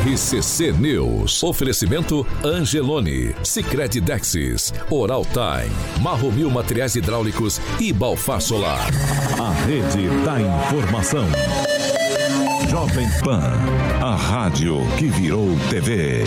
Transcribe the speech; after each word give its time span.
RCC 0.00 0.72
News. 0.72 1.42
Oferecimento 1.42 2.26
Angelone, 2.42 3.34
Sicredi 3.44 4.00
Dexis, 4.00 4.72
Oral 4.88 5.26
Time, 5.26 5.70
Marromil 6.02 6.50
Materiais 6.50 6.94
Hidráulicos 6.96 7.60
e 7.78 7.92
Balfar 7.92 8.40
Solar. 8.40 8.88
A 9.38 9.50
rede 9.66 10.08
da 10.24 10.40
informação. 10.40 11.26
Jovem 12.70 13.06
Pan, 13.22 13.42
a 14.00 14.16
rádio 14.16 14.78
que 14.96 15.08
virou 15.08 15.54
TV. 15.68 16.24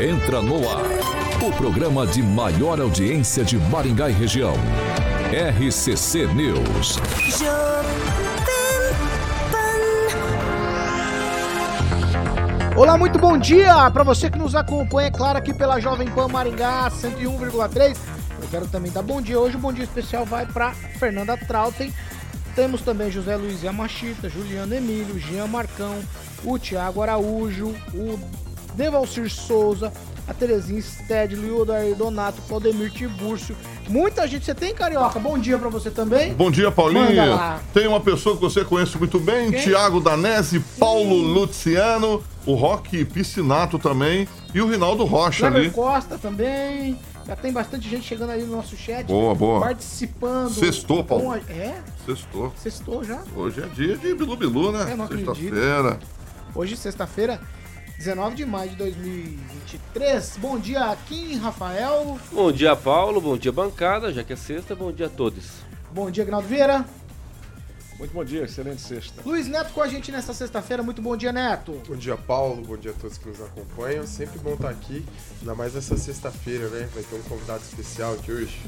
Entra 0.00 0.42
no 0.42 0.68
ar, 0.68 1.46
o 1.46 1.52
programa 1.52 2.04
de 2.08 2.24
maior 2.24 2.80
audiência 2.80 3.44
de 3.44 3.56
Maringá 3.56 4.10
e 4.10 4.12
região. 4.12 4.54
RCC 5.30 6.26
News. 6.26 6.98
Olá, 12.74 12.96
muito 12.96 13.18
bom 13.18 13.36
dia 13.36 13.90
para 13.90 14.02
você 14.02 14.30
que 14.30 14.38
nos 14.38 14.54
acompanha, 14.54 15.08
é 15.08 15.10
claro, 15.10 15.36
aqui 15.36 15.52
pela 15.52 15.78
Jovem 15.78 16.08
Pan 16.08 16.26
Maringá 16.28 16.90
101,3. 16.90 17.96
Eu 18.40 18.48
quero 18.50 18.66
também 18.66 18.90
dar 18.90 19.02
bom 19.02 19.20
dia 19.20 19.38
hoje. 19.38 19.56
O 19.56 19.60
bom 19.60 19.72
dia 19.72 19.84
especial 19.84 20.24
vai 20.24 20.46
para 20.46 20.72
Fernanda 20.98 21.36
Trautem. 21.36 21.92
Temos 22.56 22.80
também 22.80 23.10
José 23.10 23.36
Luiz 23.36 23.62
Yamachita, 23.62 24.28
Juliano 24.28 24.74
Emílio, 24.74 25.18
Jean 25.18 25.46
Marcão, 25.46 25.98
o 26.42 26.58
Tiago 26.58 27.02
Araújo, 27.02 27.74
o 27.92 28.18
Devalcir 28.74 29.30
Souza, 29.30 29.92
a 30.26 30.32
Terezinha 30.32 30.80
Stedley, 30.80 31.50
o 31.50 31.60
Odair 31.60 31.94
Donato, 31.94 32.40
Claudemir 32.48 32.90
Tibúrcio. 32.90 33.54
Muita 33.86 34.26
gente. 34.26 34.46
Você 34.46 34.54
tem, 34.54 34.74
Carioca? 34.74 35.18
Bom 35.18 35.38
dia 35.38 35.58
pra 35.58 35.68
você 35.68 35.90
também. 35.90 36.32
Bom 36.32 36.50
dia, 36.50 36.70
Paulinho. 36.70 37.38
Tem 37.74 37.86
uma 37.86 38.00
pessoa 38.00 38.34
que 38.34 38.40
você 38.40 38.64
conhece 38.64 38.96
muito 38.96 39.20
bem, 39.20 39.50
Quem? 39.50 39.60
Tiago 39.60 40.00
Danese, 40.00 40.58
Paulo 40.78 41.16
Luciano, 41.16 42.22
o 42.46 42.54
Rock 42.54 43.04
Piscinato 43.04 43.78
também 43.78 44.28
e 44.54 44.60
o 44.60 44.68
Rinaldo 44.68 45.04
Rocha 45.04 45.50
Cleber 45.50 45.60
ali. 45.60 45.70
Costa 45.70 46.18
também. 46.18 46.98
Já 47.26 47.36
tem 47.36 47.52
bastante 47.52 47.88
gente 47.88 48.04
chegando 48.04 48.30
aí 48.30 48.42
no 48.42 48.56
nosso 48.56 48.76
chat. 48.76 49.06
Boa, 49.06 49.34
boa. 49.34 49.60
Participando. 49.60 50.50
Sextou, 50.50 51.04
Paulo. 51.04 51.30
A... 51.32 51.38
É? 51.52 51.80
Sextou. 52.04 52.52
Sextou 52.56 53.04
já. 53.04 53.22
Hoje 53.36 53.62
é 53.62 53.66
dia 53.68 53.96
de 53.96 54.14
Bilu 54.14 54.36
Bilu, 54.36 54.72
né? 54.72 54.92
É, 54.92 55.16
Sexta-feira. 55.16 55.98
Hoje, 56.54 56.76
sexta-feira, 56.76 57.40
19 57.96 58.34
de 58.34 58.44
maio 58.44 58.70
de 58.70 58.76
2023. 58.76 60.36
Bom 60.38 60.58
dia, 60.58 60.96
Kim, 61.06 61.36
Rafael. 61.36 62.18
Bom 62.32 62.50
dia, 62.50 62.74
Paulo. 62.74 63.20
Bom 63.20 63.36
dia, 63.38 63.52
bancada, 63.52 64.12
já 64.12 64.24
que 64.24 64.32
é 64.32 64.36
sexta. 64.36 64.74
Bom 64.74 64.90
dia 64.90 65.06
a 65.06 65.10
todos. 65.10 65.44
Bom 65.92 66.10
dia, 66.10 66.24
Gnaldo 66.24 66.48
Vieira. 66.48 66.84
Muito 68.02 68.14
bom 68.14 68.24
dia, 68.24 68.42
excelente 68.42 68.80
sexta. 68.80 69.22
Luiz 69.24 69.46
Neto 69.46 69.72
com 69.72 69.80
a 69.80 69.86
gente 69.86 70.10
nesta 70.10 70.34
sexta-feira. 70.34 70.82
Muito 70.82 71.00
bom 71.00 71.16
dia, 71.16 71.30
Neto. 71.30 71.80
Bom 71.86 71.94
dia, 71.94 72.16
Paulo. 72.16 72.60
Bom 72.60 72.76
dia 72.76 72.90
a 72.90 72.94
todos 72.94 73.16
que 73.16 73.28
nos 73.28 73.40
acompanham. 73.40 74.04
Sempre 74.08 74.40
bom 74.40 74.54
estar 74.54 74.70
aqui, 74.70 75.06
ainda 75.38 75.54
mais 75.54 75.74
nessa 75.74 75.96
sexta-feira, 75.96 76.68
né? 76.70 76.88
Vai 76.92 77.04
ter 77.04 77.14
um 77.14 77.22
convidado 77.22 77.62
especial 77.62 78.14
aqui 78.14 78.32
hoje. 78.32 78.60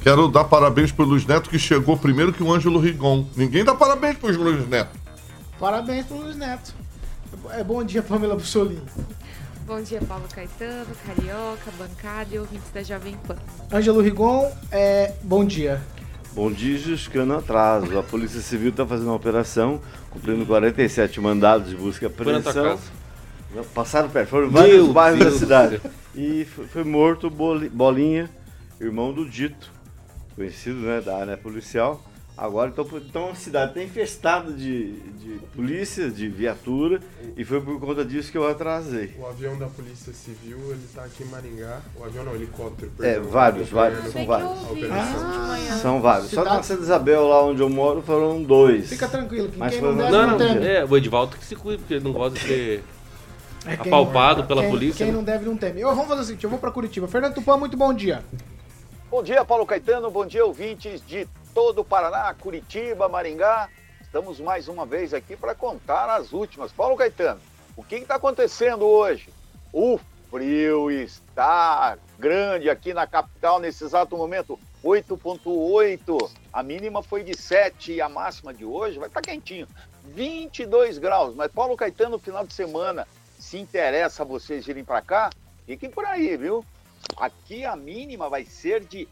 Quero 0.00 0.28
dar 0.28 0.44
parabéns 0.44 0.92
pro 0.92 1.04
Luiz 1.04 1.26
Neto 1.26 1.50
que 1.50 1.58
chegou 1.58 1.96
primeiro 1.96 2.32
que 2.32 2.40
o 2.40 2.54
Ângelo 2.54 2.78
Rigon. 2.78 3.26
Ninguém 3.34 3.64
dá 3.64 3.74
parabéns 3.74 4.16
pro 4.16 4.30
Luiz 4.30 4.68
Neto. 4.68 4.96
Parabéns 5.58 6.06
pro 6.06 6.16
Luiz 6.18 6.36
Neto. 6.36 6.72
É, 7.50 7.64
bom 7.64 7.82
dia, 7.82 8.00
Pamela 8.00 8.36
Bussolini. 8.36 8.80
Bom 9.66 9.82
dia, 9.82 10.00
Paulo 10.02 10.28
Caetano, 10.32 10.86
Carioca, 11.04 11.72
bancada 11.76 12.32
e 12.32 12.38
ouvintes 12.38 12.70
da 12.72 12.84
Jovem 12.84 13.16
Pan. 13.26 13.36
Ângelo 13.72 14.00
Rigon, 14.00 14.48
é, 14.70 15.14
bom 15.24 15.44
dia. 15.44 15.82
Bom 16.32 16.52
dia, 16.52 16.78
Juscano 16.78 17.38
Atraso. 17.38 17.98
A 17.98 18.02
Polícia 18.02 18.40
Civil 18.40 18.70
está 18.70 18.86
fazendo 18.86 19.08
uma 19.08 19.16
operação, 19.16 19.80
cumprindo 20.10 20.44
47 20.46 21.20
mandados 21.20 21.70
de 21.70 21.76
busca 21.76 22.04
e 22.04 22.06
apreensão. 22.06 22.78
Passaram 23.74 24.08
perto, 24.10 24.28
foram 24.28 24.50
vários 24.50 24.84
Meu 24.84 24.92
bairros 24.92 25.20
Deus 25.20 25.32
da 25.32 25.38
cidade. 25.38 25.80
E 26.14 26.44
foi, 26.44 26.66
foi 26.66 26.84
morto 26.84 27.30
Bolinha, 27.30 28.30
irmão 28.80 29.12
do 29.12 29.28
Dito, 29.28 29.72
conhecido 30.36 30.78
né, 30.80 31.00
da 31.00 31.16
área 31.16 31.36
policial. 31.36 32.02
Agora, 32.38 32.70
então, 32.70 32.86
então 32.96 33.30
a 33.30 33.34
cidade 33.34 33.72
está 33.72 33.82
infestada 33.82 34.52
de, 34.52 34.92
de 34.92 35.40
polícia, 35.56 36.08
de 36.08 36.28
viatura, 36.28 37.00
e 37.36 37.44
foi 37.44 37.60
por 37.60 37.80
conta 37.80 38.04
disso 38.04 38.30
que 38.30 38.38
eu 38.38 38.46
atrasei. 38.48 39.12
O 39.18 39.26
avião 39.26 39.58
da 39.58 39.66
Polícia 39.66 40.12
Civil, 40.12 40.56
ele 40.70 40.84
está 40.84 41.02
aqui 41.02 41.24
em 41.24 41.26
Maringá. 41.26 41.80
O 41.96 42.04
avião 42.04 42.22
não, 42.22 42.30
o 42.30 42.36
helicóptero. 42.36 42.92
É, 43.00 43.14
perdão, 43.14 43.28
é, 43.28 43.32
vários, 43.32 43.68
vários, 43.68 44.12
são 44.12 44.24
vários. 44.24 44.50
Ah, 44.88 45.78
são 45.82 46.00
vários. 46.00 46.30
Só 46.30 46.44
na 46.44 46.62
Santa 46.62 46.82
Isabel, 46.82 47.26
lá 47.26 47.44
onde 47.44 47.60
eu 47.60 47.68
moro, 47.68 48.02
foram 48.02 48.40
dois. 48.40 48.88
Fica 48.88 49.08
tranquilo, 49.08 49.48
que 49.48 49.58
Mas 49.58 49.74
quem 49.74 49.82
não 49.82 49.96
deve 49.96 50.12
não, 50.12 50.26
não, 50.28 50.38
teme. 50.38 50.64
É, 50.64 50.84
o 50.84 50.96
Edivaldo 50.96 51.36
que 51.36 51.44
se 51.44 51.56
cuida, 51.56 51.78
porque 51.78 51.94
ele 51.94 52.04
não 52.04 52.12
gosta 52.12 52.38
de 52.38 52.46
ser 52.46 52.84
é 53.66 53.74
apalpado 53.74 54.44
pela 54.44 54.62
quem, 54.62 54.70
polícia. 54.70 55.04
Quem 55.04 55.12
né? 55.12 55.18
não 55.18 55.24
deve 55.24 55.44
não 55.44 55.56
teme. 55.56 55.80
Eu, 55.80 55.88
vamos 55.88 56.06
fazer 56.06 56.20
o 56.20 56.24
seguinte, 56.24 56.44
eu 56.44 56.50
vou 56.50 56.60
para 56.60 56.70
Curitiba. 56.70 57.08
Fernando 57.08 57.34
Tupã, 57.34 57.56
muito 57.56 57.76
bom 57.76 57.92
dia. 57.92 58.22
Bom 59.10 59.24
dia, 59.24 59.44
Paulo 59.44 59.66
Caetano. 59.66 60.08
Bom 60.08 60.24
dia, 60.24 60.44
ouvintes 60.44 61.02
de 61.04 61.26
todo 61.58 61.80
o 61.80 61.84
Paraná, 61.84 62.32
Curitiba, 62.34 63.08
Maringá. 63.08 63.68
Estamos 64.00 64.38
mais 64.38 64.68
uma 64.68 64.86
vez 64.86 65.12
aqui 65.12 65.34
para 65.34 65.56
contar 65.56 66.08
as 66.08 66.32
últimas. 66.32 66.70
Paulo 66.70 66.96
Caetano, 66.96 67.40
o 67.76 67.82
que 67.82 67.96
está 67.96 68.14
acontecendo 68.14 68.86
hoje? 68.86 69.28
O 69.72 69.98
frio 70.30 70.88
está 70.88 71.98
grande 72.16 72.70
aqui 72.70 72.94
na 72.94 73.08
capital 73.08 73.58
nesse 73.58 73.82
exato 73.82 74.16
momento. 74.16 74.56
8,8. 74.84 76.30
A 76.52 76.62
mínima 76.62 77.02
foi 77.02 77.24
de 77.24 77.36
7 77.36 77.94
e 77.94 78.00
a 78.00 78.08
máxima 78.08 78.54
de 78.54 78.64
hoje 78.64 79.00
vai 79.00 79.08
estar 79.08 79.20
tá 79.20 79.28
quentinho. 79.28 79.66
22 80.14 80.98
graus. 80.98 81.34
Mas 81.34 81.50
Paulo 81.50 81.76
Caetano, 81.76 82.10
no 82.10 82.18
final 82.20 82.46
de 82.46 82.54
semana, 82.54 83.04
se 83.36 83.58
interessa 83.58 84.24
vocês 84.24 84.68
irem 84.68 84.84
para 84.84 85.02
cá, 85.02 85.30
fiquem 85.66 85.90
por 85.90 86.04
aí, 86.04 86.36
viu? 86.36 86.64
Aqui 87.16 87.64
a 87.64 87.74
mínima 87.74 88.28
vai 88.28 88.44
ser 88.44 88.84
de 88.84 89.08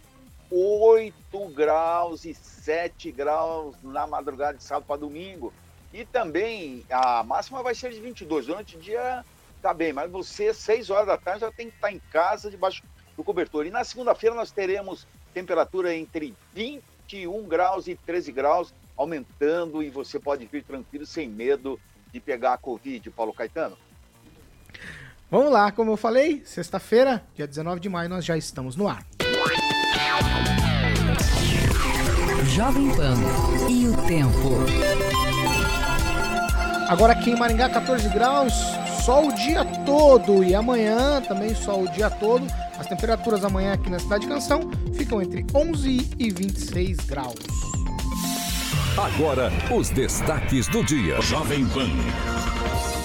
8 0.51 1.15
graus 1.49 2.25
e 2.25 2.35
7 2.35 3.11
graus 3.11 3.75
na 3.83 4.07
madrugada 4.07 4.59
de 4.59 4.65
sábado 4.65 4.87
para 4.87 4.97
domingo. 5.01 5.53
E 5.93 6.05
também 6.05 6.85
a 6.91 7.23
máxima 7.23 7.63
vai 7.63 7.75
ser 7.75 7.91
de 7.93 8.01
22. 8.01 8.47
Durante 8.47 8.77
o 8.77 8.81
dia 8.81 9.25
tá 9.63 9.73
bem, 9.73 9.93
mas 9.93 10.11
você, 10.11 10.53
6 10.53 10.91
horas 10.91 11.07
da 11.07 11.17
tarde, 11.17 11.41
já 11.41 11.51
tem 11.51 11.69
que 11.69 11.77
estar 11.77 11.89
tá 11.89 11.93
em 11.93 11.99
casa 12.13 12.51
debaixo 12.51 12.83
do 13.17 13.25
cobertor. 13.25 13.67
E 13.67 13.71
na 13.71 13.83
segunda-feira 13.85 14.35
nós 14.35 14.51
teremos 14.51 15.07
temperatura 15.33 15.95
entre 15.95 16.35
21 16.55 17.47
graus 17.47 17.89
e 17.89 17.95
13 17.95 18.33
graus, 18.33 18.75
aumentando 18.97 19.83
e 19.83 19.91
você 19.91 20.19
pode 20.19 20.47
vir 20.47 20.63
tranquilo, 20.63 21.07
sem 21.07 21.29
medo 21.29 21.81
de 22.13 22.21
pegar 22.21 22.55
a 22.55 22.59
Covid, 22.59 23.11
Paulo 23.11 23.33
Caetano. 23.33 23.77
Vamos 25.31 25.53
lá, 25.53 25.73
como 25.73 25.91
eu 25.91 25.97
falei, 25.97 26.43
sexta-feira, 26.45 27.25
dia 27.35 27.47
19 27.47 27.81
de 27.81 27.89
maio, 27.89 28.09
nós 28.09 28.25
já 28.25 28.37
estamos 28.37 28.77
no 28.77 28.87
ar. 28.87 29.05
Jovem 32.55 32.89
Pan 32.95 33.17
e 33.69 33.87
o 33.87 33.97
tempo. 34.07 34.57
Agora 36.89 37.13
aqui 37.13 37.31
em 37.31 37.37
Maringá, 37.37 37.69
14 37.69 38.09
graus, 38.09 38.53
sol 39.05 39.29
o 39.29 39.33
dia 39.35 39.65
todo. 39.85 40.43
E 40.43 40.55
amanhã 40.55 41.21
também 41.21 41.55
sol 41.55 41.83
o 41.83 41.89
dia 41.89 42.09
todo. 42.09 42.47
As 42.79 42.87
temperaturas 42.87 43.45
amanhã 43.45 43.75
aqui 43.75 43.91
na 43.91 43.99
Cidade 43.99 44.23
de 44.23 44.29
Canção 44.29 44.71
ficam 44.95 45.21
entre 45.21 45.45
11 45.55 46.11
e 46.19 46.31
26 46.31 46.97
graus. 47.01 47.35
Agora, 48.97 49.53
os 49.71 49.91
destaques 49.91 50.67
do 50.69 50.83
dia. 50.83 51.21
Jovem 51.21 51.67
Pan. 51.67 51.91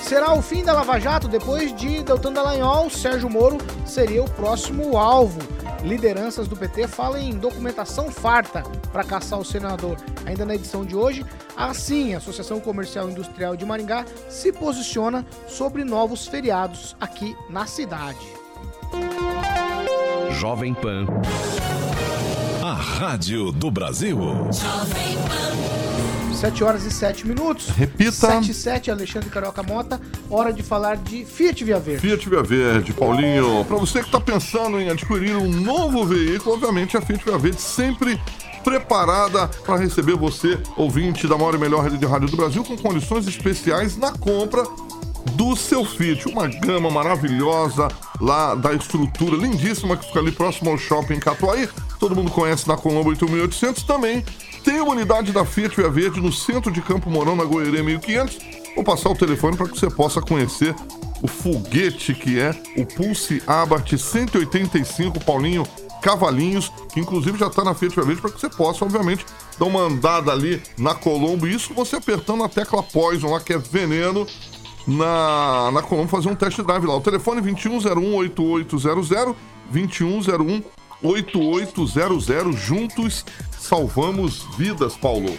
Será 0.04 0.34
o 0.34 0.42
fim 0.42 0.64
da 0.64 0.74
Lava 0.74 1.00
Jato? 1.00 1.28
Depois 1.28 1.76
de 1.76 2.04
Deltan 2.04 2.34
Dallagnol, 2.34 2.90
Sérgio 2.90 3.30
Moro 3.30 3.58
seria 3.86 4.24
o 4.24 4.30
próximo 4.30 4.98
alvo. 4.98 5.40
Lideranças 5.84 6.48
do 6.48 6.56
PT 6.56 6.88
falam 6.88 7.20
em 7.20 7.38
documentação 7.38 8.12
farta 8.12 8.64
para 8.92 9.04
caçar 9.04 9.40
o 9.40 9.46
senador. 9.46 9.98
Ainda 10.26 10.46
na 10.46 10.56
edição 10.56 10.86
de 10.86 10.96
hoje, 10.96 11.26
assim, 11.58 12.14
a 12.14 12.18
Associação 12.18 12.60
Comercial 12.60 13.10
e 13.10 13.12
Industrial 13.12 13.56
de 13.56 13.66
Maringá 13.66 14.06
se 14.30 14.52
posiciona 14.52 15.26
sobre 15.48 15.84
novos 15.84 16.28
feriados 16.28 16.96
aqui 17.00 17.36
na 17.50 17.66
cidade. 17.66 18.26
Jovem 20.32 20.74
Pan. 20.74 21.06
A 22.64 22.74
Rádio 22.74 23.52
do 23.52 23.72
Brasil. 23.72 24.18
Jovem 24.52 25.16
Pan. 25.28 25.51
7 26.42 26.64
horas 26.64 26.84
e 26.86 26.92
7 26.92 27.28
minutos. 27.28 27.68
Repita. 27.70 28.12
7 28.12 28.50
e 28.50 28.54
7, 28.56 28.90
Alexandre 28.90 29.30
Carioca 29.30 29.62
Mota. 29.62 30.02
Hora 30.28 30.52
de 30.52 30.64
falar 30.64 30.98
de 30.98 31.24
Fiat 31.24 31.64
Via 31.64 31.80
Verde. 31.80 32.02
Fiat 32.02 32.28
Via 32.28 32.42
Verde, 32.42 32.94
Paulinho. 32.94 33.64
Para 33.64 33.78
você 33.78 34.00
que 34.00 34.08
está 34.08 34.20
pensando 34.20 34.82
em 34.82 34.90
adquirir 34.90 35.36
um 35.36 35.48
novo 35.48 36.04
veículo, 36.04 36.56
obviamente 36.56 36.98
a 36.98 37.02
Fiat 37.02 37.24
Via 37.24 37.38
Verde 37.38 37.62
sempre 37.62 38.20
preparada 38.64 39.48
para 39.64 39.78
receber 39.78 40.16
você, 40.16 40.58
ouvinte 40.76 41.28
da 41.28 41.38
maior 41.38 41.54
e 41.54 41.60
melhor 41.60 41.84
rede 41.84 42.00
de 42.00 42.08
rádio 42.08 42.28
do 42.28 42.38
Brasil, 42.38 42.64
com 42.64 42.76
condições 42.76 43.28
especiais 43.28 43.96
na 43.96 44.12
compra 44.12 44.64
do 45.34 45.56
seu 45.56 45.86
Fiat. 45.86 46.28
Uma 46.28 46.48
gama 46.48 46.90
maravilhosa 46.90 47.88
lá 48.20 48.56
da 48.56 48.74
estrutura 48.74 49.38
lindíssima 49.38 49.96
que 49.96 50.08
fica 50.08 50.20
ali 50.20 50.32
próximo 50.32 50.72
ao 50.72 50.78
shopping 50.80 51.20
Catuaí. 51.20 51.70
Todo 52.00 52.16
mundo 52.16 52.32
conhece 52.32 52.68
na 52.68 52.76
Colombo 52.76 53.10
8800 53.10 53.84
também 53.84 54.26
tem 54.64 54.82
uma 54.82 54.92
unidade 54.92 55.32
da 55.32 55.46
Fiat 55.46 55.76
Via 55.76 55.90
Verde 55.90 56.22
no 56.22 56.32
centro 56.32 56.72
de 56.72 56.82
Campo 56.82 57.10
Mourão, 57.10 57.36
na 57.36 57.44
Goiânia 57.44 57.84
1500. 57.84 58.38
Vou 58.76 58.84
passar 58.84 59.10
o 59.10 59.16
telefone 59.16 59.58
para 59.58 59.68
que 59.68 59.78
você 59.78 59.90
possa 59.90 60.22
conhecer 60.22 60.76
o 61.22 61.28
foguete 61.28 62.16
que 62.16 62.40
é 62.40 62.50
o 62.78 62.86
Pulse 62.86 63.44
Abarth 63.46 63.96
185 63.96 65.20
Paulinho 65.24 65.68
Cavalinhos, 66.02 66.72
que 66.92 67.00
inclusive 67.00 67.38
já 67.38 67.48
está 67.48 67.64
na 67.64 67.76
Fiat 67.76 67.96
Via 67.96 68.04
Verde 68.04 68.22
para 68.22 68.32
que 68.32 68.40
você 68.40 68.50
possa, 68.50 68.84
obviamente, 68.84 69.26
dar 69.58 69.66
uma 69.66 69.82
andada 69.82 70.32
ali 70.32 70.62
na 70.78 70.96
Colombo. 70.96 71.48
Isso 71.48 71.74
você 71.74 71.98
apertando 71.98 72.44
a 72.44 72.50
tecla 72.50 72.82
Poison 72.82 73.30
lá, 73.30 73.40
que 73.40 73.54
é 73.54 73.58
veneno, 73.58 74.26
na, 74.88 75.70
na 75.72 75.82
Colombo, 75.84 76.10
fazer 76.10 76.30
um 76.30 76.36
test 76.36 76.60
drive 76.62 76.86
lá. 76.86 76.96
O 76.96 77.02
telefone 77.02 77.42
2101-8800, 77.54 79.36
2101-8800. 81.04 82.54
Juntos 82.54 83.24
salvamos 83.62 84.44
vidas, 84.58 84.98
Paulo. 84.98 85.30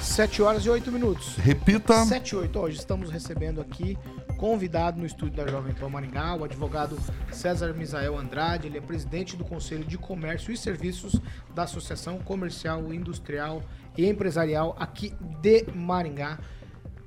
7 0.00 0.42
horas 0.42 0.64
e 0.64 0.70
8 0.70 0.92
minutos. 0.92 1.34
Repita. 1.36 2.04
7 2.04 2.30
e 2.30 2.36
8. 2.36 2.58
Hoje 2.58 2.78
estamos 2.78 3.10
recebendo 3.10 3.60
aqui 3.60 3.98
convidado 4.38 4.98
no 4.98 5.04
estúdio 5.04 5.36
da 5.36 5.50
Jovem 5.50 5.74
Pan 5.74 5.88
Maringá, 5.88 6.36
o 6.36 6.44
advogado 6.44 6.96
César 7.32 7.74
Misael 7.74 8.16
Andrade. 8.16 8.68
Ele 8.68 8.78
é 8.78 8.80
presidente 8.80 9.36
do 9.36 9.44
Conselho 9.44 9.84
de 9.84 9.98
Comércio 9.98 10.52
e 10.52 10.56
Serviços 10.56 11.20
da 11.52 11.64
Associação 11.64 12.18
Comercial, 12.18 12.94
Industrial 12.94 13.62
e 13.98 14.06
Empresarial 14.06 14.76
aqui 14.78 15.12
de 15.42 15.66
Maringá. 15.74 16.38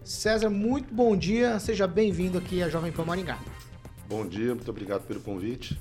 César, 0.03 0.49
muito 0.49 0.93
bom 0.93 1.15
dia. 1.15 1.59
Seja 1.59 1.87
bem-vindo 1.87 2.37
aqui 2.37 2.61
à 2.61 2.67
Jovem 2.67 2.91
Pan 2.91 3.05
Maringá. 3.05 3.39
Bom 4.07 4.27
dia, 4.27 4.53
muito 4.53 4.69
obrigado 4.69 5.03
pelo 5.07 5.21
convite. 5.21 5.79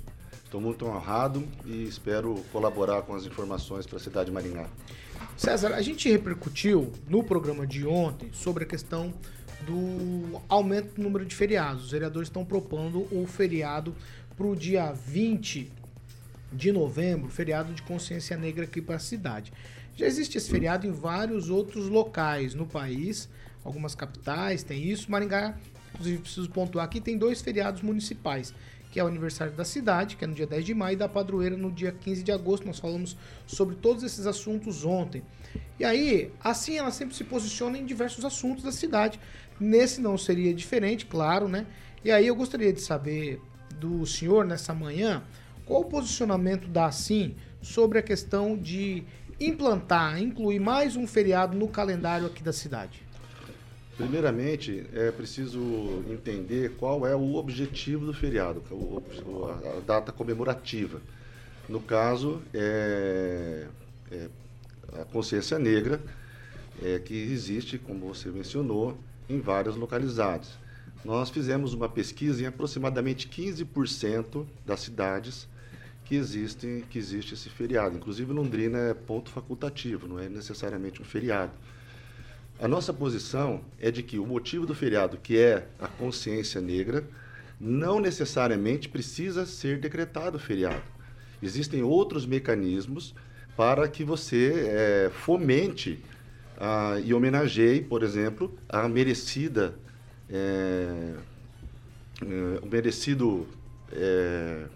Estou 0.53 0.61
muito 0.61 0.85
honrado 0.85 1.49
e 1.65 1.85
espero 1.85 2.35
colaborar 2.53 3.01
com 3.05 3.15
as 3.15 3.25
informações 3.25 3.87
para 3.87 3.97
a 3.97 4.01
cidade 4.01 4.27
de 4.27 4.33
Maringá. 4.33 4.69
César, 5.35 5.73
a 5.73 5.81
gente 5.81 6.11
repercutiu 6.11 6.93
no 7.09 7.25
programa 7.25 7.67
de 7.67 7.87
ontem 7.87 8.29
sobre 8.35 8.65
a 8.65 8.67
questão 8.67 9.15
do 9.63 10.39
aumento 10.51 10.97
do 10.97 11.03
número 11.03 11.25
de 11.25 11.35
feriados. 11.35 11.87
Os 11.87 11.93
vereadores 11.93 12.29
estão 12.29 12.45
propondo 12.45 13.09
o 13.11 13.27
feriado 13.27 13.95
para 14.37 14.47
o 14.47 14.55
dia 14.55 14.93
20 14.93 15.73
de 16.53 16.71
novembro, 16.71 17.31
feriado 17.31 17.73
de 17.73 17.81
consciência 17.81 18.37
negra 18.37 18.65
aqui 18.65 18.83
para 18.83 18.97
a 18.97 18.99
cidade. 18.99 19.55
Já 19.97 20.05
existe 20.05 20.37
esse 20.37 20.51
feriado 20.51 20.87
em 20.87 20.93
vários 20.93 21.49
outros 21.49 21.89
locais 21.89 22.53
no 22.53 22.67
país, 22.67 23.27
algumas 23.65 23.95
capitais 23.95 24.63
tem 24.63 24.87
isso. 24.87 25.11
Maringá, 25.11 25.57
inclusive, 25.95 26.19
preciso 26.19 26.51
pontuar 26.51 26.85
aqui, 26.85 27.01
tem 27.01 27.17
dois 27.17 27.41
feriados 27.41 27.81
municipais, 27.81 28.53
que 28.93 29.01
é 29.01 29.05
o 29.05 29.07
aniversário 29.07 29.55
da 29.55 29.65
cidade, 29.65 30.17
que 30.17 30.25
é 30.25 30.27
no 30.29 30.35
dia 30.35 30.47
10 30.47 30.67
de 30.67 30.75
maio, 30.75 30.93
e 30.93 30.97
da 30.97 31.09
padroeira 31.09 31.57
no 31.57 31.73
dia 31.73 31.91
15 31.91 32.23
de 32.23 32.31
agosto. 32.31 32.67
Nós 32.67 32.79
falamos 32.79 33.17
sobre 33.47 33.75
todos 33.75 34.05
esses 34.05 34.27
assuntos 34.27 34.85
ontem. 34.85 35.23
E 35.81 35.85
aí, 35.85 36.31
assim 36.45 36.77
ela 36.77 36.91
sempre 36.91 37.17
se 37.17 37.25
posiciona 37.25 37.79
em 37.79 37.87
diversos 37.87 38.23
assuntos 38.23 38.63
da 38.63 38.71
cidade. 38.71 39.19
Nesse 39.59 39.99
não 39.99 40.19
seria 40.19 40.53
diferente, 40.53 41.07
claro, 41.07 41.49
né? 41.49 41.67
E 42.05 42.11
aí 42.11 42.27
eu 42.27 42.37
gostaria 42.37 42.71
de 42.71 42.83
saber 42.83 43.41
do 43.81 44.05
senhor 44.05 44.45
nessa 44.45 44.75
manhã 44.75 45.25
qual 45.65 45.81
o 45.81 45.85
posicionamento 45.87 46.69
da 46.69 46.85
Assim 46.85 47.35
sobre 47.63 47.99
a 47.99 48.03
questão 48.03 48.59
de 48.59 49.05
implantar, 49.41 50.21
incluir 50.21 50.59
mais 50.59 50.97
um 50.97 51.07
feriado 51.07 51.57
no 51.57 51.67
calendário 51.67 52.27
aqui 52.27 52.43
da 52.43 52.53
cidade. 52.53 53.03
Primeiramente, 53.97 54.87
é 54.95 55.11
preciso 55.11 55.61
entender 56.09 56.73
qual 56.79 57.07
é 57.07 57.15
o 57.15 57.35
objetivo 57.35 58.07
do 58.07 58.15
feriado, 58.15 58.63
a 59.77 59.81
data 59.81 60.11
comemorativa. 60.11 61.01
No 61.69 61.81
caso, 61.81 62.43
é, 62.55 63.67
é 64.11 64.29
a 65.01 65.05
consciência 65.05 65.59
negra, 65.59 66.01
é, 66.83 66.99
que 66.99 67.15
existe, 67.15 67.79
como 67.79 68.09
você 68.09 68.29
mencionou, 68.31 68.97
em 69.29 69.41
várias 69.41 69.77
localidades. 69.77 70.51
Nós 71.05 71.31
fizemos 71.31 71.75
uma 71.75 71.89
pesquisa 71.89 72.43
em 72.43 72.47
aproximadamente 72.47 73.29
15% 73.29 74.47
das 74.65 74.81
cidades 74.81 75.49
que 76.05 76.15
existem, 76.15 76.83
que 76.83 76.99
existe 76.99 77.35
esse 77.35 77.49
feriado. 77.49 77.97
Inclusive 77.97 78.33
Londrina 78.33 78.79
é 78.79 78.95
ponto 78.95 79.31
facultativo, 79.31 80.07
não 80.07 80.19
é 80.19 80.29
necessariamente 80.29 81.03
um 81.03 81.05
feriado. 81.05 81.53
A 82.63 82.69
nossa 82.69 82.93
posição 82.93 83.61
é 83.81 83.91
de 83.91 84.05
que 84.05 84.21
o 84.21 84.25
motivo 84.25 84.65
do 84.65 84.73
feriado, 84.73 85.17
que 85.17 85.37
é 85.37 85.67
a 85.81 85.89
consciência 85.89 86.61
negra, 86.61 87.05
não 87.59 87.99
necessariamente 87.99 88.89
precisa 88.89 89.45
ser 89.45 89.81
decretado 89.81 90.39
feriado. 90.39 90.85
Existem 91.43 91.83
outros 91.83 92.25
mecanismos 92.25 93.17
para 93.57 93.89
que 93.89 94.05
você 94.05 94.69
é, 94.69 95.11
fomente 95.11 95.99
ah, 96.57 97.01
e 97.05 97.13
homenageie, 97.13 97.83
por 97.83 98.05
exemplo, 98.05 98.57
a 98.69 98.89
merecida, 98.89 99.75
é, 100.31 101.15
é, 102.23 102.61
o 102.63 102.67
merecido, 102.71 103.45
é, 103.91 104.67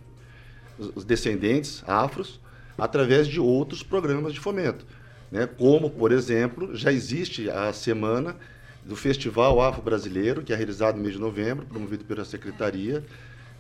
os 0.76 1.04
descendentes 1.04 1.84
afros, 1.86 2.40
através 2.76 3.28
de 3.28 3.38
outros 3.38 3.84
programas 3.84 4.34
de 4.34 4.40
fomento. 4.40 4.84
Né? 5.30 5.46
Como, 5.46 5.90
por 5.90 6.12
exemplo, 6.12 6.74
já 6.74 6.92
existe 6.92 7.50
a 7.50 7.72
semana 7.72 8.36
do 8.84 8.94
Festival 8.94 9.60
Afro 9.60 9.82
Brasileiro, 9.82 10.42
que 10.42 10.52
é 10.52 10.56
realizado 10.56 10.96
no 10.96 11.02
mês 11.02 11.14
de 11.14 11.20
novembro, 11.20 11.66
promovido 11.66 12.04
pela 12.04 12.24
Secretaria. 12.24 13.04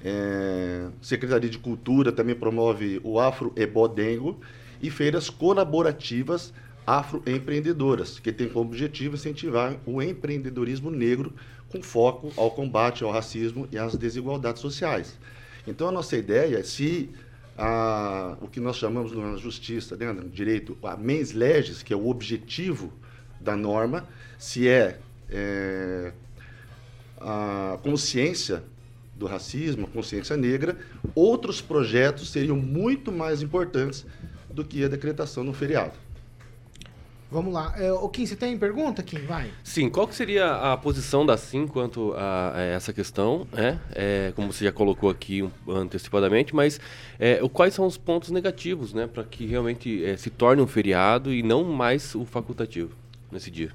É, 0.04 0.86
Secretaria 1.02 1.50
de 1.50 1.58
Cultura 1.58 2.12
também 2.12 2.34
promove 2.34 3.00
o 3.02 3.18
Afro 3.18 3.52
Ebodengo, 3.56 4.40
e 4.80 4.90
feiras 4.90 5.30
colaborativas 5.30 6.52
afroempreendedoras, 6.86 8.18
que 8.18 8.32
tem 8.32 8.48
como 8.48 8.70
objetivo 8.70 9.16
incentivar 9.16 9.76
o 9.84 10.00
empreendedorismo 10.00 10.90
negro 10.90 11.32
com 11.68 11.82
foco 11.82 12.32
ao 12.36 12.50
combate 12.50 13.02
ao 13.02 13.10
racismo 13.10 13.66
e 13.72 13.78
às 13.78 13.96
desigualdades 13.96 14.62
sociais. 14.62 15.18
Então, 15.66 15.88
a 15.88 15.92
nossa 15.92 16.16
ideia 16.16 16.58
é 16.58 16.62
se 16.62 17.10
a, 17.56 18.36
o 18.40 18.48
que 18.48 18.60
nós 18.60 18.76
chamamos 18.76 19.12
na 19.12 19.36
justiça, 19.36 19.96
né, 19.96 20.12
no 20.12 20.28
direito, 20.28 20.76
a 20.82 20.96
mens 20.96 21.32
legis, 21.32 21.82
que 21.82 21.92
é 21.92 21.96
o 21.96 22.08
objetivo 22.08 22.92
da 23.40 23.56
norma, 23.56 24.06
se 24.38 24.68
é, 24.68 24.98
é 25.30 26.12
a 27.18 27.78
consciência 27.82 28.62
do 29.14 29.26
racismo, 29.26 29.86
a 29.86 29.90
consciência 29.90 30.36
negra, 30.36 30.76
outros 31.14 31.60
projetos 31.60 32.30
seriam 32.30 32.56
muito 32.56 33.10
mais 33.10 33.40
importantes 33.40 34.04
do 34.50 34.64
que 34.64 34.84
a 34.84 34.88
decretação 34.88 35.42
no 35.42 35.54
feriado. 35.54 36.05
Vamos 37.30 37.52
lá. 37.52 37.74
É, 37.76 37.92
o 37.92 38.08
Kim, 38.08 38.24
você 38.24 38.36
tem 38.36 38.56
pergunta, 38.56 39.02
Kim? 39.02 39.18
Vai. 39.26 39.50
Sim, 39.64 39.90
qual 39.90 40.06
que 40.06 40.14
seria 40.14 40.72
a 40.72 40.76
posição 40.76 41.26
da 41.26 41.36
SIM 41.36 41.66
quanto 41.66 42.12
a, 42.12 42.56
a 42.56 42.60
essa 42.60 42.92
questão, 42.92 43.46
né? 43.52 43.80
É, 43.92 44.32
como 44.36 44.52
você 44.52 44.64
já 44.64 44.72
colocou 44.72 45.10
aqui 45.10 45.42
um, 45.42 45.50
antecipadamente, 45.68 46.54
mas 46.54 46.80
é, 47.18 47.40
quais 47.52 47.74
são 47.74 47.84
os 47.84 47.96
pontos 47.96 48.30
negativos, 48.30 48.94
né? 48.94 49.08
Para 49.08 49.24
que 49.24 49.44
realmente 49.44 50.04
é, 50.04 50.16
se 50.16 50.30
torne 50.30 50.62
um 50.62 50.68
feriado 50.68 51.32
e 51.32 51.42
não 51.42 51.64
mais 51.64 52.14
o 52.14 52.24
facultativo 52.24 52.92
nesse 53.30 53.50
dia? 53.50 53.70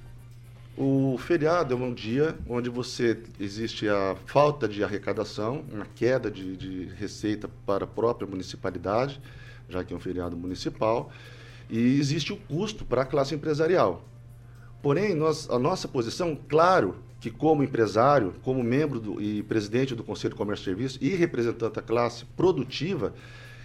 O 0.78 1.18
feriado 1.20 1.74
é 1.74 1.78
um 1.78 1.94
dia 1.94 2.38
onde 2.48 2.70
você 2.70 3.18
existe 3.38 3.90
a 3.90 4.16
falta 4.25 4.68
de 4.68 4.82
arrecadação, 4.82 5.66
uma 5.70 5.86
queda 5.94 6.32
de, 6.32 6.56
de 6.56 6.86
receita 6.98 7.50
para 7.66 7.84
a 7.84 7.88
própria 7.88 8.25
municipalidade, 8.25 9.20
já 9.68 9.84
que 9.84 9.94
é 9.94 9.98
um 9.98 10.00
feriado 10.00 10.38
municipal, 10.38 11.12
e 11.72 11.98
existe 11.98 12.34
o 12.34 12.38
custo 12.38 12.84
para 12.84 13.04
a 13.04 13.06
classe 13.06 13.34
empresarial. 13.34 14.04
Porém, 14.82 15.16
nós, 15.16 15.50
a 15.50 15.58
nossa 15.58 15.88
posição, 15.88 16.38
claro 16.50 16.98
que 17.22 17.32
como 17.32 17.63
empresário, 17.63 18.34
como 18.44 18.62
membro 18.62 19.00
do, 19.00 19.22
e 19.22 19.42
presidente 19.44 19.96
do 19.96 20.04
Conselho 20.04 20.34
de 20.34 20.38
Comércio 20.38 20.63
e 20.63 20.66
Serviços 20.66 21.00
e 21.01 21.10
representante 21.10 21.75
da 21.75 21.82
classe 21.82 22.25
produtiva, 22.36 23.13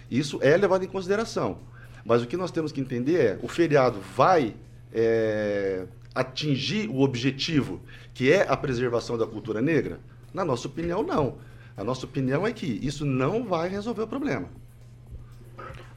isso 0.09 0.39
é 0.41 0.55
levado 0.55 0.85
em 0.85 0.87
consideração. 0.87 1.57
Mas 2.05 2.21
o 2.21 2.27
que 2.27 2.37
nós 2.37 2.51
temos 2.51 2.71
que 2.71 2.79
entender 2.79 3.19
é, 3.19 3.39
o 3.41 3.47
feriado 3.47 3.99
vai 4.15 4.55
é, 4.93 5.85
atingir 6.15 6.87
o 6.87 7.01
objetivo, 7.01 7.81
que 8.13 8.31
é 8.31 8.47
a 8.47 8.55
preservação 8.55 9.17
da 9.17 9.27
cultura 9.27 9.61
negra? 9.61 9.99
Na 10.33 10.45
nossa 10.45 10.67
opinião, 10.67 11.03
não. 11.03 11.35
A 11.75 11.83
nossa 11.83 12.05
opinião 12.05 12.47
é 12.47 12.53
que 12.53 12.65
isso 12.65 13.05
não 13.05 13.43
vai 13.43 13.67
resolver 13.67 14.03
o 14.03 14.07
problema. 14.07 14.47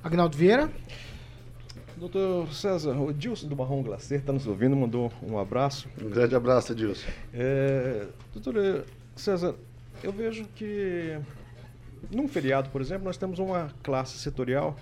Agnaldo 0.02 0.36
Vieira. 0.36 0.70
Doutor 2.00 2.50
César, 2.54 2.98
o 2.98 3.12
Dilson 3.12 3.46
do 3.46 3.54
Marrom 3.54 3.82
Glacier 3.82 4.20
está 4.20 4.32
nos 4.32 4.46
ouvindo, 4.46 4.74
mandou 4.74 5.12
um 5.22 5.38
abraço. 5.38 5.86
Um 6.02 6.08
grande 6.08 6.34
abraço, 6.34 6.74
Dilson. 6.74 7.06
É, 7.34 8.06
doutor 8.32 8.86
César, 9.14 9.54
eu 10.02 10.10
vejo 10.10 10.46
que 10.56 11.18
num 12.10 12.26
feriado, 12.26 12.70
por 12.70 12.80
exemplo, 12.80 13.04
nós 13.04 13.18
temos 13.18 13.38
uma 13.38 13.70
classe 13.82 14.16
setorial 14.16 14.74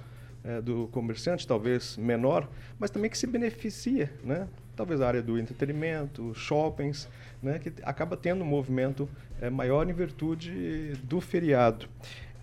é, 0.44 0.60
do 0.60 0.87
comerciante, 0.92 1.44
talvez 1.44 1.96
menor, 1.96 2.48
mas 2.78 2.88
também 2.88 3.10
que 3.10 3.18
se 3.18 3.26
beneficia, 3.26 4.12
né? 4.22 4.46
Talvez 4.76 5.00
a 5.00 5.08
área 5.08 5.20
do 5.20 5.37
entretenimento, 5.40 6.32
shoppings, 6.37 7.08
né? 7.42 7.58
que 7.58 7.72
acaba 7.82 8.16
tendo 8.16 8.44
um 8.44 8.46
movimento 8.46 9.08
é, 9.40 9.50
maior 9.50 9.90
em 9.90 9.92
virtude 9.92 10.92
do 11.02 11.20
feriado. 11.20 11.88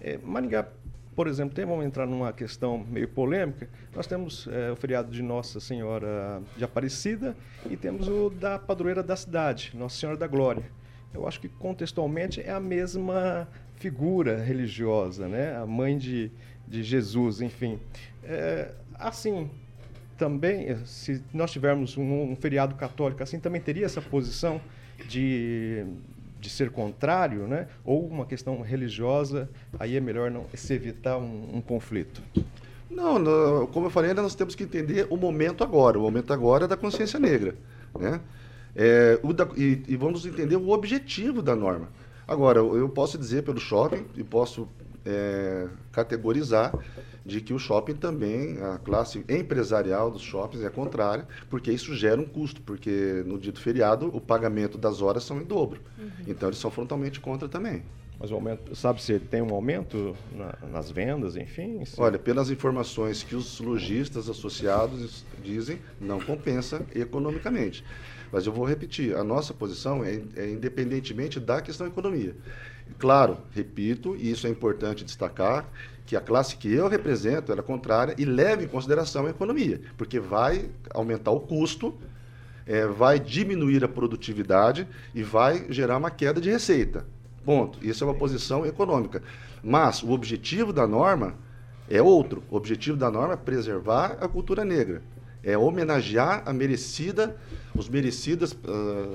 É, 0.01 0.17
Maringá 0.17 0.67
por 1.15 1.27
exemplo, 1.27 1.55
tem, 1.55 1.65
vamos 1.65 1.85
entrar 1.85 2.05
numa 2.05 2.33
questão 2.33 2.85
meio 2.89 3.07
polêmica, 3.07 3.69
nós 3.95 4.05
temos 4.05 4.47
é, 4.51 4.71
o 4.71 4.75
feriado 4.75 5.09
de 5.09 5.21
Nossa 5.21 5.59
Senhora 5.59 6.41
de 6.57 6.63
Aparecida 6.63 7.35
e 7.69 7.77
temos 7.77 8.07
o 8.07 8.29
da 8.29 8.59
padroeira 8.59 9.01
da 9.01 9.15
cidade, 9.15 9.71
Nossa 9.73 9.97
Senhora 9.97 10.17
da 10.17 10.27
Glória. 10.27 10.63
Eu 11.13 11.25
acho 11.25 11.39
que 11.39 11.47
contextualmente 11.47 12.41
é 12.41 12.51
a 12.51 12.59
mesma 12.59 13.47
figura 13.75 14.37
religiosa, 14.43 15.27
né? 15.27 15.55
a 15.55 15.65
mãe 15.65 15.97
de, 15.97 16.29
de 16.67 16.83
Jesus, 16.83 17.39
enfim. 17.39 17.79
É, 18.21 18.71
assim, 18.95 19.49
também, 20.17 20.75
se 20.85 21.23
nós 21.33 21.51
tivermos 21.51 21.97
um, 21.97 22.31
um, 22.31 22.35
feriado 22.35 22.75
católico 22.75 23.23
assim, 23.23 23.39
também 23.39 23.61
teria 23.61 23.85
essa 23.85 24.01
posição 24.01 24.59
de, 25.07 25.85
de 26.45 26.51
ser 26.51 26.69
contrário, 26.69 27.47
né? 27.47 27.67
ou 27.83 28.05
uma 28.05 28.25
questão 28.25 28.61
religiosa, 28.61 29.49
aí 29.79 29.97
é 29.97 29.99
melhor 29.99 30.29
não 30.29 30.45
se 30.53 30.73
evitar 30.73 31.17
um, 31.17 31.57
um 31.57 31.61
conflito. 31.61 32.21
Não, 32.89 33.67
como 33.67 33.87
eu 33.87 33.89
falei, 33.89 34.13
nós 34.13 34.35
temos 34.35 34.53
que 34.53 34.63
entender 34.63 35.07
o 35.09 35.17
momento 35.17 35.63
agora. 35.63 35.97
O 35.97 36.03
momento 36.03 36.31
agora 36.31 36.65
é 36.65 36.67
da 36.67 36.77
consciência 36.77 37.19
negra. 37.19 37.55
Né? 37.97 38.21
É, 38.75 39.17
da, 39.33 39.47
e, 39.57 39.83
e, 39.87 39.95
vamos 39.97 40.23
entender 40.25 40.55
o 40.55 40.69
objetivo 40.69 41.41
da 41.41 41.55
norma. 41.55 41.89
Agora, 42.27 42.59
eu 42.59 42.87
posso 42.89 43.17
dizer 43.17 43.43
pelo 43.43 43.59
shopping 43.59 44.05
e 44.15 44.23
posso 44.23 44.67
é, 45.05 45.67
categorizar 45.91 46.73
de 47.25 47.41
que 47.41 47.53
o 47.53 47.59
shopping 47.59 47.95
também, 47.95 48.57
a 48.61 48.77
classe 48.77 49.23
empresarial 49.27 50.11
dos 50.11 50.21
shoppings 50.21 50.63
é 50.63 50.69
contrária, 50.69 51.27
porque 51.49 51.71
isso 51.71 51.95
gera 51.95 52.19
um 52.21 52.25
custo, 52.25 52.61
porque 52.61 53.23
no 53.25 53.39
dito 53.39 53.59
feriado 53.59 54.07
o 54.15 54.21
pagamento 54.21 54.77
das 54.77 55.01
horas 55.01 55.23
são 55.23 55.41
em 55.41 55.43
dobro. 55.43 55.81
Uhum. 55.97 56.09
Então 56.27 56.49
eles 56.49 56.59
são 56.59 56.69
frontalmente 56.69 57.19
contra 57.19 57.47
também. 57.47 57.83
Mas 58.19 58.31
o 58.31 58.35
aumento, 58.35 58.75
sabe 58.75 59.01
se 59.01 59.19
tem 59.19 59.41
um 59.41 59.53
aumento 59.53 60.15
na, 60.31 60.55
nas 60.71 60.89
vendas, 60.89 61.35
enfim? 61.35 61.83
Se... 61.83 61.99
Olha, 61.99 62.17
pelas 62.17 62.49
informações 62.49 63.23
que 63.23 63.35
os 63.35 63.59
lojistas 63.59 64.29
associados 64.29 65.25
dizem, 65.43 65.79
não 65.99 66.19
compensa 66.21 66.85
economicamente. 66.95 67.83
Mas 68.31 68.45
eu 68.45 68.53
vou 68.53 68.65
repetir, 68.65 69.15
a 69.15 69.23
nossa 69.23 69.53
posição 69.53 70.03
é, 70.03 70.21
é 70.35 70.49
independentemente 70.49 71.39
da 71.39 71.61
questão 71.61 71.87
economia. 71.87 72.35
Claro, 72.97 73.37
repito, 73.53 74.15
e 74.15 74.31
isso 74.31 74.47
é 74.47 74.49
importante 74.49 75.03
destacar, 75.03 75.65
que 76.05 76.15
a 76.15 76.21
classe 76.21 76.55
que 76.55 76.71
eu 76.71 76.87
represento 76.87 77.51
é 77.51 77.61
contrária 77.61 78.15
e 78.17 78.25
leva 78.25 78.63
em 78.63 78.67
consideração 78.67 79.25
a 79.25 79.31
economia, 79.31 79.81
porque 79.97 80.19
vai 80.19 80.69
aumentar 80.91 81.31
o 81.31 81.39
custo, 81.39 81.95
é, 82.65 82.85
vai 82.85 83.19
diminuir 83.19 83.83
a 83.83 83.87
produtividade 83.87 84.87
e 85.13 85.23
vai 85.23 85.65
gerar 85.69 85.97
uma 85.97 86.11
queda 86.11 86.39
de 86.39 86.49
receita. 86.49 87.05
Ponto. 87.43 87.83
Isso 87.85 88.03
é 88.03 88.07
uma 88.07 88.15
posição 88.15 88.65
econômica. 88.65 89.21
Mas 89.63 90.01
o 90.03 90.11
objetivo 90.11 90.71
da 90.71 90.87
norma 90.87 91.35
é 91.89 92.01
outro. 92.01 92.43
O 92.49 92.55
objetivo 92.55 92.97
da 92.97 93.11
norma 93.11 93.33
é 93.33 93.37
preservar 93.37 94.17
a 94.19 94.27
cultura 94.27 94.65
negra, 94.65 95.01
é 95.43 95.57
homenagear 95.57 96.43
a 96.45 96.53
merecida, 96.53 97.35
os 97.75 97.87
merecidas 97.87 98.53
uh, 98.53 98.57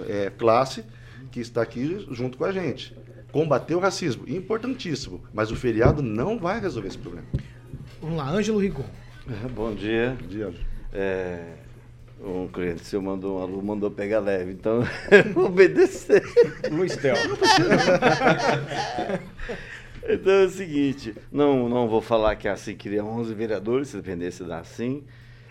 é, 0.08 0.30
classe 0.30 0.84
que 1.32 1.40
está 1.40 1.62
aqui 1.62 2.06
junto 2.10 2.38
com 2.38 2.44
a 2.44 2.52
gente 2.52 2.94
combater 3.30 3.74
o 3.74 3.78
racismo, 3.78 4.24
importantíssimo, 4.28 5.22
mas 5.32 5.50
o 5.50 5.56
feriado 5.56 6.02
não 6.02 6.38
vai 6.38 6.60
resolver 6.60 6.88
esse 6.88 6.98
problema. 6.98 7.26
Vamos 8.00 8.16
lá, 8.16 8.28
Ângelo 8.28 8.58
Rigon. 8.58 8.84
Bom 9.54 9.74
dia. 9.74 10.16
Bom 10.20 10.26
dia, 10.26 10.46
Ângelo. 10.46 10.64
É, 10.92 11.54
um 12.22 12.48
cliente 12.48 12.84
seu 12.84 13.00
mandou, 13.00 13.38
um 13.38 13.42
aluno 13.42 13.62
mandou 13.62 13.90
pegar 13.90 14.20
leve, 14.20 14.52
então 14.52 14.82
vou 15.32 15.46
obedecer. 15.46 16.22
Luiz 16.70 16.96
Tel. 16.96 17.14
então 20.08 20.32
é 20.32 20.44
o 20.44 20.50
seguinte, 20.50 21.14
não, 21.30 21.68
não 21.68 21.88
vou 21.88 22.00
falar 22.00 22.36
que 22.36 22.48
a 22.48 22.52
assim 22.52 22.74
queria 22.74 23.04
11 23.04 23.32
vereadores, 23.34 23.88
se 23.88 23.96
dependesse 23.96 24.44
da 24.44 24.58
assim. 24.58 25.04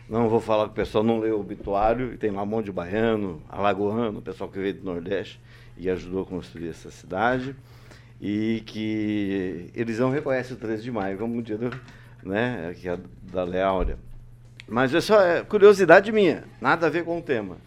Não 0.09 0.27
vou 0.27 0.41
falar 0.41 0.65
que 0.65 0.71
o 0.71 0.75
pessoal 0.75 1.03
não 1.03 1.19
leu 1.19 1.37
o 1.37 1.41
obituário, 1.41 2.17
tem 2.17 2.31
lá 2.31 2.41
um 2.41 2.45
monte 2.45 2.65
de 2.65 2.71
baiano, 2.71 3.43
alagoano, 3.47 4.17
o 4.17 4.21
pessoal 4.23 4.49
que 4.49 4.57
veio 4.57 4.73
do 4.73 4.83
Nordeste 4.83 5.39
e 5.79 5.89
ajudou 5.89 6.23
a 6.23 6.25
construir 6.25 6.69
essa 6.69 6.91
cidade 6.91 7.55
e 8.21 8.61
que 8.65 9.71
eles 9.73 9.97
não 9.97 10.11
reconhecem 10.11 10.55
o 10.55 10.59
13 10.59 10.83
de 10.83 10.91
maio 10.91 11.17
como 11.17 11.39
o 11.39 11.41
dia 11.41 11.57
do, 11.57 11.69
né, 12.21 12.75
que 12.79 12.89
é 12.89 12.99
da 13.23 13.43
Lei 13.43 13.61
Áurea. 13.61 13.97
Mas 14.67 14.93
é 14.93 15.01
só 15.01 15.19
é 15.21 15.43
curiosidade 15.43 16.11
minha, 16.11 16.43
nada 16.61 16.87
a 16.87 16.89
ver 16.89 17.05
com 17.05 17.17
o 17.17 17.21
tema. 17.21 17.57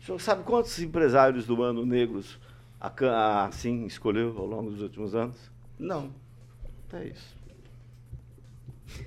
O 0.00 0.04
senhor 0.04 0.20
sabe 0.20 0.44
quantos 0.44 0.78
empresários 0.80 1.46
do 1.46 1.62
ano 1.62 1.86
negros 1.86 2.38
a, 2.78 3.46
assim 3.46 3.86
escolheu 3.86 4.36
ao 4.36 4.46
longo 4.46 4.70
dos 4.70 4.82
últimos 4.82 5.14
anos? 5.14 5.36
Não. 5.78 6.12
É 6.92 7.04
isso. 7.06 7.34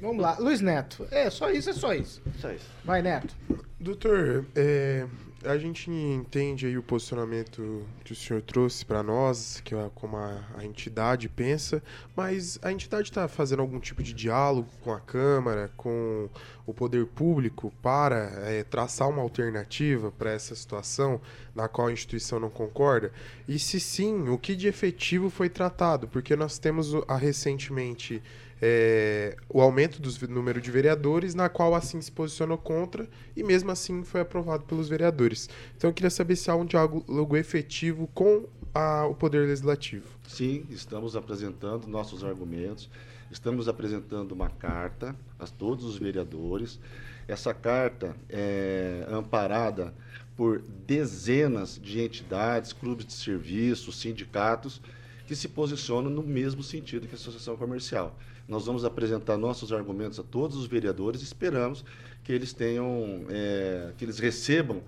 Vamos 0.01 0.21
lá, 0.21 0.37
Luiz 0.39 0.59
Neto. 0.59 1.07
É, 1.11 1.29
só 1.29 1.51
isso, 1.51 1.69
é 1.69 1.73
só 1.73 1.93
isso. 1.93 2.21
Só 2.39 2.51
isso. 2.51 2.67
Vai, 2.83 3.03
Neto. 3.03 3.35
Doutor, 3.79 4.45
é, 4.55 5.05
a 5.45 5.57
gente 5.57 5.89
entende 5.89 6.65
aí 6.65 6.77
o 6.77 6.83
posicionamento 6.83 7.85
que 8.03 8.11
o 8.11 8.15
senhor 8.15 8.41
trouxe 8.41 8.85
para 8.85 9.03
nós, 9.03 9.61
que 9.63 9.75
é 9.75 9.89
como 9.95 10.17
a, 10.17 10.43
a, 10.55 10.65
entidade 10.65 11.29
pensa, 11.29 11.81
mas 12.15 12.59
a 12.61 12.71
entidade 12.71 13.09
está 13.09 13.27
fazendo 13.27 13.61
algum 13.61 13.79
tipo 13.79 14.01
de 14.01 14.13
diálogo 14.13 14.69
com 14.81 14.91
a 14.91 14.99
Câmara, 14.99 15.71
com 15.77 16.29
o 16.65 16.73
poder 16.73 17.05
público, 17.05 17.71
para 17.81 18.31
é, 18.45 18.63
traçar 18.63 19.09
uma 19.09 19.21
alternativa 19.21 20.11
para 20.11 20.31
essa 20.31 20.55
situação 20.55 21.21
na 21.53 21.67
qual 21.67 21.87
a 21.87 21.93
instituição 21.93 22.39
não 22.39 22.49
concorda? 22.49 23.11
E 23.47 23.59
se 23.59 23.79
sim, 23.79 24.27
o 24.29 24.37
que 24.37 24.55
de 24.55 24.67
efetivo 24.67 25.29
foi 25.29 25.49
tratado? 25.49 26.07
Porque 26.07 26.35
nós 26.35 26.57
temos 26.57 26.93
a, 27.07 27.15
recentemente 27.15 28.21
é, 28.61 29.35
o 29.49 29.61
aumento 29.61 30.01
do 30.01 30.27
número 30.27 30.61
de 30.61 30.71
vereadores, 30.71 31.35
na 31.35 31.49
qual 31.49 31.75
assim 31.75 32.01
se 32.01 32.11
posicionou 32.11 32.57
contra 32.57 33.07
e 33.35 33.43
mesmo 33.43 33.71
assim 33.71 34.03
foi 34.03 34.21
aprovado 34.21 34.63
pelos 34.63 34.87
vereadores. 34.87 35.49
Então 35.75 35.89
eu 35.89 35.93
queria 35.93 36.09
saber 36.09 36.35
se 36.35 36.49
há 36.49 36.55
um 36.55 36.65
diálogo 36.65 37.35
efetivo 37.35 38.07
com 38.13 38.45
a, 38.73 39.05
o 39.05 39.15
Poder 39.15 39.47
Legislativo. 39.47 40.07
Sim, 40.27 40.65
estamos 40.69 41.15
apresentando 41.15 41.87
nossos 41.87 42.23
argumentos, 42.23 42.89
estamos 43.31 43.67
apresentando 43.67 44.31
uma 44.31 44.49
carta 44.49 45.15
a 45.37 45.45
todos 45.45 45.85
os 45.85 45.97
vereadores. 45.97 46.79
Essa 47.27 47.53
carta 47.53 48.15
é 48.29 49.05
amparada 49.09 49.93
por 50.35 50.61
dezenas 50.85 51.79
de 51.81 52.01
entidades, 52.01 52.73
clubes 52.73 53.05
de 53.05 53.13
serviço, 53.13 53.91
sindicatos, 53.91 54.81
que 55.25 55.35
se 55.35 55.47
posicionam 55.47 56.09
no 56.09 56.21
mesmo 56.21 56.61
sentido 56.61 57.07
que 57.07 57.13
a 57.13 57.17
associação 57.17 57.55
comercial. 57.55 58.15
Nós 58.47 58.65
vamos 58.65 58.85
apresentar 58.85 59.37
nossos 59.37 59.73
argumentos 59.73 60.19
a 60.19 60.23
todos 60.23 60.55
os 60.55 60.67
vereadores 60.67 61.21
e 61.21 61.23
esperamos 61.23 61.83
que 62.23 62.31
eles 62.31 62.53
tenham, 62.53 63.25
é, 63.29 63.91
que 63.97 64.05
eles 64.05 64.19
recebam 64.19 64.81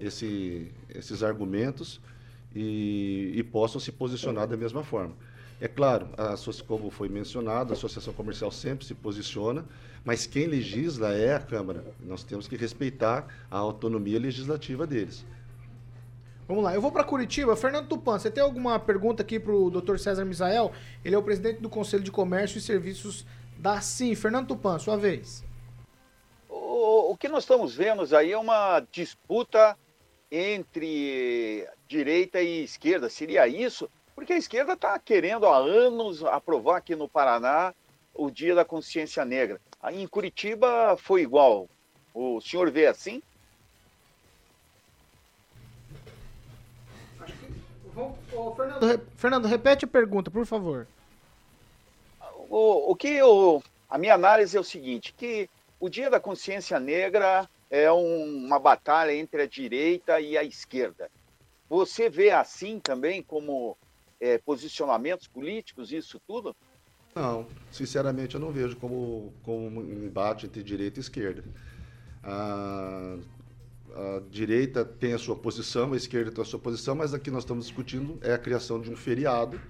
esse, 0.00 0.72
esses 0.88 1.22
argumentos 1.22 2.00
e, 2.54 3.32
e, 3.34 3.42
possam 3.42 3.80
se 3.80 3.92
posicionar 3.92 4.46
da 4.46 4.56
mesma 4.56 4.82
forma. 4.82 5.14
É 5.60 5.68
claro, 5.68 6.08
a, 6.16 6.34
como 6.66 6.90
foi 6.90 7.08
mencionado, 7.08 7.72
a 7.72 7.76
associação 7.76 8.12
comercial 8.12 8.50
sempre 8.50 8.84
se 8.84 8.94
posiciona, 8.94 9.64
mas 10.04 10.26
quem 10.26 10.46
legisla 10.46 11.12
é 11.12 11.34
a 11.34 11.40
Câmara. 11.40 11.84
Nós 12.00 12.24
temos 12.24 12.48
que 12.48 12.56
respeitar 12.56 13.26
a 13.50 13.58
autonomia 13.58 14.18
legislativa 14.18 14.86
deles. 14.86 15.24
Vamos 16.52 16.64
lá, 16.64 16.74
eu 16.74 16.82
vou 16.82 16.92
para 16.92 17.02
Curitiba. 17.02 17.56
Fernando 17.56 17.88
Tupan, 17.88 18.18
você 18.18 18.30
tem 18.30 18.42
alguma 18.42 18.78
pergunta 18.78 19.22
aqui 19.22 19.40
para 19.40 19.54
o 19.54 19.70
Dr. 19.70 19.96
César 19.96 20.22
Misael? 20.22 20.70
Ele 21.02 21.14
é 21.14 21.18
o 21.18 21.22
presidente 21.22 21.62
do 21.62 21.70
Conselho 21.70 22.02
de 22.02 22.12
Comércio 22.12 22.58
e 22.58 22.60
Serviços 22.60 23.24
da 23.56 23.80
Sim. 23.80 24.14
Fernando 24.14 24.48
Tupan, 24.48 24.78
sua 24.78 24.98
vez. 24.98 25.42
O, 26.50 27.12
o 27.12 27.16
que 27.16 27.26
nós 27.26 27.44
estamos 27.44 27.74
vendo 27.74 28.04
aí 28.14 28.32
é 28.32 28.36
uma 28.36 28.80
disputa 28.92 29.78
entre 30.30 31.66
direita 31.88 32.42
e 32.42 32.64
esquerda. 32.64 33.08
Seria 33.08 33.48
isso? 33.48 33.88
Porque 34.14 34.34
a 34.34 34.38
esquerda 34.38 34.74
está 34.74 34.98
querendo 34.98 35.46
há 35.46 35.56
anos 35.56 36.22
aprovar 36.22 36.76
aqui 36.76 36.94
no 36.94 37.08
Paraná 37.08 37.72
o 38.12 38.30
Dia 38.30 38.54
da 38.54 38.62
Consciência 38.62 39.24
Negra. 39.24 39.58
Aí 39.82 40.02
em 40.02 40.06
Curitiba 40.06 40.98
foi 40.98 41.22
igual. 41.22 41.66
O 42.12 42.42
senhor 42.42 42.70
vê 42.70 42.88
assim? 42.88 43.22
Fernando, 48.50 49.06
Fernando, 49.16 49.46
repete 49.46 49.84
a 49.84 49.88
pergunta, 49.88 50.30
por 50.30 50.44
favor. 50.46 50.86
O, 52.48 52.92
o 52.92 52.96
que 52.96 53.08
eu, 53.08 53.62
a 53.88 53.96
minha 53.96 54.14
análise 54.14 54.56
é 54.56 54.60
o 54.60 54.64
seguinte, 54.64 55.14
que 55.16 55.48
o 55.78 55.88
Dia 55.88 56.10
da 56.10 56.20
Consciência 56.20 56.78
Negra 56.78 57.48
é 57.70 57.90
um, 57.90 58.24
uma 58.44 58.58
batalha 58.58 59.14
entre 59.14 59.42
a 59.42 59.46
direita 59.46 60.20
e 60.20 60.36
a 60.36 60.44
esquerda. 60.44 61.10
Você 61.68 62.10
vê 62.10 62.30
assim 62.30 62.78
também 62.78 63.22
como 63.22 63.76
é, 64.20 64.36
posicionamentos 64.38 65.26
políticos, 65.26 65.90
isso 65.90 66.20
tudo? 66.26 66.54
Não, 67.14 67.46
sinceramente 67.70 68.34
eu 68.34 68.40
não 68.40 68.52
vejo 68.52 68.76
como, 68.76 69.32
como 69.42 69.80
um 69.80 70.04
embate 70.04 70.46
entre 70.46 70.62
direita 70.62 70.98
e 70.98 71.02
esquerda. 71.02 71.42
Ah, 72.22 73.16
a 73.94 74.22
direita 74.30 74.84
tem 74.84 75.12
a 75.12 75.18
sua 75.18 75.36
posição, 75.36 75.92
a 75.92 75.96
esquerda 75.96 76.30
tem 76.30 76.42
a 76.42 76.44
sua 76.44 76.58
posição, 76.58 76.94
mas 76.94 77.12
aqui 77.12 77.30
nós 77.30 77.42
estamos 77.42 77.66
discutindo 77.66 78.18
é 78.22 78.32
a 78.32 78.38
criação 78.38 78.80
de 78.80 78.90
um 78.90 78.96
feriado. 78.96 79.60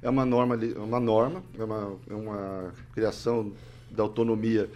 É 0.00 0.08
uma 0.08 0.24
norma, 0.24 0.54
é 0.54 0.78
uma 0.78 1.00
norma, 1.00 1.42
é 1.58 1.64
uma, 1.64 1.98
é 2.08 2.14
uma 2.14 2.74
criação 2.92 3.52
da 3.90 4.02
autonomia 4.02 4.70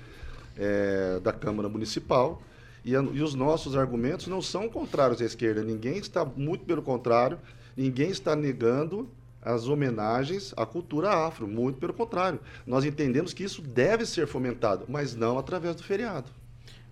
é, 0.56 1.20
da 1.20 1.32
Câmara 1.32 1.68
Municipal. 1.68 2.42
E, 2.84 2.96
a, 2.96 3.02
e, 3.02 3.22
os 3.22 3.34
nossos 3.34 3.76
argumentos 3.76 4.26
não 4.26 4.42
são 4.42 4.68
contrários 4.68 5.20
à 5.20 5.24
esquerda. 5.24 5.62
Ninguém 5.62 5.98
está, 5.98 6.24
muito 6.24 6.64
pelo 6.64 6.82
contrário, 6.82 7.38
ninguém 7.76 8.10
está 8.10 8.34
negando 8.34 9.08
as 9.40 9.68
homenagens 9.68 10.52
à 10.56 10.66
cultura 10.66 11.10
afro. 11.26 11.46
Muito 11.46 11.78
pelo 11.78 11.92
contrário. 11.92 12.40
Nós 12.66 12.84
entendemos 12.84 13.32
que 13.32 13.44
isso 13.44 13.62
deve 13.62 14.04
ser 14.06 14.26
fomentado, 14.26 14.86
mas 14.88 15.14
não 15.14 15.38
através 15.38 15.76
do 15.76 15.82
feriado. 15.84 16.28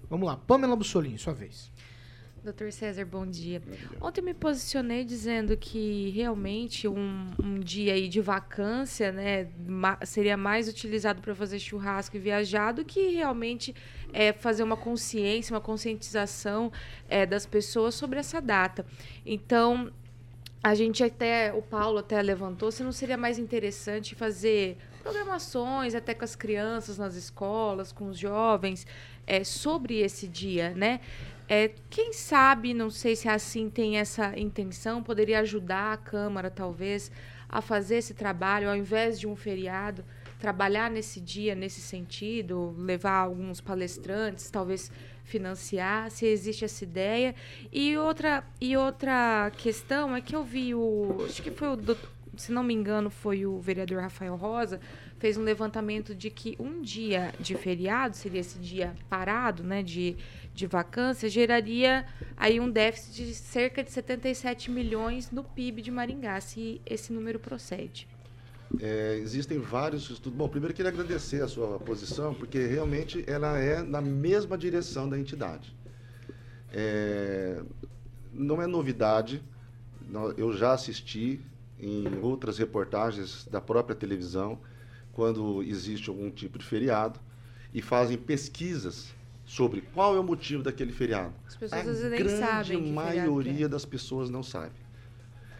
Vamos 0.09 0.26
lá, 0.26 0.37
Pamela 0.37 0.75
Bussolini, 0.75 1.19
sua 1.19 1.33
vez. 1.33 1.71
Doutor 2.42 2.73
César, 2.73 3.04
bom 3.04 3.26
dia. 3.26 3.61
bom 3.61 3.70
dia. 3.70 3.88
Ontem 4.00 4.23
me 4.23 4.32
posicionei 4.32 5.04
dizendo 5.04 5.59
que 5.59 6.09
realmente 6.09 6.88
um, 6.88 7.26
um 7.38 7.61
dia 7.61 7.92
aí 7.92 8.09
de 8.09 8.18
vacância 8.18 9.12
né, 9.12 9.49
ma 9.68 9.99
seria 10.06 10.38
mais 10.38 10.66
utilizado 10.66 11.20
para 11.20 11.35
fazer 11.35 11.59
churrasco 11.59 12.16
e 12.16 12.18
viajar 12.18 12.73
do 12.73 12.82
que 12.82 13.09
realmente 13.09 13.75
é, 14.11 14.32
fazer 14.32 14.62
uma 14.62 14.76
consciência, 14.76 15.54
uma 15.54 15.61
conscientização 15.61 16.73
é, 17.11 17.26
das 17.26 17.44
pessoas 17.44 17.94
sobre 17.94 18.18
essa 18.18 18.40
data. 18.40 18.87
Então, 19.26 19.92
a 20.62 20.75
gente 20.75 21.04
até, 21.04 21.52
o 21.52 21.61
Paulo 21.61 21.99
até 21.99 22.23
levantou, 22.23 22.73
se 22.73 22.82
não 22.82 22.92
seria 22.92 23.18
mais 23.18 23.38
interessante 23.38 24.14
fazer 24.14 24.78
programações 25.02 25.94
até 25.94 26.14
com 26.14 26.25
as 26.25 26.35
crianças 26.35 26.97
nas 26.97 27.14
escolas, 27.16 27.92
com 27.92 28.09
os 28.09 28.18
jovens, 28.18 28.87
é, 29.26 29.44
sobre 29.44 29.99
esse 30.00 30.26
dia, 30.26 30.70
né? 30.70 31.00
É, 31.52 31.73
quem 31.90 32.12
sabe, 32.12 32.73
não 32.73 32.90
sei 32.90 33.16
se 33.16 33.28
assim 33.28 33.69
tem 33.69 33.99
essa 33.99 34.38
intenção, 34.38 35.02
poderia 35.02 35.40
ajudar 35.40 35.95
a 35.95 35.97
Câmara, 35.97 36.49
talvez, 36.49 37.11
a 37.49 37.61
fazer 37.61 37.97
esse 37.97 38.14
trabalho, 38.14 38.69
ao 38.69 38.76
invés 38.76 39.19
de 39.19 39.26
um 39.26 39.35
feriado, 39.35 40.04
trabalhar 40.38 40.88
nesse 40.88 41.21
dia, 41.21 41.57
nesse 41.57 41.80
sentido, 41.80 42.73
levar 42.78 43.16
alguns 43.16 43.61
palestrantes, 43.61 44.49
talvez 44.49 44.92
financiar, 45.25 46.09
se 46.12 46.25
existe 46.25 46.64
essa 46.64 46.85
ideia. 46.85 47.35
E 47.73 47.99
outra, 47.99 48.45
e 48.61 48.76
outra 48.76 49.50
questão 49.57 50.14
é 50.14 50.21
que 50.21 50.37
eu 50.37 50.45
vi 50.45 50.73
o. 50.73 51.16
Acho 51.26 51.42
que 51.42 51.50
foi 51.50 51.66
o. 51.66 51.76
Se 52.40 52.52
não 52.52 52.62
me 52.62 52.75
engano, 52.75 53.11
foi 53.11 53.47
o 53.47 53.61
vereador 53.61 54.00
Rafael 54.00 54.35
Rosa, 54.37 54.80
fez 55.18 55.37
um 55.37 55.42
levantamento 55.42 56.14
de 56.14 56.30
que 56.30 56.56
um 56.59 56.80
dia 56.80 57.32
de 57.38 57.54
feriado, 57.54 58.16
seria 58.16 58.40
esse 58.40 58.59
dia 58.59 58.94
parado, 59.09 59.62
né? 59.62 59.82
De 59.82 60.16
de 60.54 60.66
vacância 60.66 61.28
geraria 61.28 62.04
aí 62.37 62.61
um 62.61 62.70
déficit 62.70 63.26
de 63.26 63.35
cerca 63.35 63.82
de 63.82 63.90
77 63.90 64.70
milhões 64.70 65.30
no 65.30 65.42
PIB 65.42 65.82
de 65.82 65.90
Maringá, 65.90 66.40
se 66.40 66.80
esse 66.85 67.12
número 67.12 67.38
procede. 67.38 68.06
É, 68.80 69.18
existem 69.20 69.59
vários 69.59 70.09
estudos. 70.11 70.38
Bom, 70.38 70.49
primeiro 70.49 70.75
queria 70.75 70.90
agradecer 70.90 71.42
a 71.42 71.49
sua 71.49 71.78
posição, 71.78 72.35
porque 72.35 72.66
realmente 72.66 73.25
ela 73.26 73.59
é 73.59 73.82
na 73.82 74.00
mesma 74.00 74.56
direção 74.56 75.09
da 75.09 75.18
entidade. 75.18 75.75
É, 76.73 77.62
não 78.32 78.62
é 78.62 78.66
novidade, 78.66 79.42
eu 80.37 80.52
já 80.52 80.73
assisti 80.73 81.40
em 81.80 82.18
outras 82.20 82.58
reportagens 82.58 83.46
da 83.46 83.60
própria 83.60 83.96
televisão, 83.96 84.58
quando 85.12 85.62
existe 85.62 86.08
algum 86.08 86.30
tipo 86.30 86.58
de 86.58 86.64
feriado, 86.64 87.18
e 87.72 87.80
fazem 87.80 88.16
pesquisas 88.18 89.14
sobre 89.44 89.80
qual 89.80 90.14
é 90.14 90.20
o 90.20 90.22
motivo 90.25 90.62
daquele 90.62 90.92
feriado. 90.92 91.34
As 91.46 91.56
pessoas 91.56 91.72
a 91.72 91.76
às 91.78 91.87
vezes 91.87 92.10
nem 92.10 92.28
sabem. 92.28 92.76
A 92.76 92.80
grande 92.80 92.92
maioria 92.92 93.66
é. 93.66 93.68
das 93.68 93.84
pessoas 93.84 94.30
não 94.30 94.42
sabe. 94.42 94.75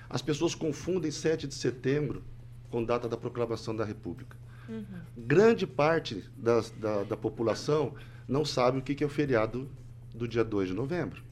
As 0.09 0.23
pessoas 0.23 0.55
confundem 0.55 1.11
7 1.11 1.47
de 1.47 1.55
setembro 1.55 2.23
com 2.71 2.85
data 2.85 3.09
da 3.09 3.17
proclamação 3.17 3.75
da 3.75 3.85
República. 3.85 4.37
Uhum. 4.69 4.85
Grande 5.17 5.67
parte 5.67 6.25
da, 6.37 6.63
da, 6.79 7.03
da, 7.03 7.17
população 7.17 7.95
não 8.29 8.45
sabe 8.45 8.79
o 8.79 8.83
que 8.83 9.03
é 9.03 9.07
o 9.07 9.11
feriado 9.11 9.69
do 10.15 10.29
dia 10.29 10.45
2 10.45 10.69
de 10.69 10.75
novembro. 10.75 11.23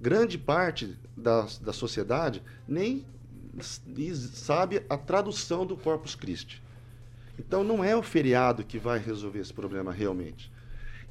Grande 0.00 0.38
parte 0.38 0.96
da, 1.16 1.46
da 1.60 1.72
sociedade 1.72 2.42
nem 2.66 3.04
sabe 3.60 4.82
a 4.88 4.96
tradução 4.96 5.66
do 5.66 5.76
Corpus 5.76 6.14
Christi. 6.14 6.62
Então, 7.38 7.64
não 7.64 7.82
é 7.82 7.96
o 7.96 8.02
feriado 8.02 8.64
que 8.64 8.78
vai 8.78 8.98
resolver 8.98 9.40
esse 9.40 9.52
problema 9.52 9.92
realmente. 9.92 10.50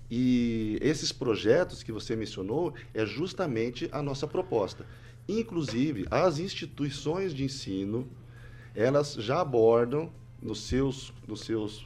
E 0.10 0.78
esses 0.82 1.12
projetos 1.12 1.84
que 1.84 1.92
você 1.92 2.16
mencionou 2.16 2.74
é 2.94 3.06
justamente 3.06 3.88
a 3.92 4.02
nossa 4.02 4.28
proposta. 4.28 4.86
Inclusive, 5.28 6.06
as 6.12 6.40
instituições 6.40 7.34
de 7.34 7.44
ensino, 7.44 8.08
elas 8.76 9.14
já 9.14 9.40
abordam 9.40 10.12
nos 10.42 10.62
seus, 10.62 11.14
nos 11.28 11.42
seus 11.42 11.86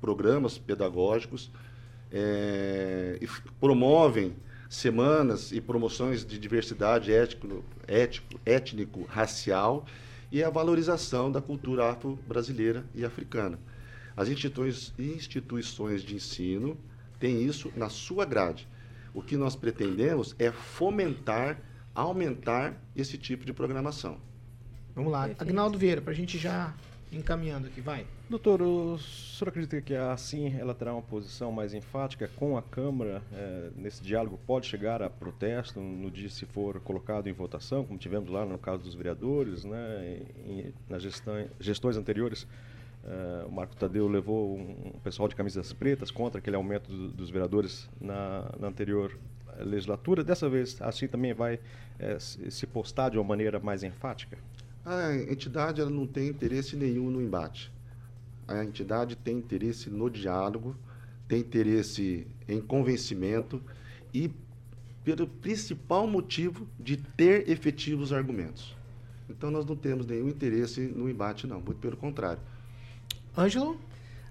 programas 0.00 0.56
pedagógicos 0.56 1.50
é, 2.10 3.18
e 3.20 3.26
promovem 3.60 4.34
semanas 4.68 5.52
e 5.52 5.60
promoções 5.60 6.24
de 6.24 6.38
diversidade 6.38 7.12
étnico, 7.12 7.64
ético, 7.86 8.40
étnico, 8.44 9.04
racial 9.04 9.86
e 10.30 10.42
a 10.42 10.50
valorização 10.50 11.30
da 11.30 11.40
cultura 11.40 11.90
afro-brasileira 11.90 12.84
e 12.94 13.04
africana. 13.04 13.58
As 14.16 14.28
instituições, 14.28 16.02
de 16.02 16.14
ensino 16.14 16.76
tem 17.18 17.42
isso 17.42 17.72
na 17.76 17.88
sua 17.88 18.24
grade. 18.24 18.66
O 19.14 19.22
que 19.22 19.36
nós 19.36 19.54
pretendemos 19.54 20.34
é 20.38 20.50
fomentar, 20.50 21.58
aumentar 21.94 22.74
esse 22.94 23.16
tipo 23.16 23.44
de 23.44 23.52
programação. 23.52 24.18
Vamos 24.94 25.12
lá, 25.12 25.20
Perfeito. 25.20 25.42
Agnaldo 25.42 25.78
Vieira, 25.78 26.00
para 26.00 26.12
a 26.12 26.16
gente 26.16 26.38
já 26.38 26.74
encaminhando 27.12 27.66
aqui, 27.66 27.80
vai. 27.80 28.06
Doutor, 28.28 28.60
o 28.60 28.98
senhor 28.98 29.50
acredita 29.50 29.80
que 29.80 29.94
assim 29.94 30.52
ela 30.58 30.74
terá 30.74 30.92
uma 30.92 31.02
posição 31.02 31.52
mais 31.52 31.72
enfática 31.72 32.28
com 32.34 32.58
a 32.58 32.62
Câmara 32.62 33.22
é, 33.32 33.70
nesse 33.76 34.02
diálogo? 34.02 34.36
Pode 34.44 34.66
chegar 34.66 35.00
a 35.00 35.08
protesto 35.08 35.78
no 35.78 36.10
dia 36.10 36.28
se 36.28 36.44
for 36.44 36.80
colocado 36.80 37.28
em 37.28 37.32
votação, 37.32 37.84
como 37.84 37.96
tivemos 37.96 38.28
lá 38.28 38.44
no 38.44 38.58
caso 38.58 38.82
dos 38.82 38.96
vereadores, 38.96 39.64
né, 39.64 40.22
em, 40.44 40.74
nas 40.88 41.04
gestões 41.60 41.96
anteriores? 41.96 42.48
Uh, 43.04 43.46
o 43.46 43.52
Marco 43.52 43.76
Tadeu 43.76 44.08
levou 44.08 44.58
um, 44.58 44.98
pessoal 45.04 45.28
de 45.28 45.36
camisas 45.36 45.72
pretas 45.72 46.10
contra 46.10 46.40
aquele 46.40 46.56
aumento 46.56 46.90
do, 46.90 47.12
dos 47.12 47.30
vereadores 47.30 47.88
na, 48.00 48.52
na, 48.58 48.66
anterior 48.66 49.16
legislatura. 49.60 50.24
Dessa 50.24 50.48
vez, 50.48 50.82
assim 50.82 51.06
também 51.06 51.32
vai 51.32 51.60
se 52.18 52.66
postar 52.66 53.10
de 53.10 53.18
uma 53.18 53.24
maneira 53.24 53.60
mais 53.60 53.84
enfática? 53.84 54.36
A 54.84 55.14
entidade 55.14 55.80
ela 55.80 55.90
não 55.90 56.08
tem 56.08 56.26
interesse 56.26 56.74
nenhum 56.74 57.08
no 57.08 57.22
embate. 57.22 57.75
A 58.46 58.62
entidade 58.64 59.16
tem 59.16 59.38
interesse 59.38 59.90
no 59.90 60.08
diálogo, 60.08 60.76
tem 61.26 61.40
interesse 61.40 62.26
em 62.48 62.60
convencimento 62.60 63.60
e 64.14 64.30
pelo 65.02 65.26
principal 65.26 66.06
motivo 66.06 66.66
de 66.78 66.96
ter 66.96 67.48
efetivos 67.48 68.12
argumentos. 68.12 68.76
Então 69.28 69.50
nós 69.50 69.64
não 69.64 69.76
temos 69.76 70.06
nenhum 70.06 70.28
interesse 70.28 70.80
no 70.80 71.08
embate, 71.08 71.46
não, 71.46 71.60
muito 71.60 71.78
pelo 71.78 71.96
contrário. 71.96 72.40
Ângelo? 73.36 73.78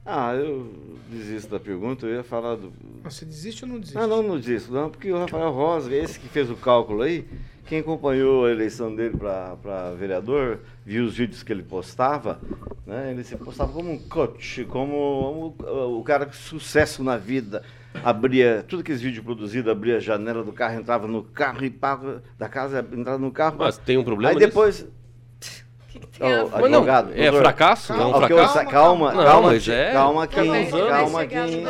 Ah, 0.06 0.36
eu 0.36 0.72
desisto 1.10 1.50
da 1.50 1.60
pergunta, 1.60 2.06
eu 2.06 2.18
ia 2.18 2.24
falar 2.24 2.56
do. 2.56 2.72
Você 3.04 3.26
desiste 3.26 3.66
ou 3.66 3.72
não 3.72 3.80
desiste? 3.80 3.98
Ah, 3.98 4.06
não, 4.06 4.22
não 4.22 4.38
desisto, 4.38 4.72
não, 4.72 4.90
porque 4.90 5.12
o 5.12 5.18
Rafael 5.18 5.52
Rosa, 5.52 5.94
esse 5.96 6.20
que 6.20 6.28
fez 6.28 6.50
o 6.52 6.56
cálculo 6.56 7.02
aí, 7.02 7.28
quem 7.66 7.80
acompanhou 7.80 8.46
a 8.46 8.52
eleição 8.52 8.96
dele 8.96 9.18
para 9.18 9.96
vereador, 9.98 10.60
viu 10.86 11.06
os 11.06 11.18
vídeos 11.18 11.42
que 11.42 11.52
ele 11.52 11.64
postava, 11.64 12.40
né? 12.86 13.12
Ele 13.12 13.24
se 13.24 13.36
postava 13.36 13.74
como 13.74 13.92
um 13.92 13.98
coach, 13.98 14.64
como 14.66 15.56
o, 15.60 16.00
o 16.00 16.04
cara 16.04 16.28
com 16.28 16.34
sucesso 16.34 17.04
na 17.04 17.18
vida. 17.18 17.64
Abria, 18.04 18.64
tudo 18.68 18.82
aqueles 18.82 19.02
vídeos 19.02 19.24
produzidos, 19.24 19.72
abria 19.72 19.98
a 19.98 20.00
janela 20.00 20.44
do 20.44 20.54
carro, 20.54 20.80
entrava 20.80 21.08
no 21.08 21.24
carro 21.24 21.66
e 21.66 21.70
paga 21.72 22.22
da 22.38 22.48
casa, 22.48 22.86
entrava 22.94 23.18
no 23.18 23.32
carro. 23.32 23.56
Mas 23.58 23.78
tem 23.78 23.98
um 23.98 24.04
problema 24.04 24.34
Aí 24.34 24.40
depois. 24.40 24.82
Nisso? 24.82 25.05
Oh, 26.20 26.56
advogado, 26.56 27.10
não, 27.10 27.16
é 27.16 27.32
fracasso? 27.32 27.94
Calma, 27.94 28.04
é 28.04 28.08
um 28.08 28.28
fracasso? 28.28 28.54
Calma, 28.54 28.72
calma, 28.72 29.24
calma, 29.24 29.48
mas 29.50 29.68
é... 29.68 29.92
calma 29.92 30.24
aqui, 30.24 30.36
calma 30.36 31.22
aqui, 31.22 31.64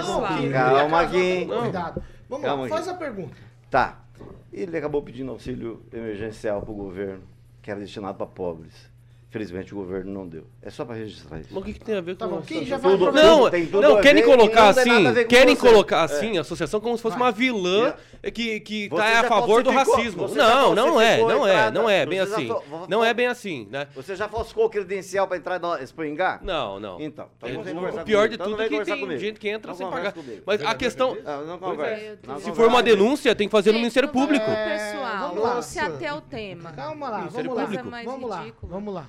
calma 0.52 1.02
aqui. 1.02 1.46
Cuidado. 1.46 2.04
Vamos 2.30 2.46
calma 2.46 2.64
lá, 2.64 2.70
faz 2.70 2.88
a 2.88 2.94
pergunta. 2.94 3.36
Tá. 3.70 4.00
Ele 4.54 4.78
acabou 4.78 5.02
pedindo 5.02 5.32
auxílio 5.32 5.84
emergencial 5.92 6.62
para 6.62 6.72
o 6.72 6.76
governo, 6.76 7.24
que 7.62 7.70
era 7.70 7.80
destinado 7.80 8.18
para 8.18 8.28
pobres. 8.28 8.90
Felizmente 9.36 9.74
o 9.74 9.76
governo 9.76 10.14
não 10.14 10.26
deu. 10.26 10.46
É 10.62 10.70
só 10.70 10.86
para 10.86 10.96
registrar 10.96 11.42
isso. 11.42 11.50
Mas 11.52 11.62
o 11.62 11.66
que, 11.66 11.74
que, 11.74 11.80
tem 11.82 11.98
a 11.98 12.00
ver 12.00 12.16
tá 12.16 12.26
com 12.26 12.38
bom, 12.38 12.42
quem 12.42 12.66
já 12.66 12.78
vai 12.78 12.98
tudo, 12.98 13.12
Não, 13.12 13.50
tem 13.50 13.66
tudo 13.66 13.82
não 13.82 14.00
querem 14.00 14.24
colocar 14.24 14.70
assim, 14.70 15.26
querem 15.28 15.56
colocar 15.58 16.04
assim 16.04 16.38
a 16.38 16.42
associação 16.42 16.80
como 16.80 16.96
se 16.96 17.04
fosse 17.04 17.18
vai. 17.18 17.28
uma 17.28 17.32
vilã 17.34 17.94
é. 18.24 18.32
que 18.32 18.62
que 18.62 18.88
tá 18.88 19.20
a 19.20 19.24
favor 19.26 19.62
do 19.62 19.72
racismo. 19.72 20.30
Não, 20.30 20.74
não 20.74 21.02
é, 21.02 21.18
não 21.18 21.46
é, 21.46 21.70
não 21.70 21.90
é 21.90 22.06
bem 22.06 22.22
assim. 22.22 22.50
Não 22.88 23.04
é 23.04 23.14
bem 23.14 23.28
assim, 23.28 23.68
né? 23.70 23.90
Você 23.94 24.16
já 24.16 24.30
falsificou 24.30 24.70
credencial 24.70 25.28
para 25.28 25.36
entrar 25.36 25.60
no 25.60 25.84
Springar? 25.84 26.40
Não, 26.42 26.80
não. 26.80 27.02
Então, 27.02 27.28
então 27.44 28.02
o 28.02 28.06
pior 28.06 28.30
de 28.30 28.38
tudo 28.38 28.62
é 28.62 28.70
que 28.70 28.86
tem 28.86 29.20
gente 29.20 29.38
que 29.38 29.50
entra 29.50 29.74
sem 29.74 29.86
pagar. 29.90 30.14
Mas 30.46 30.64
a 30.64 30.74
questão 30.76 31.18
Se 32.40 32.54
for 32.54 32.70
uma 32.70 32.82
denúncia, 32.82 33.36
tem 33.36 33.50
que 33.50 33.52
fazer 33.52 33.74
no 33.74 33.80
Ministério 33.80 34.08
Público. 34.08 34.46
Pessoal, 34.46 35.36
vamos 35.36 35.66
se 35.66 35.78
até 35.78 36.14
o 36.14 36.22
tema. 36.22 36.72
Calma 36.72 37.10
lá, 37.10 37.28
vamos 37.30 37.54
lá. 37.54 37.66
Vamos 38.06 38.30
lá. 38.30 38.46
Vamos 38.64 38.94
lá. 38.94 39.06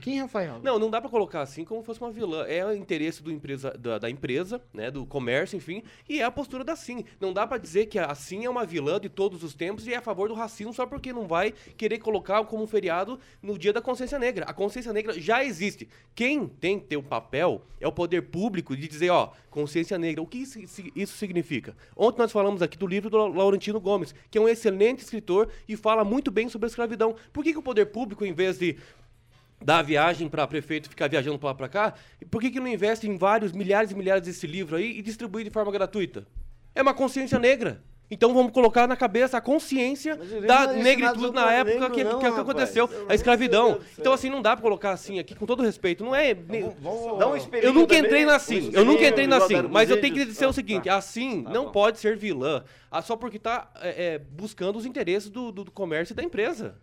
Quem, 0.00 0.20
Rafael? 0.20 0.60
Não, 0.62 0.78
não 0.78 0.90
dá 0.90 1.00
para 1.00 1.10
colocar 1.10 1.40
assim 1.40 1.64
como 1.64 1.82
fosse 1.82 2.00
uma 2.00 2.10
vilã. 2.10 2.44
É 2.46 2.64
o 2.64 2.74
interesse 2.74 3.22
do 3.22 3.30
empresa, 3.30 3.70
da, 3.78 3.98
da, 3.98 4.10
empresa, 4.10 4.60
né, 4.72 4.90
do 4.90 5.04
comércio, 5.06 5.56
enfim, 5.56 5.82
e 6.08 6.20
é 6.20 6.24
a 6.24 6.30
postura 6.30 6.64
da 6.64 6.76
Sim. 6.76 7.04
Não 7.20 7.32
dá 7.32 7.46
para 7.46 7.58
dizer 7.58 7.86
que 7.86 7.98
a 7.98 8.14
Sim 8.14 8.44
é 8.44 8.50
uma 8.50 8.64
vilã 8.64 9.00
de 9.00 9.08
todos 9.08 9.42
os 9.42 9.54
tempos 9.54 9.86
e 9.86 9.92
é 9.92 9.96
a 9.96 10.02
favor 10.02 10.28
do 10.28 10.34
racismo 10.34 10.72
só 10.72 10.86
porque 10.86 11.12
não 11.12 11.26
vai 11.26 11.52
querer 11.76 11.98
colocar 11.98 12.44
como 12.44 12.62
um 12.62 12.66
feriado 12.66 13.18
no 13.42 13.58
dia 13.58 13.72
da 13.72 13.80
consciência 13.80 14.18
negra. 14.18 14.44
A 14.44 14.52
consciência 14.52 14.92
negra 14.92 15.18
já 15.18 15.44
existe. 15.44 15.88
Quem 16.14 16.46
tem 16.46 16.78
que 16.78 16.86
ter 16.86 16.96
um 16.96 17.02
papel 17.02 17.62
é 17.80 17.86
o 17.86 17.92
poder 17.92 18.22
público 18.22 18.76
de 18.76 18.88
dizer, 18.88 19.10
ó, 19.10 19.32
consciência 19.50 19.98
negra. 19.98 20.22
O 20.22 20.26
que 20.26 20.38
isso, 20.38 20.58
isso 20.94 21.16
significa? 21.16 21.76
Ontem 21.96 22.18
nós 22.18 22.32
falamos 22.32 22.62
aqui 22.62 22.78
do 22.78 22.86
livro 22.86 23.10
do 23.10 23.16
Laurentino 23.16 23.80
Gomes, 23.80 24.14
que 24.30 24.38
é 24.38 24.40
um 24.40 24.48
excelente 24.48 25.00
escritor 25.02 25.48
e 25.68 25.76
fala 25.76 26.04
muito 26.04 26.30
bem 26.30 26.48
sobre 26.48 26.66
a 26.66 26.68
escravidão. 26.68 27.16
Por 27.32 27.42
que, 27.44 27.52
que 27.52 27.58
o 27.58 27.62
poder 27.62 27.86
público, 27.86 28.24
em 28.24 28.32
vez 28.32 28.58
de 28.58 28.76
dar 29.62 29.78
a 29.78 29.82
viagem 29.82 30.28
para 30.28 30.46
prefeito 30.46 30.88
ficar 30.88 31.08
viajando 31.08 31.38
para 31.38 31.48
lá 31.48 31.54
para 31.54 31.68
cá, 31.68 31.94
por 32.30 32.40
que, 32.40 32.50
que 32.50 32.60
não 32.60 32.68
investe 32.68 33.08
em 33.08 33.16
vários 33.16 33.52
milhares 33.52 33.90
e 33.90 33.94
milhares 33.94 34.24
desse 34.24 34.46
livro 34.46 34.76
aí 34.76 34.98
e 34.98 35.02
distribui 35.02 35.44
de 35.44 35.50
forma 35.50 35.72
gratuita? 35.72 36.26
É 36.74 36.82
uma 36.82 36.94
consciência 36.94 37.38
negra. 37.38 37.82
Então 38.10 38.32
vamos 38.32 38.52
colocar 38.52 38.86
na 38.86 38.96
cabeça 38.96 39.36
a 39.36 39.40
consciência 39.40 40.16
da 40.46 40.72
negritude 40.72 41.30
na 41.32 41.52
época 41.52 41.90
que, 41.90 42.02
não, 42.02 42.18
que, 42.18 42.30
que 42.30 42.40
aconteceu, 42.40 42.88
a 43.06 43.14
escravidão. 43.14 43.80
Então 43.98 44.12
assim, 44.12 44.30
não 44.30 44.40
dá 44.40 44.56
pra 44.56 44.62
colocar 44.62 44.92
assim 44.92 45.18
aqui, 45.18 45.34
com 45.34 45.44
todo 45.44 45.62
respeito, 45.62 46.02
não 46.02 46.14
é... 46.14 46.32
Vamos, 46.32 46.74
vamos, 47.18 47.48
eu 47.62 47.72
nunca 47.72 47.96
entrei 47.98 48.24
na 48.24 48.36
assim, 48.36 48.70
eu 48.72 48.84
nunca 48.84 49.06
entrei 49.06 49.26
na 49.26 49.36
assim, 49.36 49.60
mas 49.70 49.90
eu 49.90 50.00
tenho 50.00 50.14
que 50.14 50.24
dizer 50.24 50.46
o 50.46 50.52
seguinte, 50.52 50.88
assim 50.88 51.42
tá 51.42 51.50
não 51.50 51.70
pode 51.70 51.98
ser 51.98 52.16
vilã, 52.16 52.64
ah, 52.90 53.02
só 53.02 53.14
porque 53.14 53.38
tá 53.38 53.70
é, 53.80 54.14
é, 54.14 54.18
buscando 54.18 54.76
os 54.76 54.86
interesses 54.86 55.28
do, 55.28 55.52
do 55.52 55.70
comércio 55.70 56.14
e 56.14 56.16
da 56.16 56.22
empresa. 56.22 56.76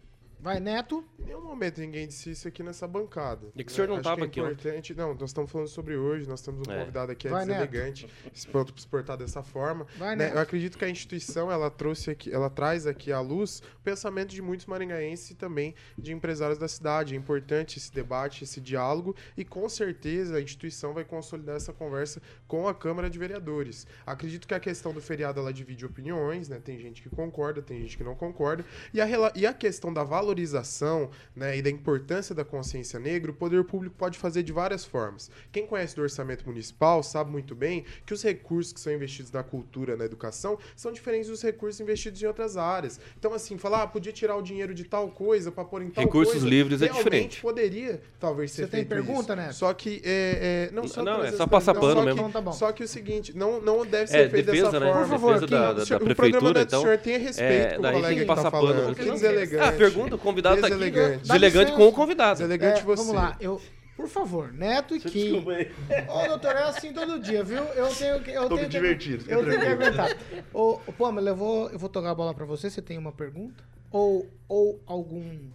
Vai, 0.45 0.60
Neto. 0.60 1.03
Em 1.17 1.23
nenhum 1.25 1.41
momento 1.41 1.81
ninguém 1.81 2.08
disse 2.08 2.29
isso 2.29 2.47
aqui 2.47 2.62
nessa 2.62 2.88
bancada. 2.88 3.47
E 3.55 3.63
que 3.63 3.71
o 3.71 3.73
senhor 3.73 3.88
não 3.88 3.97
estava 3.97 4.21
é 4.21 4.25
aqui, 4.25 4.39
importante... 4.39 4.93
Não, 4.93 5.15
nós 5.15 5.31
estamos 5.31 5.51
falando 5.51 5.67
sobre 5.69 5.97
hoje, 5.97 6.29
nós 6.29 6.39
temos 6.39 6.67
um 6.67 6.71
é. 6.71 6.81
convidado 6.81 7.12
aqui, 7.12 7.27
é 7.27 7.31
Vai, 7.31 7.47
deselegante, 7.47 8.08
pronto 8.51 8.71
para 8.71 8.79
exportar 8.79 9.17
dessa 9.17 9.41
forma. 9.41 9.88
Vai, 9.97 10.15
né? 10.15 10.31
Eu 10.31 10.38
acredito 10.38 10.77
que 10.77 10.86
a 10.86 10.89
instituição, 10.89 11.51
ela 11.51 11.71
trouxe 11.71 12.12
aqui, 12.12 12.31
ela 12.31 12.47
traz 12.47 12.86
aqui 12.86 13.12
à 13.12 13.19
luz 13.19 13.63
o 13.79 13.81
pensamento 13.84 14.29
de 14.29 14.41
muitos 14.43 14.67
maringaenses 14.67 15.31
e 15.31 15.34
também 15.34 15.73
de 15.97 16.13
empresários 16.13 16.60
da 16.60 16.67
cidade. 16.67 17.15
É 17.15 17.17
importante 17.17 17.79
esse 17.79 17.91
debate, 17.91 18.43
esse 18.43 18.62
diálogo 18.62 19.15
e 19.36 19.43
com 19.43 19.67
certeza 19.67 20.38
a 20.38 20.41
instituição 20.41 20.93
vai 20.93 21.03
consolidar 21.03 21.55
essa 21.55 21.73
conversa 21.73 22.21
com 22.47 22.67
a 22.67 22.75
Câmara 22.75 23.10
de 23.10 23.17
Vereadores. 23.17 23.88
Acredito 24.05 24.47
que 24.47 24.53
a 24.53 24.60
questão 24.60 24.93
do 24.93 25.01
feriado, 25.01 25.39
ela 25.39 25.51
divide 25.51 25.88
opiniões, 25.88 26.47
né? 26.49 26.62
Tem 26.63 26.77
gente 26.77 27.01
que 27.01 27.10
concorda, 27.10 27.63
tem 27.63 27.81
gente 27.81 27.97
que 27.97 28.03
não 28.03 28.13
concorda. 28.13 28.63
E 28.93 29.01
a, 29.01 29.08
e 29.34 29.47
a 29.47 29.53
questão 29.53 29.91
da 29.91 30.03
valorização 30.03 30.35
valorização 30.36 31.10
né, 31.36 31.58
e 31.58 31.62
da 31.62 31.69
importância 31.69 32.36
da 32.36 32.43
consciência 32.43 33.00
negra, 33.00 33.32
o 33.32 33.34
poder 33.34 33.63
público 33.63 33.95
pode 33.98 34.17
fazer 34.17 34.43
de 34.43 34.52
várias 34.52 34.84
formas. 34.84 35.32
Quem 35.52 35.65
conhece 35.65 35.95
do 35.95 36.02
orçamento 36.02 36.45
municipal 36.45 37.02
sabe 37.02 37.32
muito 37.32 37.56
bem 37.56 37.86
que 38.06 38.13
os 38.13 38.21
recursos 38.21 38.74
que 38.74 38.80
são 38.80 38.93
investidos 38.93 39.32
na 39.32 39.43
cultura, 39.43 39.95
na 39.95 40.06
educação, 40.06 40.58
são 40.76 40.91
diferentes 40.91 41.30
dos 41.30 41.41
recursos 41.41 41.80
investidos 41.80 42.21
em 42.21 42.26
outras 42.26 42.58
áreas. 42.58 43.00
Então, 43.17 43.34
assim, 43.34 43.58
falar, 43.58 43.84
ah, 43.84 43.88
podia 43.88 44.12
tirar 44.12 44.36
o 44.36 44.41
dinheiro 44.41 44.74
de 44.74 44.84
tal 44.84 45.10
coisa 45.10 45.52
para 45.52 45.63
pôr 45.63 45.82
em 45.82 45.89
tal 45.89 46.04
recursos 46.04 46.34
coisa. 46.34 46.48
livres 46.48 46.82
é 46.82 46.88
diferente. 46.88 47.41
poderia, 47.41 48.02
talvez, 48.19 48.52
ser 48.52 48.63
Você 48.63 48.67
tem 48.67 48.86
pergunta, 48.86 49.34
isso. 49.34 49.36
né? 49.36 49.52
Só 49.54 49.74
que, 49.74 50.02
é, 50.04 50.69
é, 50.69 50.76
não, 50.76 50.88
só 50.88 51.04
não, 51.04 51.24
é 51.24 51.32
só 51.32 51.48
passar 51.48 51.74
pano 51.74 52.04
mesmo. 52.04 52.24
Que, 52.24 52.30
então 52.30 52.43
tá 52.43 52.52
só 52.52 52.71
que 52.71 52.84
o 52.84 52.88
seguinte, 52.88 53.36
não, 53.36 53.62
não 53.62 53.86
deve 53.86 54.08
ser 54.08 54.17
é, 54.17 54.30
feito 54.30 54.45
defesa, 54.45 54.65
dessa 54.65 54.80
né? 54.80 54.91
forma. 54.91 55.02
Por 55.06 55.10
favor, 55.10 55.39
da, 55.39 55.74
da, 55.74 55.84
da, 55.84 55.98
o 55.98 56.00
prefeitura, 56.00 56.62
então... 56.62 56.80
O 56.80 56.84
senhor 56.84 56.98
tenha 56.98 57.19
respeito 57.19 57.74
é, 57.74 57.78
com 57.78 57.88
o 57.88 57.91
colega 57.91 58.21
que 58.21 58.26
tá 58.26 58.52
falando. 58.52 58.95
Que 58.95 59.12
deselegante. 59.12 59.63
Ah, 59.63 59.71
pergunta, 59.71 60.14
o 60.15 60.19
convidado 60.19 60.62
tá 60.62 60.67
aqui. 60.67 60.78
Deselegante 60.78 61.71
com 61.71 61.88
o 61.88 61.91
convidado. 61.91 62.39
Deselegante 62.39 62.80
é, 62.80 62.84
você. 62.84 63.04
Vamos 63.04 63.15
lá, 63.15 63.38
eu... 63.39 63.62
Por 63.95 64.10
favor, 64.10 64.51
Neto 64.51 64.93
e 64.93 64.99
Kim. 64.99 65.38
Ô, 65.38 66.28
doutor, 66.28 66.54
é 66.54 66.63
assim 66.63 66.91
todo 66.91 67.17
dia, 67.17 67.45
viu? 67.45 67.63
Eu 67.63 67.88
tenho 67.95 68.21
que. 68.21 68.30
Eu 68.30 68.49
Tô 68.49 68.56
tenho 68.56 68.63
me 68.63 68.67
divertindo. 68.67 69.23
Que, 69.23 69.32
eu 69.32 69.45
tenho 69.45 69.58
que 69.58 69.67
aguentar. 69.67 70.17
Ô, 70.54 70.82
ô 70.86 70.91
Pamela, 70.91 71.30
eu 71.30 71.36
vou, 71.36 71.69
eu 71.69 71.80
vou 71.80 71.88
tocar 71.88 72.12
a 72.12 72.15
bola 72.15 72.34
pra 72.34 72.43
você. 72.43 72.69
Você 72.69 72.82
tem 72.82 72.97
uma 72.97 73.13
pergunta? 73.13 73.63
Ou, 73.89 74.30
ou 74.49 74.82
algum. 74.86 75.49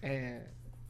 É, 0.00 0.42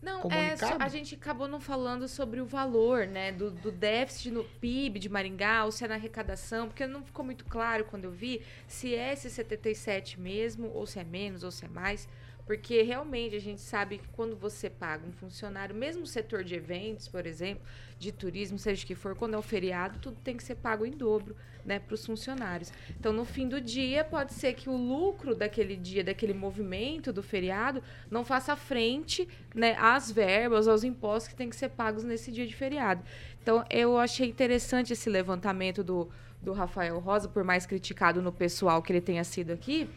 não, 0.03 0.23
é, 0.31 0.57
a 0.79 0.89
gente 0.89 1.15
acabou 1.15 1.47
não 1.47 1.61
falando 1.61 2.09
sobre 2.09 2.41
o 2.41 2.47
valor, 2.47 3.07
né, 3.07 3.33
do, 3.33 3.51
do, 3.51 3.71
déficit 3.71 4.31
no 4.31 4.45
PIB 4.45 4.99
de 4.99 5.11
Maringá, 5.11 5.67
ou 5.67 5.71
se 5.71 5.85
é 5.85 5.89
na 5.89 5.97
arrecadação, 5.97 6.69
porque 6.69 6.87
não 6.87 7.05
ficou 7.05 7.23
muito 7.23 7.45
claro 7.45 7.85
quando 7.85 8.05
eu 8.05 8.11
vi 8.11 8.41
se 8.67 8.95
é 8.95 9.13
esse 9.13 9.29
77 9.29 10.19
mesmo, 10.19 10.71
ou 10.73 10.87
se 10.87 10.99
é 10.99 11.05
menos, 11.05 11.43
ou 11.43 11.51
se 11.51 11.67
é 11.67 11.69
mais. 11.69 12.09
Porque 12.47 12.83
realmente 12.83 13.37
a 13.37 13.41
gente 13.41 13.61
sabe 13.61 13.99
que 13.99 14.09
quando 14.09 14.37
você 14.37 14.69
paga 14.69 15.07
um 15.07 15.13
funcionário, 15.13 15.75
mesmo 15.75 16.03
o 16.03 16.07
setor 16.07 16.43
de 16.43 16.55
eventos, 16.55 17.09
por 17.09 17.27
exemplo, 17.27 17.63
de 17.99 18.13
turismo, 18.13 18.59
seja 18.59 18.83
o 18.83 18.87
que 18.87 18.95
for, 18.95 19.15
quando 19.15 19.35
é 19.35 19.39
o 19.39 19.43
feriado, 19.43 19.99
tudo 19.99 20.17
tem 20.23 20.37
que 20.37 20.43
ser 20.43 20.57
pago 20.57 20.85
em 20.87 20.93
dobro 20.93 21.37
né, 21.65 21.79
para 21.79 21.95
os 21.95 22.05
funcionários. 22.05 22.73
Então, 22.99 23.13
no 23.13 23.25
fim 23.25 23.49
do 23.49 23.61
dia, 23.61 24.05
pode 24.05 24.33
ser 24.33 24.55
que 24.55 24.69
o 24.69 24.77
lucro 24.77 25.35
daquele 25.35 25.77
dia, 25.77 26.03
daquele 26.03 26.35
movimento 26.35 27.13
do 27.13 27.23
feriado, 27.23 27.83
não 28.11 28.25
faça 28.25 28.57
frente 28.57 29.29
né, 29.55 29.77
às 29.79 30.11
verbas, 30.11 30.67
aos 30.67 30.85
impostos 30.85 31.29
que 31.29 31.37
têm 31.37 31.51
que 31.51 31.57
ser 31.57 31.71
pagos 31.71 32.05
nesse 32.05 32.33
dia 32.33 32.47
de 32.47 32.55
feriado. 32.55 33.03
Então, 33.43 33.65
eu 33.71 33.99
achei 33.99 34.29
interessante 34.29 34.93
esse 34.93 35.09
levantamento 35.09 35.83
do 35.83 36.11
do 36.43 36.53
Rafael 36.53 36.99
Rosa, 36.99 37.29
por 37.29 37.45
mais 37.45 37.67
criticado 37.67 38.23
no 38.23 38.33
pessoal 38.33 38.83
que 38.83 38.93
ele 38.93 39.01
tenha 39.01 39.25
sido 39.25 39.53
aqui. 39.53 39.89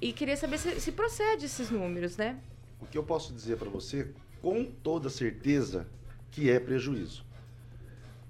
E 0.00 0.12
queria 0.12 0.36
saber 0.36 0.58
se, 0.58 0.80
se 0.80 0.92
procede 0.92 1.46
esses 1.46 1.70
números, 1.70 2.16
né? 2.16 2.38
O 2.80 2.86
que 2.86 2.96
eu 2.96 3.02
posso 3.02 3.32
dizer 3.32 3.56
para 3.56 3.68
você, 3.68 4.08
com 4.40 4.64
toda 4.64 5.10
certeza, 5.10 5.86
que 6.30 6.50
é 6.50 6.60
prejuízo. 6.60 7.26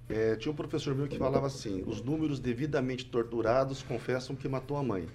É, 0.08 0.36
tinha 0.36 0.50
um 0.50 0.56
professor 0.56 0.94
meu 0.94 1.06
que 1.06 1.18
falava 1.18 1.46
assim: 1.46 1.84
os 1.86 2.02
números 2.02 2.40
devidamente 2.40 3.04
torturados 3.04 3.82
confessam 3.82 4.34
que 4.34 4.48
matou 4.48 4.78
a 4.78 4.82
mãe. 4.82 5.06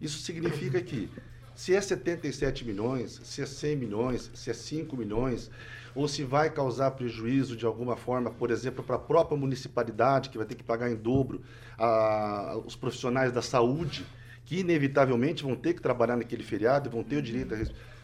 Isso 0.00 0.18
significa 0.20 0.80
que, 0.80 1.10
se 1.54 1.74
é 1.74 1.80
77 1.80 2.64
milhões, 2.64 3.20
se 3.22 3.42
é 3.42 3.46
100 3.46 3.76
milhões, 3.76 4.30
se 4.32 4.48
é 4.50 4.54
5 4.54 4.96
milhões, 4.96 5.50
ou 5.94 6.08
se 6.08 6.22
vai 6.24 6.50
causar 6.50 6.92
prejuízo 6.92 7.56
de 7.56 7.66
alguma 7.66 7.96
forma, 7.96 8.30
por 8.30 8.50
exemplo, 8.50 8.82
para 8.82 8.96
a 8.96 8.98
própria 8.98 9.36
municipalidade, 9.36 10.30
que 10.30 10.38
vai 10.38 10.46
ter 10.46 10.54
que 10.54 10.64
pagar 10.64 10.90
em 10.90 10.96
dobro 10.96 11.40
a, 11.78 12.58
os 12.66 12.76
profissionais 12.76 13.32
da 13.32 13.42
saúde, 13.42 14.04
que 14.44 14.60
inevitavelmente 14.60 15.42
vão 15.42 15.54
ter 15.54 15.74
que 15.74 15.82
trabalhar 15.82 16.16
naquele 16.16 16.42
feriado 16.42 16.88
e 16.88 16.92
vão 16.92 17.02
ter 17.02 17.16
o 17.16 17.22
direito 17.22 17.54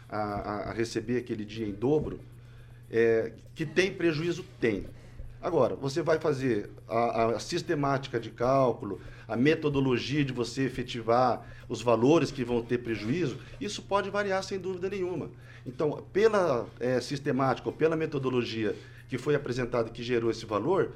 a, 0.09 0.17
a, 0.17 0.69
a 0.69 0.73
receber 0.73 1.17
aquele 1.17 1.43
dia 1.43 1.67
em 1.67 1.73
dobro, 1.73 2.19
é, 2.91 3.33
que 3.55 3.65
tem 3.65 3.91
prejuízo? 3.91 4.45
Tem. 4.59 4.85
Agora, 5.41 5.75
você 5.75 6.01
vai 6.01 6.17
fazer 6.17 6.71
a, 6.87 7.25
a, 7.25 7.39
sistemática 7.39 8.19
de 8.19 8.31
cálculo, 8.31 8.99
a 9.27 9.35
metodologia 9.35 10.25
de 10.25 10.33
você 10.33 10.63
efetivar 10.63 11.45
os 11.69 11.81
valores 11.81 12.31
que 12.31 12.43
vão 12.43 12.63
ter 12.63 12.79
prejuízo, 12.79 13.37
isso 13.61 13.81
pode 13.83 14.09
variar 14.09 14.43
sem 14.43 14.57
dúvida 14.57 14.89
nenhuma. 14.89 15.29
Então, 15.65 16.03
pela 16.13 16.67
é, 16.79 17.01
sistemática 17.01 17.67
ou 17.67 17.73
pela 17.73 17.95
metodologia 17.95 18.75
que 19.09 19.17
foi 19.17 19.35
apresentada 19.35 19.89
que 19.89 20.03
gerou 20.03 20.29
esse 20.29 20.45
valor, 20.45 20.91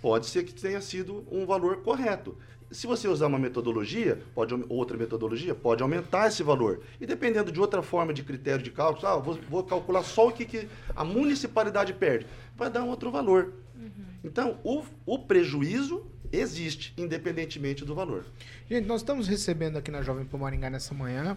pode 0.00 0.26
ser 0.26 0.44
que 0.44 0.52
tenha 0.52 0.80
sido 0.80 1.24
um 1.30 1.46
valor 1.46 1.78
correto. 1.78 2.36
Se 2.70 2.86
você 2.86 3.06
usar 3.06 3.26
uma 3.26 3.38
metodologia, 3.38 4.22
pode 4.34 4.54
outra 4.68 4.96
metodologia, 4.96 5.54
pode 5.54 5.82
aumentar 5.82 6.28
esse 6.28 6.42
valor. 6.42 6.80
E 7.00 7.06
dependendo 7.06 7.52
de 7.52 7.60
outra 7.60 7.82
forma 7.82 8.14
de 8.14 8.22
critério 8.22 8.62
de 8.62 8.70
cálculo, 8.70 9.06
ah, 9.06 9.18
vou, 9.18 9.38
vou 9.48 9.62
calcular 9.62 10.02
só 10.02 10.28
o 10.28 10.32
que, 10.32 10.44
que, 10.44 10.68
a 10.96 11.04
municipalidade 11.04 11.92
perde, 11.92 12.26
vai 12.56 12.70
dar 12.70 12.82
um 12.82 12.88
outro 12.88 13.10
valor. 13.10 13.52
Uhum. 13.76 13.90
Então, 14.24 14.58
o, 14.64 14.82
o 15.04 15.18
prejuízo 15.18 16.06
existe, 16.32 16.94
independentemente 16.96 17.84
do 17.84 17.94
valor. 17.94 18.24
Gente, 18.70 18.86
nós 18.86 19.02
estamos 19.02 19.28
recebendo 19.28 19.76
aqui 19.76 19.90
na 19.90 20.00
Jovem 20.00 20.24
Pan 20.24 20.38
Maringá 20.38 20.70
nessa 20.70 20.94
manhã 20.94 21.36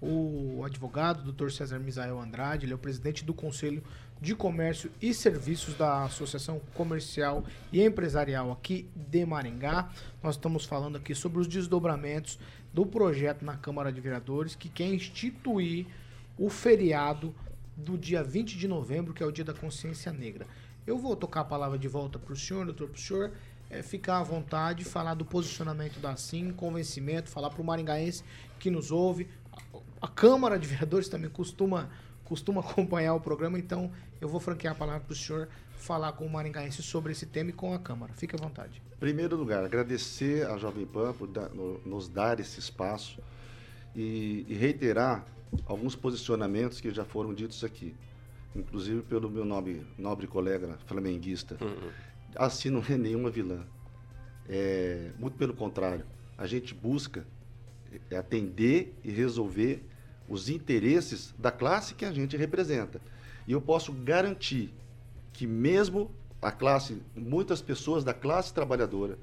o 0.00 0.62
advogado, 0.64 1.32
Dr. 1.32 1.50
César 1.50 1.78
Misael 1.78 2.20
Andrade, 2.20 2.66
ele 2.66 2.72
é 2.72 2.76
o 2.76 2.78
presidente 2.78 3.24
do 3.24 3.32
Conselho 3.32 3.82
de 4.20 4.34
Comércio 4.34 4.90
e 5.00 5.12
Serviços 5.12 5.74
da 5.74 6.04
Associação 6.04 6.60
Comercial 6.74 7.44
e 7.72 7.82
Empresarial 7.82 8.52
aqui 8.52 8.88
de 8.94 9.24
Maringá. 9.24 9.90
Nós 10.22 10.36
estamos 10.36 10.64
falando 10.64 10.96
aqui 10.96 11.14
sobre 11.14 11.40
os 11.40 11.46
desdobramentos 11.46 12.38
do 12.72 12.84
projeto 12.84 13.44
na 13.44 13.56
Câmara 13.56 13.92
de 13.92 14.00
Vereadores 14.00 14.54
que 14.54 14.68
quer 14.68 14.86
instituir 14.86 15.86
o 16.38 16.50
feriado 16.50 17.34
do 17.76 17.96
dia 17.96 18.22
20 18.22 18.56
de 18.56 18.68
novembro, 18.68 19.12
que 19.12 19.22
é 19.22 19.26
o 19.26 19.32
Dia 19.32 19.44
da 19.44 19.54
Consciência 19.54 20.12
Negra. 20.12 20.46
Eu 20.86 20.98
vou 20.98 21.16
tocar 21.16 21.40
a 21.40 21.44
palavra 21.44 21.78
de 21.78 21.88
volta 21.88 22.18
para 22.18 22.32
o 22.32 22.36
senhor, 22.36 22.64
doutor, 22.64 22.88
para 22.88 22.96
o 22.96 23.00
senhor 23.00 23.32
é, 23.68 23.82
ficar 23.82 24.18
à 24.18 24.22
vontade, 24.22 24.84
falar 24.84 25.14
do 25.14 25.24
posicionamento 25.24 25.98
da 25.98 26.16
SIM, 26.16 26.52
convencimento, 26.52 27.28
falar 27.28 27.50
para 27.50 27.60
o 27.60 27.64
maringaense 27.64 28.22
que 28.58 28.70
nos 28.70 28.90
ouve, 28.90 29.28
a 30.00 30.08
Câmara 30.08 30.58
de 30.58 30.66
Vereadores 30.66 31.08
também 31.08 31.30
costuma, 31.30 31.88
costuma 32.24 32.60
acompanhar 32.68 33.14
o 33.14 33.20
programa, 33.20 33.58
então 33.58 33.90
eu 34.20 34.28
vou 34.28 34.40
franquear 34.40 34.74
a 34.74 34.76
palavra 34.76 35.00
para 35.00 35.12
o 35.12 35.16
senhor 35.16 35.48
falar 35.78 36.12
com 36.12 36.24
o 36.26 36.30
Maringaense 36.30 36.82
sobre 36.82 37.12
esse 37.12 37.26
tema 37.26 37.50
e 37.50 37.52
com 37.52 37.72
a 37.74 37.78
Câmara. 37.78 38.12
Fique 38.14 38.34
à 38.34 38.38
vontade. 38.38 38.82
Em 38.94 38.98
primeiro 38.98 39.36
lugar, 39.36 39.62
agradecer 39.64 40.46
à 40.46 40.56
Jovem 40.56 40.86
Pan 40.86 41.12
por 41.12 41.26
dar, 41.28 41.50
no, 41.50 41.78
nos 41.84 42.08
dar 42.08 42.40
esse 42.40 42.58
espaço 42.58 43.20
e, 43.94 44.44
e, 44.48 44.54
reiterar 44.54 45.24
alguns 45.66 45.94
posicionamentos 45.94 46.80
que 46.80 46.90
já 46.90 47.04
foram 47.04 47.32
ditos 47.34 47.62
aqui. 47.62 47.94
inclusive 48.54 49.02
pelo 49.02 49.28
meu 49.30 49.44
nobre, 49.44 49.86
nobre 49.98 50.26
colega 50.26 50.78
flamenguista, 50.86 51.56
Uhum. 51.60 51.90
assim 52.36 52.70
não 52.70 52.82
é 52.88 52.96
nenhuma 52.96 53.28
vilã. 53.30 53.64
É, 54.48 55.10
muito 55.18 55.36
pelo 55.36 55.52
contrário, 55.54 56.04
a 56.38 56.46
gente 56.46 56.72
busca 56.74 57.26
é, 58.10 58.16
atender 58.16 58.94
e 59.04 59.10
resolver 59.10 59.82
os 60.28 60.48
interesses 60.48 61.34
da 61.38 61.50
classe 61.50 61.94
que 61.94 62.04
a 62.04 62.12
gente 62.12 62.36
representa. 62.36 63.00
E 63.46 63.52
eu 63.52 63.60
posso 63.60 63.92
garantir 63.92 64.72
que 65.32 65.46
mesmo 65.46 66.10
a 66.40 66.50
classe, 66.50 67.00
muitas 67.14 67.62
pessoas 67.62 68.04
da 68.04 68.12
classe 68.12 68.52
trabalhadora, 68.52 69.18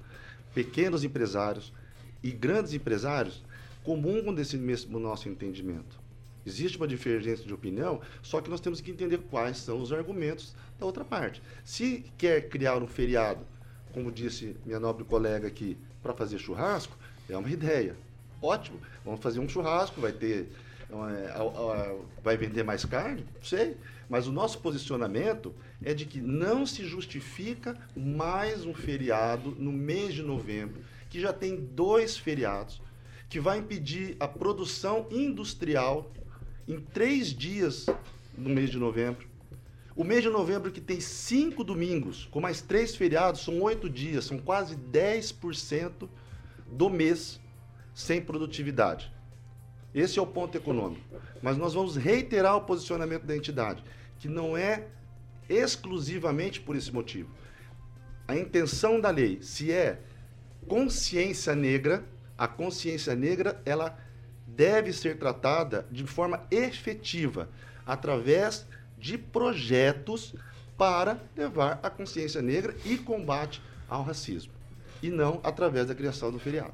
pequenos 0.54 1.04
empresários 1.04 1.74
e 2.22 2.32
grandes 2.32 2.74
empresários 2.74 3.44
comungam 3.84 4.34
desse 4.34 4.58
mesmo 4.58 5.00
nosso 5.00 5.28
entendimento. 5.28 6.02
Existe 6.46 6.78
uma 6.78 6.88
divergência 6.88 7.46
de 7.46 7.54
opinião, 7.54 8.02
só 8.22 8.42
que 8.42 8.50
nós 8.50 8.60
temos 8.60 8.82
que 8.82 8.92
entender 8.92 9.18
quais 9.30 9.58
são 9.58 9.82
os 9.82 9.94
argumentos 9.94 10.54
da 10.80 10.86
outra 10.86 11.06
parte. 11.06 11.42
Se 11.64 12.06
quer 12.18 12.50
criar 12.50 12.78
um 12.78 12.88
feriado, 12.88 13.46
como 13.94 14.12
disse 14.12 14.56
minha 14.66 14.80
nobre 14.80 15.06
colega 15.06 15.48
aqui, 15.48 15.78
para 16.02 16.14
fazer 16.14 16.38
churrasco, 16.40 16.98
é 17.30 17.38
uma 17.38 17.50
ideia. 17.50 17.96
Ótimo, 18.44 18.78
vamos 19.06 19.22
fazer 19.22 19.40
um 19.40 19.48
churrasco, 19.48 20.02
vai 20.02 20.12
ter. 20.12 20.50
é, 20.92 21.96
vai 22.22 22.36
vender 22.36 22.62
mais 22.62 22.84
carne? 22.84 23.26
Não 23.36 23.44
sei. 23.44 23.78
Mas 24.10 24.28
o 24.28 24.34
nosso 24.34 24.60
posicionamento 24.60 25.56
é 25.82 25.94
de 25.94 26.06
que 26.06 26.20
não 26.20 26.66
se 26.66 26.86
justifica 26.86 27.78
mais 27.96 28.66
um 28.66 28.74
feriado 28.74 29.56
no 29.58 29.72
mês 29.72 30.14
de 30.14 30.22
novembro, 30.22 30.82
que 31.10 31.22
já 31.22 31.32
tem 31.32 31.56
dois 31.56 32.18
feriados, 32.18 32.82
que 33.30 33.40
vai 33.40 33.60
impedir 33.60 34.18
a 34.20 34.28
produção 34.28 35.08
industrial 35.10 36.12
em 36.68 36.82
três 36.82 37.28
dias 37.28 37.86
no 38.38 38.50
mês 38.50 38.70
de 38.70 38.78
novembro. 38.78 39.26
O 39.96 40.04
mês 40.04 40.22
de 40.22 40.30
novembro 40.30 40.70
que 40.70 40.82
tem 40.82 41.00
cinco 41.00 41.64
domingos, 41.64 42.28
com 42.30 42.42
mais 42.42 42.60
três 42.60 42.94
feriados, 42.94 43.42
são 43.42 43.62
oito 43.62 43.90
dias, 43.90 44.26
são 44.26 44.38
quase 44.38 44.76
10% 44.76 46.10
do 46.70 46.90
mês 46.90 47.40
sem 47.94 48.22
produtividade. 48.22 49.12
Esse 49.94 50.18
é 50.18 50.22
o 50.22 50.28
ponto 50.28 50.58
econômico. 50.58 51.04
Mas 51.42 51.58
nós 51.58 51.74
vamos 51.74 51.96
reiterar 51.96 52.56
o 52.56 52.62
posicionamento 52.62 53.24
da 53.24 53.36
entidade, 53.36 53.84
que 54.20 54.28
não 54.28 54.58
é 54.58 54.88
exclusivamente 55.50 56.60
por 56.60 56.76
esse 56.76 56.92
motivo. 56.92 57.30
A 58.28 58.36
intenção 58.36 59.00
da 59.00 59.10
lei, 59.10 59.42
se 59.42 59.72
é 59.72 60.00
consciência 60.68 61.54
negra, 61.54 62.04
a 62.38 62.48
consciência 62.48 63.14
negra 63.16 63.62
ela 63.66 63.98
deve 64.48 64.94
ser 64.94 65.18
tratada 65.18 65.86
de 65.92 66.06
forma 66.06 66.46
efetiva, 66.50 67.50
através 67.86 68.66
de 68.98 69.18
projetos 69.18 70.34
para 70.78 71.20
levar 71.36 71.80
a 71.84 71.90
consciência 71.90 72.42
negra 72.42 72.76
e 72.86 72.98
combate 72.98 73.62
ao 73.90 74.04
racismo, 74.04 74.54
e 75.02 75.10
não 75.10 75.40
através 75.44 75.88
da 75.88 75.96
criação 75.96 76.32
do 76.32 76.40
feriado. 76.40 76.74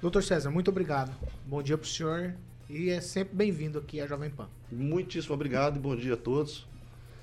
Doutor 0.00 0.22
César, 0.22 0.50
muito 0.50 0.68
obrigado. 0.70 1.12
Bom 1.46 1.62
dia 1.62 1.76
pro 1.76 1.86
senhor 1.86 2.34
e 2.68 2.88
é 2.88 3.00
sempre 3.00 3.36
bem-vindo 3.36 3.78
aqui 3.78 4.00
à 4.00 4.06
Jovem 4.06 4.30
Pan. 4.30 4.48
Muitíssimo 4.72 5.34
obrigado 5.34 5.76
e 5.76 5.78
bom 5.78 5.94
dia 5.94 6.14
a 6.14 6.16
todos. 6.16 6.66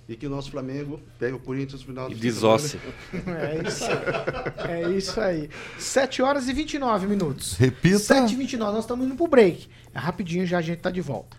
E 0.08 0.16
que 0.16 0.26
o 0.26 0.30
nosso 0.30 0.50
Flamengo 0.52 1.02
pegue 1.20 1.34
o 1.34 1.40
Corinthians 1.40 1.82
no 1.82 1.88
final 1.88 2.10
E 2.10 2.14
de 2.14 2.22
desosse. 2.22 2.80
É 3.28 3.68
isso 3.68 3.86
aí. 3.86 4.72
É 4.72 4.90
isso 4.92 5.20
aí. 5.20 5.50
7 5.78 6.22
horas 6.22 6.48
e 6.48 6.54
29 6.54 7.08
minutos. 7.08 7.58
Repita. 7.58 8.00
7 8.00 8.32
e 8.32 8.36
29 8.38 8.74
nós 8.74 8.84
estamos 8.84 9.06
indo 9.06 9.16
pro 9.16 9.28
break. 9.28 9.68
É 9.94 10.00
rapidinho 10.00 10.46
já 10.46 10.60
a 10.60 10.62
gente 10.62 10.80
tá 10.80 10.92
de 10.92 11.02
volta. 11.02 11.36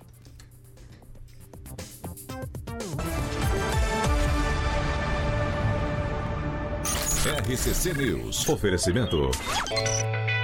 RCC 7.47 7.95
News. 7.95 8.49
Oferecimento. 8.49 9.31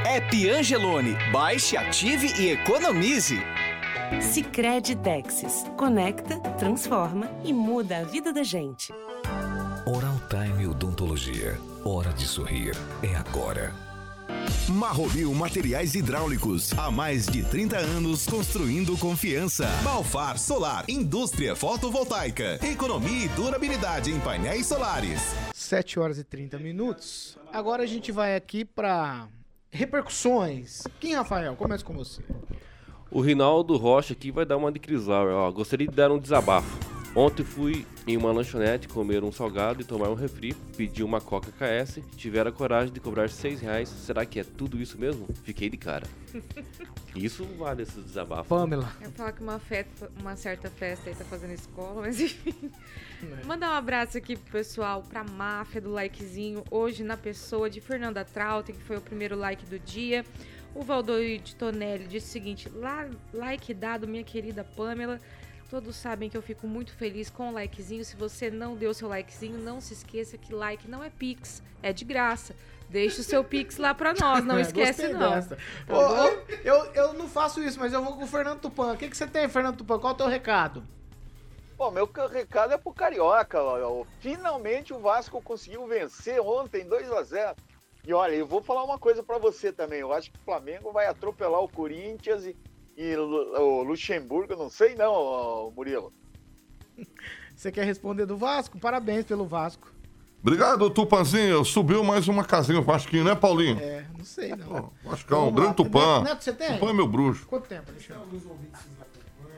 App 0.05 0.51
Angelone. 0.51 1.17
Baixe, 1.33 1.79
ative 1.79 2.27
e 2.39 2.51
economize. 2.51 3.39
Sicredi 4.21 4.95
Texas. 4.97 5.65
Conecta, 5.79 6.39
transforma 6.59 7.31
e 7.43 7.55
muda 7.55 7.99
a 7.99 8.05
vida 8.05 8.31
da 8.31 8.43
gente. 8.43 8.93
Oral 9.87 10.21
Time 10.29 10.67
Odontologia. 10.67 11.59
Hora 11.83 12.13
de 12.13 12.27
sorrir. 12.27 12.77
É 13.03 13.17
agora. 13.17 13.73
Marromil 14.69 15.33
Materiais 15.35 15.95
Hidráulicos. 15.95 16.77
Há 16.79 16.91
mais 16.91 17.27
de 17.27 17.43
30 17.43 17.79
anos 17.79 18.27
construindo 18.27 18.99
confiança. 18.99 19.67
Balfar 19.83 20.39
Solar. 20.39 20.85
Indústria 20.87 21.57
fotovoltaica. 21.57 22.59
Economia 22.63 23.25
e 23.25 23.29
durabilidade 23.29 24.11
em 24.11 24.21
painéis 24.21 24.67
solares. 24.67 25.35
7 25.55 25.99
horas 25.99 26.19
e 26.19 26.25
30 26.25 26.59
minutos. 26.59 27.39
Agora 27.51 27.85
a 27.85 27.87
gente 27.87 28.13
vai 28.13 28.37
aqui 28.37 28.67
pra 28.67 29.29
repercussões. 29.75 30.85
Quem, 31.01 31.15
Rafael? 31.15 31.57
Começa 31.57 31.85
com 31.85 31.93
você. 31.93 32.23
O 33.11 33.21
Rinaldo 33.21 33.77
Rocha 33.77 34.13
aqui 34.13 34.31
vai 34.31 34.47
dar 34.47 34.57
uma 34.57 34.71
de 34.71 34.79
Crislau. 34.79 35.29
Ó, 35.29 35.51
gostaria 35.51 35.87
de 35.87 35.95
dar 35.95 36.11
um 36.13 36.19
desabafo. 36.19 36.79
Ontem 37.17 37.45
fui 37.45 37.87
em 38.07 38.17
uma 38.17 38.33
lanchonete 38.33 38.89
comer 38.89 39.23
um 39.23 39.31
salgado 39.31 39.81
e 39.81 39.85
tomar 39.85 40.09
um 40.09 40.15
refri. 40.15 40.53
Pedi 40.77 41.03
uma 41.03 41.21
Coca 41.21 41.53
KS. 41.53 42.01
Tiveram 42.17 42.51
a 42.51 42.53
coragem 42.53 42.93
de 42.93 43.01
cobrar 43.01 43.29
6 43.29 43.61
reais. 43.61 43.89
Será 43.89 44.25
que 44.25 44.41
é 44.41 44.45
tudo 44.45 44.81
isso 44.81 44.99
mesmo? 44.99 45.29
Fiquei 45.45 45.69
de 45.69 45.77
cara. 45.77 46.07
Isso 47.15 47.45
vale 47.57 47.83
esse 47.83 48.01
desabafo. 48.01 48.49
Pamela. 48.49 48.91
Eu 49.01 49.07
ia 49.07 49.13
falar 49.13 49.31
que 49.31 49.41
uma, 49.41 49.61
festa, 49.61 50.11
uma 50.21 50.35
certa 50.35 50.69
festa 50.69 51.09
aí 51.09 51.15
tá 51.15 51.25
fazendo 51.25 51.53
escola, 51.53 52.01
mas 52.01 52.21
enfim. 52.21 52.73
Mandar 53.45 53.71
um 53.71 53.75
abraço 53.77 54.17
aqui 54.19 54.37
pro 54.37 54.53
pessoal, 54.53 55.03
pra 55.03 55.23
máfia 55.25 55.81
do 55.81 55.91
likezinho, 55.91 56.65
hoje 56.71 57.03
na 57.03 57.17
pessoa 57.17 57.69
de 57.71 57.81
Fernanda 57.81 58.25
Trautem, 58.25 58.75
que 58.75 58.83
foi 58.83 58.97
o 58.97 59.01
primeiro 59.01 59.37
like 59.37 59.65
do 59.67 59.79
dia. 59.79 60.25
O 60.75 60.83
Valdoide 60.83 61.55
Tonelli 61.57 62.07
disse 62.07 62.29
o 62.29 62.33
seguinte: 62.33 62.69
"La- 62.75 63.09
like 63.33 63.73
dado, 63.75 64.07
minha 64.09 64.25
querida 64.25 64.65
Pamela. 64.65 65.21
Todos 65.71 65.97
sabem 65.97 66.29
que 66.31 66.37
eu 66.37 66.43
fico 66.43 66.67
muito 66.69 66.93
feliz 66.93 67.31
com 67.31 67.49
o 67.49 67.53
likezinho. 67.53 68.05
Se 68.05 68.15
você 68.17 68.51
não 68.51 68.77
deu 68.77 68.93
seu 68.95 69.09
likezinho, 69.09 69.59
não 69.59 69.81
se 69.81 69.95
esqueça 69.95 70.37
que 70.39 70.53
like 70.55 70.89
não 70.89 71.03
é 71.03 71.11
pix, 71.11 71.63
é 71.83 71.93
de 71.93 72.05
graça. 72.05 72.55
Deixa 72.89 73.23
o 73.23 73.25
seu 73.25 73.43
pix 73.43 73.77
lá 73.79 73.93
pra 73.95 74.13
nós, 74.13 74.45
não 74.45 74.59
É, 74.59 74.61
esquece 74.61 75.09
não. 75.09 75.41
Tá 75.43 75.57
Ô, 75.89 76.29
eu, 76.63 76.85
eu 76.95 77.13
não 77.15 77.27
faço 77.29 77.61
isso, 77.63 77.81
mas 77.81 77.93
eu 77.93 78.05
vou 78.05 78.15
com 78.17 78.23
o 78.25 78.27
Fernando 78.27 78.61
Tupan. 78.61 78.93
O 78.93 78.97
que, 78.97 79.09
que 79.09 79.17
você 79.17 79.27
tem, 79.27 79.49
Fernando 79.49 79.79
Tupan? 79.79 79.99
Qual 79.99 80.13
é 80.13 80.15
o 80.15 80.17
teu 80.19 80.29
recado? 80.29 80.85
Bom, 81.77 81.91
meu 81.91 82.07
ca- 82.07 82.29
recado 82.29 82.73
é 82.73 82.79
pro 82.79 82.93
Carioca. 82.93 83.61
ó. 83.63 84.05
Finalmente 84.21 84.93
o 84.95 84.99
Vasco 85.01 85.41
conseguiu 85.43 85.87
vencer 85.87 86.41
ontem 86.41 86.85
2 86.87 87.11
a 87.13 87.23
0 87.23 87.57
E 88.07 88.13
olha, 88.13 88.35
eu 88.35 88.47
vou 88.47 88.63
falar 88.63 88.85
uma 88.85 88.99
coisa 88.99 89.23
pra 89.23 89.39
você 89.39 89.73
também. 89.73 90.01
Eu 90.01 90.13
acho 90.13 90.31
que 90.31 90.39
o 90.39 90.45
Flamengo 90.45 90.93
vai 90.93 91.07
atropelar 91.07 91.61
o 91.61 91.69
Corinthians 91.69 92.45
e, 92.45 92.57
e 92.97 93.17
o 93.17 93.83
Luxemburgo, 93.83 94.55
não 94.57 94.71
sei 94.71 94.95
não, 94.95 95.13
ó, 95.13 95.71
Murilo. 95.71 96.13
Você 97.57 97.71
quer 97.71 97.85
responder 97.85 98.27
do 98.27 98.37
Vasco? 98.37 98.79
Parabéns 98.81 99.25
pelo 99.25 99.47
Vasco. 99.47 99.89
Obrigado, 100.43 100.91
Tupanzinho. 100.91 101.65
Subiu 101.65 102.03
mais 102.05 102.27
uma 102.29 102.45
casinha 102.45 102.79
o 102.81 102.83
Vasquinho, 102.83 103.23
né, 103.25 103.35
Paulinho? 103.35 103.79
É, 103.81 104.05
não 104.19 104.25
sei 104.25 104.51
não. 104.57 104.93
Vascão, 105.05 105.45
Vamos 105.47 105.55
grande. 105.61 105.77
Tupã. 105.77 106.17
Neto, 106.19 106.25
Neto, 106.25 106.45
você 106.45 106.53
tem? 106.53 106.75
Tupã 106.75 106.91
é 106.91 106.93
meu 106.93 107.07
bruxo. 107.07 107.47
Quanto 107.47 107.67
tempo, 107.69 107.91
Alexandre? 107.91 108.41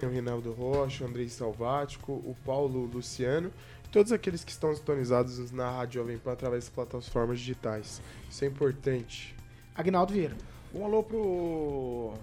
O 0.03 0.09
Rinaldo 0.09 0.53
Rocha, 0.53 1.05
o 1.05 1.07
Andrei 1.07 1.29
Salvático, 1.29 2.13
o 2.13 2.37
Paulo 2.45 2.85
Luciano 2.85 3.51
e 3.85 3.89
todos 3.89 4.13
aqueles 4.13 4.45
que 4.45 4.51
estão 4.51 4.75
sintonizados 4.75 5.51
na 5.51 5.71
Rádio 5.71 6.03
Jovem 6.03 6.19
Pan 6.19 6.33
através 6.33 6.65
das 6.65 6.75
plataformas 6.75 7.39
digitais. 7.39 8.03
Isso 8.29 8.45
é 8.45 8.49
importante. 8.49 9.35
Agnaldo 9.75 10.13
Vieira. 10.13 10.37
Um 10.75 10.85
alô 10.85 11.03
pro 11.03 12.15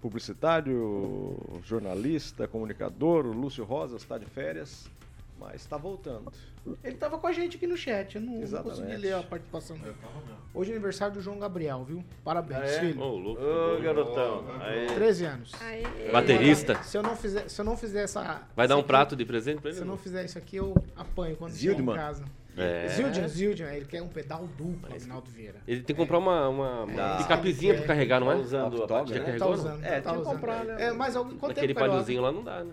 publicitário, 0.00 1.36
jornalista, 1.64 2.48
comunicador, 2.48 3.26
o 3.26 3.32
Lúcio 3.32 3.64
Rosa, 3.64 3.96
está 3.96 4.18
de 4.18 4.26
férias, 4.26 4.90
mas 5.40 5.62
está 5.62 5.76
voltando. 5.78 6.30
Ele 6.84 6.96
tava 6.96 7.16
com 7.18 7.26
a 7.26 7.32
gente 7.32 7.56
aqui 7.56 7.66
no 7.66 7.76
chat, 7.76 8.16
eu 8.16 8.20
não, 8.20 8.40
não 8.40 8.62
consegui 8.62 8.94
ler 8.96 9.14
a 9.14 9.22
participação 9.22 9.76
dele. 9.78 9.96
Hoje 10.52 10.70
é 10.70 10.74
aniversário 10.74 11.14
do 11.14 11.20
João 11.22 11.38
Gabriel, 11.38 11.82
viu? 11.84 12.04
Parabéns, 12.22 12.60
Ah, 12.60 12.64
é? 12.66 12.80
filho. 12.80 13.00
Ô, 13.00 13.16
louco. 13.16 13.40
Ô, 13.42 13.80
garotão. 13.80 14.44
Aí. 14.60 14.86
13 14.94 15.24
anos. 15.24 15.52
Aê. 15.62 16.10
Baterista. 16.12 16.82
Se 16.82 16.98
eu 16.98 17.02
não 17.02 17.16
fizer, 17.16 17.48
se 17.48 17.60
eu 17.60 17.64
não 17.64 17.76
fizer 17.76 18.02
essa. 18.02 18.42
Vai 18.54 18.68
dar 18.68 18.76
um 18.76 18.80
aqui- 18.80 18.88
prato 18.88 19.16
de 19.16 19.24
presente 19.24 19.60
pra 19.60 19.70
ele? 19.70 19.76
Se 19.78 19.82
eu 19.82 19.86
não 19.86 19.96
fizer 19.96 20.24
isso 20.24 20.36
aqui, 20.36 20.56
eu 20.56 20.74
apanho 20.96 21.36
quando 21.36 21.52
chegar 21.52 21.72
em 21.72 21.76
Zildman. 21.76 21.96
casa. 21.96 22.24
É. 22.56 22.88
Zildjian, 22.88 23.28
Zildjian, 23.28 23.72
ele 23.72 23.84
quer 23.86 24.02
um 24.02 24.08
pedal 24.08 24.46
duplo, 24.58 24.92
Agnaldo 24.92 25.30
Vieira. 25.30 25.60
Ele 25.66 25.82
tem 25.82 25.94
que 25.94 26.02
comprar 26.02 26.18
uma, 26.18 26.48
uma, 26.48 26.82
uma 26.82 26.94
Tá. 26.94 27.16
picapezinha 27.18 27.74
pra 27.76 27.86
carregar, 27.86 28.20
não 28.20 28.30
é? 28.30 28.34
Tá 28.34 28.40
usando 28.40 28.74
a 28.74 28.78
Já 28.80 28.86
toga, 28.86 29.18
né? 29.20 29.38
Tá 29.38 29.46
usando, 29.46 29.84
É, 29.84 30.00
tá 30.00 30.12
usando. 30.12 30.24
comprar, 30.24 30.64
né? 30.64 30.76
É, 30.86 30.92
mas 30.92 31.14
algum, 31.16 31.30
quanto 31.38 31.54
Naquele 31.54 31.72
tempo, 31.72 32.20
lá 32.20 32.32
não 32.32 32.42
dá, 32.42 32.64
né? 32.64 32.72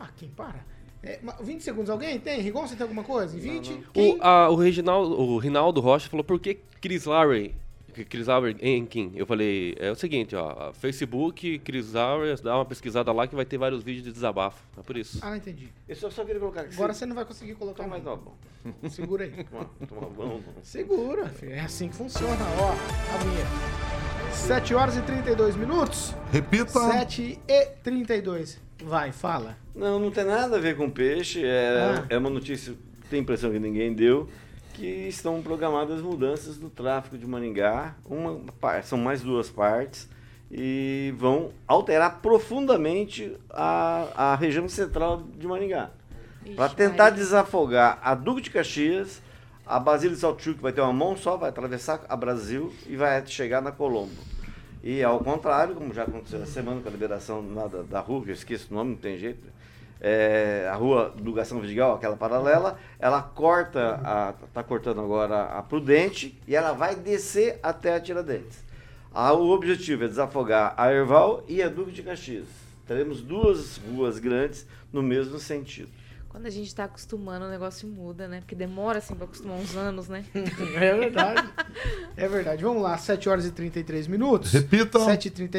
Ah, 0.00 0.08
quem 0.16 0.30
para? 0.30 0.64
É, 1.02 1.18
mas 1.22 1.34
20 1.40 1.62
segundos, 1.62 1.90
alguém 1.90 2.18
tem? 2.18 2.40
Rigon, 2.40 2.66
você 2.66 2.76
tem 2.76 2.82
alguma 2.82 3.02
coisa? 3.02 3.36
Em 3.36 3.40
20? 3.40 3.72
O, 3.72 3.92
Quem? 3.92 4.18
a, 4.20 4.48
o, 4.48 4.54
Reginaldo, 4.54 5.20
o 5.20 5.36
Rinaldo 5.38 5.80
Rocha 5.80 6.08
falou, 6.08 6.22
por 6.22 6.38
que 6.38 6.58
Chris 6.80 7.04
Larry 7.04 7.54
Chris 7.92 8.28
Auer 8.28 8.56
em 8.60 8.84
quem? 8.86 9.12
Eu 9.14 9.26
falei, 9.26 9.74
é 9.78 9.90
o 9.90 9.94
seguinte, 9.94 10.34
ó, 10.34 10.72
Facebook, 10.72 11.58
Chris 11.60 11.94
Auer, 11.94 12.40
dá 12.40 12.56
uma 12.56 12.64
pesquisada 12.64 13.12
lá 13.12 13.26
que 13.26 13.34
vai 13.34 13.44
ter 13.44 13.58
vários 13.58 13.82
vídeos 13.82 14.04
de 14.06 14.12
desabafo. 14.12 14.62
É 14.78 14.82
por 14.82 14.96
isso. 14.96 15.18
Ah, 15.22 15.36
entendi. 15.36 15.68
Eu 15.88 15.94
só, 15.96 16.10
só 16.10 16.24
queria 16.24 16.40
colocar 16.40 16.62
aqui. 16.62 16.74
Agora 16.74 16.92
você 16.94 17.06
não 17.06 17.14
vai 17.14 17.24
conseguir 17.24 17.54
colocar 17.54 17.86
mais 17.86 18.02
mais. 18.02 18.04
não, 18.04 18.16
bom. 18.16 18.88
Segura 18.88 19.24
aí. 19.24 19.32
Toma 19.88 20.08
bom. 20.08 20.40
Segura, 20.62 21.28
filho. 21.28 21.52
É 21.52 21.60
assim 21.60 21.88
que 21.88 21.94
funciona. 21.96 22.36
Ó, 22.58 22.70
a 22.70 23.18
vinheta. 23.18 24.32
7 24.32 24.74
horas 24.74 24.96
e 24.96 25.02
32 25.02 25.56
minutos. 25.56 26.14
Repita. 26.32 26.70
7 26.80 27.38
e 27.46 27.66
32. 27.82 28.60
Vai, 28.84 29.12
fala. 29.12 29.56
Não, 29.74 29.98
não 29.98 30.10
tem 30.10 30.24
nada 30.24 30.56
a 30.56 30.60
ver 30.60 30.76
com 30.76 30.88
peixe. 30.90 31.44
É, 31.44 31.98
Ah. 31.98 32.06
é 32.08 32.18
uma 32.18 32.30
notícia, 32.30 32.74
tem 33.10 33.20
impressão 33.20 33.52
que 33.52 33.58
ninguém 33.58 33.92
deu, 33.92 34.28
que 34.82 35.06
estão 35.06 35.40
programadas 35.40 36.02
mudanças 36.02 36.58
no 36.58 36.68
tráfego 36.68 37.16
de 37.16 37.24
Maringá. 37.24 37.94
Uma, 38.04 38.40
são 38.82 38.98
mais 38.98 39.22
duas 39.22 39.48
partes 39.48 40.08
e 40.50 41.14
vão 41.16 41.52
alterar 41.68 42.20
profundamente 42.20 43.36
a, 43.48 44.32
a 44.32 44.34
região 44.34 44.68
central 44.68 45.22
de 45.38 45.46
Maringá. 45.46 45.90
Para 46.56 46.68
tentar 46.70 47.10
desafogar 47.10 48.00
a 48.02 48.12
Duque 48.16 48.40
de 48.40 48.50
Caxias, 48.50 49.22
a 49.64 49.78
Basílio 49.78 50.16
de 50.16 50.54
que 50.54 50.60
vai 50.60 50.72
ter 50.72 50.80
uma 50.80 50.92
mão 50.92 51.16
só, 51.16 51.36
vai 51.36 51.50
atravessar 51.50 52.04
a 52.08 52.16
Brasil 52.16 52.74
e 52.88 52.96
vai 52.96 53.24
chegar 53.24 53.62
na 53.62 53.70
Colombo. 53.70 54.10
E 54.82 55.00
ao 55.00 55.20
contrário, 55.20 55.76
como 55.76 55.94
já 55.94 56.02
aconteceu 56.02 56.40
na 56.40 56.46
semana 56.46 56.80
com 56.80 56.88
a 56.88 56.90
liberação 56.90 57.40
da, 57.54 57.68
da 57.68 58.00
rua, 58.00 58.24
que 58.24 58.30
eu 58.30 58.34
esqueço 58.34 58.66
o 58.72 58.74
nome, 58.74 58.90
não 58.90 58.98
tem 58.98 59.16
jeito, 59.16 59.46
é, 60.04 60.68
a 60.68 60.74
rua 60.74 61.14
do 61.16 61.32
Gastão 61.32 61.60
Vidigal, 61.60 61.94
aquela 61.94 62.16
paralela, 62.16 62.76
ela 62.98 63.22
corta, 63.22 64.00
a, 64.02 64.32
tá 64.52 64.60
cortando 64.64 65.00
agora 65.00 65.44
a 65.44 65.62
Prudente 65.62 66.36
e 66.48 66.56
ela 66.56 66.72
vai 66.72 66.96
descer 66.96 67.60
até 67.62 67.94
a 67.94 68.00
Tiradentes. 68.00 68.64
Ah, 69.14 69.32
o 69.32 69.50
objetivo 69.50 70.02
é 70.04 70.08
desafogar 70.08 70.74
a 70.76 70.92
Erval 70.92 71.44
e 71.46 71.62
a 71.62 71.68
Duque 71.68 71.92
de 71.92 72.02
Caxias. 72.02 72.48
Teremos 72.84 73.22
duas 73.22 73.76
ruas 73.76 74.18
grandes 74.18 74.66
no 74.92 75.04
mesmo 75.04 75.38
sentido. 75.38 75.88
Quando 76.28 76.46
a 76.46 76.50
gente 76.50 76.74
tá 76.74 76.84
acostumando, 76.84 77.44
o 77.44 77.48
negócio 77.48 77.86
muda, 77.86 78.26
né? 78.26 78.40
Porque 78.40 78.54
demora 78.54 78.98
assim 78.98 79.14
pra 79.14 79.26
acostumar 79.26 79.58
uns 79.58 79.76
anos, 79.76 80.08
né? 80.08 80.24
É 80.34 80.96
verdade. 80.96 81.48
É 82.16 82.26
verdade. 82.26 82.64
Vamos 82.64 82.82
lá, 82.82 82.98
7 82.98 83.28
horas 83.28 83.46
e 83.46 83.52
33 83.52 84.08
minutos. 84.08 84.50
Repita. 84.50 84.98
7 84.98 85.28
e 85.28 85.30
30 85.30 85.58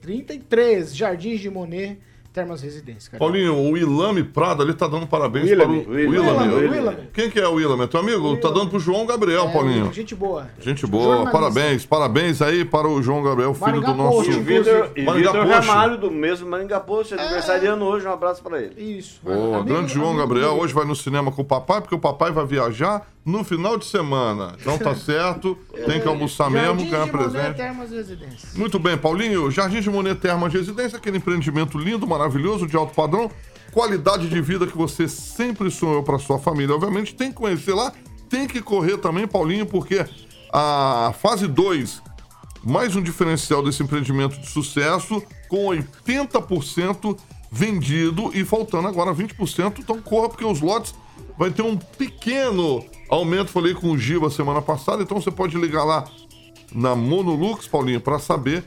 33. 0.00 0.96
Jardins 0.96 1.40
de 1.40 1.50
Monet, 1.50 2.00
Termas 2.32 2.62
Residência. 2.62 3.10
cara. 3.10 3.18
Paulinho, 3.18 3.56
o 3.56 3.76
Ilame 3.76 4.22
Prado 4.22 4.62
ali 4.62 4.72
tá 4.72 4.86
dando 4.86 5.04
parabéns 5.06 5.50
Willame, 5.50 5.80
para 5.82 5.90
o. 5.92 5.94
Willame, 5.96 6.54
Willame. 6.68 6.98
Quem 7.12 7.28
que 7.28 7.40
é 7.40 7.48
o 7.48 7.54
Willame? 7.54 7.82
É 7.82 7.86
teu 7.88 7.98
amigo? 7.98 8.36
Tá 8.36 8.50
dando 8.50 8.68
pro 8.68 8.78
João 8.78 9.04
Gabriel, 9.04 9.48
É, 9.48 9.52
Paulinho. 9.52 9.92
Gente 9.92 10.14
boa. 10.14 10.48
Gente 10.60 10.86
boa, 10.86 11.02
Jornalista. 11.16 11.32
parabéns, 11.32 11.84
parabéns 11.86 12.40
aí 12.40 12.64
para 12.64 12.86
o 12.88 13.02
João 13.02 13.22
Gabriel, 13.24 13.52
filho 13.52 13.66
Maringá 13.66 13.90
do 13.92 13.94
nosso 13.98 14.30
E 14.30 14.34
o 14.36 14.42
Vitor 14.42 14.92
e 14.94 15.00
Vitor. 15.00 15.46
Ramalho, 15.46 15.98
do 15.98 16.10
mesmo 16.10 16.48
Maringá 16.48 16.78
Post, 16.78 17.14
aniversariando 17.14 17.84
hoje, 17.84 18.06
um 18.06 18.12
abraço 18.12 18.42
para 18.42 18.62
ele. 18.62 18.80
Isso. 18.80 19.20
Boa, 19.24 19.58
Amigo- 19.58 19.64
grande 19.64 19.92
João 19.94 20.10
amigo 20.10 20.20
Gabriel, 20.22 20.50
dele. 20.50 20.60
hoje 20.62 20.72
vai 20.72 20.84
no 20.84 20.94
cinema 20.94 21.32
com 21.32 21.42
o 21.42 21.44
papai, 21.44 21.80
porque 21.80 21.94
o 21.96 21.98
papai 21.98 22.30
vai 22.30 22.46
viajar 22.46 23.08
no 23.24 23.44
final 23.44 23.76
de 23.76 23.84
semana. 23.84 24.56
Então 24.60 24.78
tá 24.78 24.94
certo, 24.96 25.56
tem 25.86 26.00
que 26.00 26.08
almoçar 26.08 26.50
mesmo, 26.50 26.76
ganhar 26.76 27.06
de 27.06 27.12
Monet, 27.12 27.30
presente. 27.32 27.56
Termas 27.56 27.90
Residência. 27.90 28.48
Muito 28.54 28.78
bem, 28.78 28.96
Paulinho. 28.96 29.50
Jardim 29.50 29.80
de 29.80 29.90
Monet 29.90 30.16
Termas 30.16 30.52
Residência, 30.52 30.98
aquele 30.98 31.18
empreendimento 31.18 31.78
lindo, 31.78 32.06
maravilhoso, 32.06 32.66
de 32.66 32.76
alto 32.76 32.94
padrão. 32.94 33.30
Qualidade 33.72 34.28
de 34.28 34.40
vida 34.40 34.66
que 34.66 34.76
você 34.76 35.06
sempre 35.06 35.70
sonhou 35.70 36.02
para 36.02 36.18
sua 36.18 36.38
família. 36.38 36.74
Obviamente, 36.74 37.14
tem 37.14 37.30
que 37.30 37.36
conhecer 37.36 37.72
lá, 37.72 37.92
tem 38.28 38.46
que 38.46 38.60
correr 38.60 38.98
também, 38.98 39.28
Paulinho, 39.28 39.64
porque 39.64 40.04
a 40.52 41.14
fase 41.20 41.46
2, 41.46 42.02
mais 42.64 42.96
um 42.96 43.02
diferencial 43.02 43.62
desse 43.62 43.82
empreendimento 43.82 44.40
de 44.40 44.48
sucesso, 44.48 45.22
com 45.48 45.66
80% 45.66 47.16
vendido 47.50 48.30
e 48.34 48.44
faltando 48.44 48.88
agora 48.88 49.12
20%. 49.12 49.78
Então 49.78 50.00
corra, 50.00 50.28
porque 50.28 50.44
os 50.44 50.60
lotes 50.60 50.94
vai 51.40 51.50
ter 51.50 51.62
um 51.62 51.74
pequeno 51.74 52.84
aumento. 53.08 53.50
Falei 53.50 53.72
com 53.72 53.90
o 53.90 53.98
Giba 53.98 54.28
semana 54.28 54.60
passada, 54.60 55.02
então 55.02 55.18
você 55.18 55.30
pode 55.30 55.56
ligar 55.56 55.84
lá 55.84 56.04
na 56.74 56.94
Monolux, 56.94 57.66
Paulinho, 57.66 57.98
para 57.98 58.18
saber, 58.18 58.62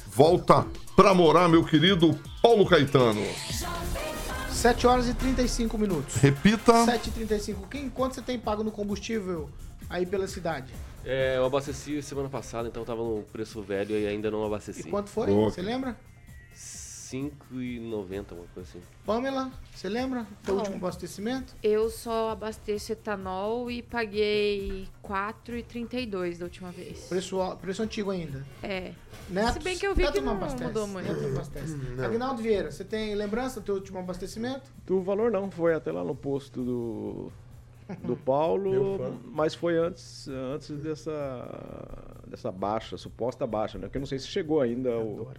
volta 0.09 0.65
para 0.95 1.13
morar, 1.13 1.49
meu 1.49 1.65
querido 1.65 2.17
Paulo 2.41 2.65
Caetano. 2.65 3.21
7 4.49 4.87
horas 4.87 5.07
e 5.07 5.13
35 5.13 5.77
minutos. 5.77 6.15
Repita. 6.15 6.85
7 6.85 7.09
e 7.09 7.11
35. 7.11 7.67
Quem, 7.67 7.89
quanto 7.89 8.15
você 8.15 8.21
tem 8.21 8.39
pago 8.39 8.63
no 8.63 8.71
combustível 8.71 9.49
aí 9.89 10.05
pela 10.05 10.27
cidade? 10.27 10.71
É, 11.05 11.37
eu 11.37 11.45
abasteci 11.45 12.01
semana 12.01 12.27
passada, 12.29 12.67
então 12.67 12.83
tava 12.83 13.01
no 13.01 13.23
preço 13.31 13.61
velho 13.61 13.97
e 13.97 14.05
ainda 14.07 14.29
não 14.29 14.45
abasteci. 14.45 14.81
E 14.81 14.83
quanto 14.91 15.09
foi? 15.09 15.27
Pô, 15.27 15.49
Você 15.49 15.61
lembra? 15.61 15.97
5,90, 17.09 18.33
uma 18.33 18.45
coisa 18.53 18.69
assim. 18.69 18.81
Pamela, 19.05 19.51
você 19.73 19.89
lembra? 19.89 20.27
Teu 20.43 20.55
último 20.55 20.75
abastecimento? 20.75 21.55
Eu 21.63 21.89
só 21.89 22.29
abasteço 22.29 22.91
etanol 22.91 23.71
e 23.71 23.81
paguei 23.81 24.87
4,32 25.03 26.37
da 26.37 26.45
última 26.45 26.71
vez. 26.71 27.05
Preço, 27.07 27.39
preço 27.59 27.81
antigo 27.81 28.11
ainda. 28.11 28.45
É. 28.61 28.93
Neto, 29.29 29.53
Se 29.53 29.59
bem 29.59 29.77
que 29.77 29.87
eu 29.87 29.95
vi 29.95 30.03
Neto 30.03 30.13
que 30.13 30.21
não 30.21 30.33
abastece. 30.33 30.63
mudou 30.63 30.87
muito. 30.87 31.07
Neto 31.07 31.21
não 31.21 31.31
abastece. 31.31 31.75
Não. 31.75 32.05
Agnaldo 32.05 32.41
Vieira, 32.43 32.69
você 32.71 32.83
tem 32.83 33.15
lembrança 33.15 33.59
do 33.59 33.65
teu 33.65 33.75
último 33.75 33.97
abastecimento? 33.99 34.71
Do 34.85 35.01
valor 35.01 35.31
não, 35.31 35.49
foi 35.49 35.73
até 35.73 35.91
lá 35.91 36.03
no 36.03 36.15
posto 36.15 36.63
do, 36.63 37.31
do 38.03 38.15
Paulo, 38.23 39.19
mas 39.31 39.55
foi 39.55 39.77
antes, 39.77 40.27
antes 40.27 40.69
dessa, 40.77 42.21
dessa 42.27 42.51
baixa, 42.51 42.97
suposta 42.97 43.47
baixa, 43.47 43.79
né? 43.79 43.87
Porque 43.87 43.97
eu 43.97 44.01
não 44.01 44.07
sei 44.07 44.19
se 44.19 44.27
chegou 44.27 44.61
ainda 44.61 44.93
ao, 44.93 45.31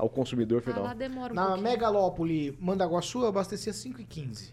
ao 0.00 0.08
consumidor 0.08 0.60
final. 0.62 0.82
lá 0.82 0.94
demora 0.94 1.32
um 1.32 1.36
Na 1.36 1.46
pouquinho. 1.46 1.68
Megalópole, 1.68 2.58
Mandaguaçu, 2.60 3.20
eu 3.20 3.28
abastecia 3.28 3.72
5,15. 3.72 4.50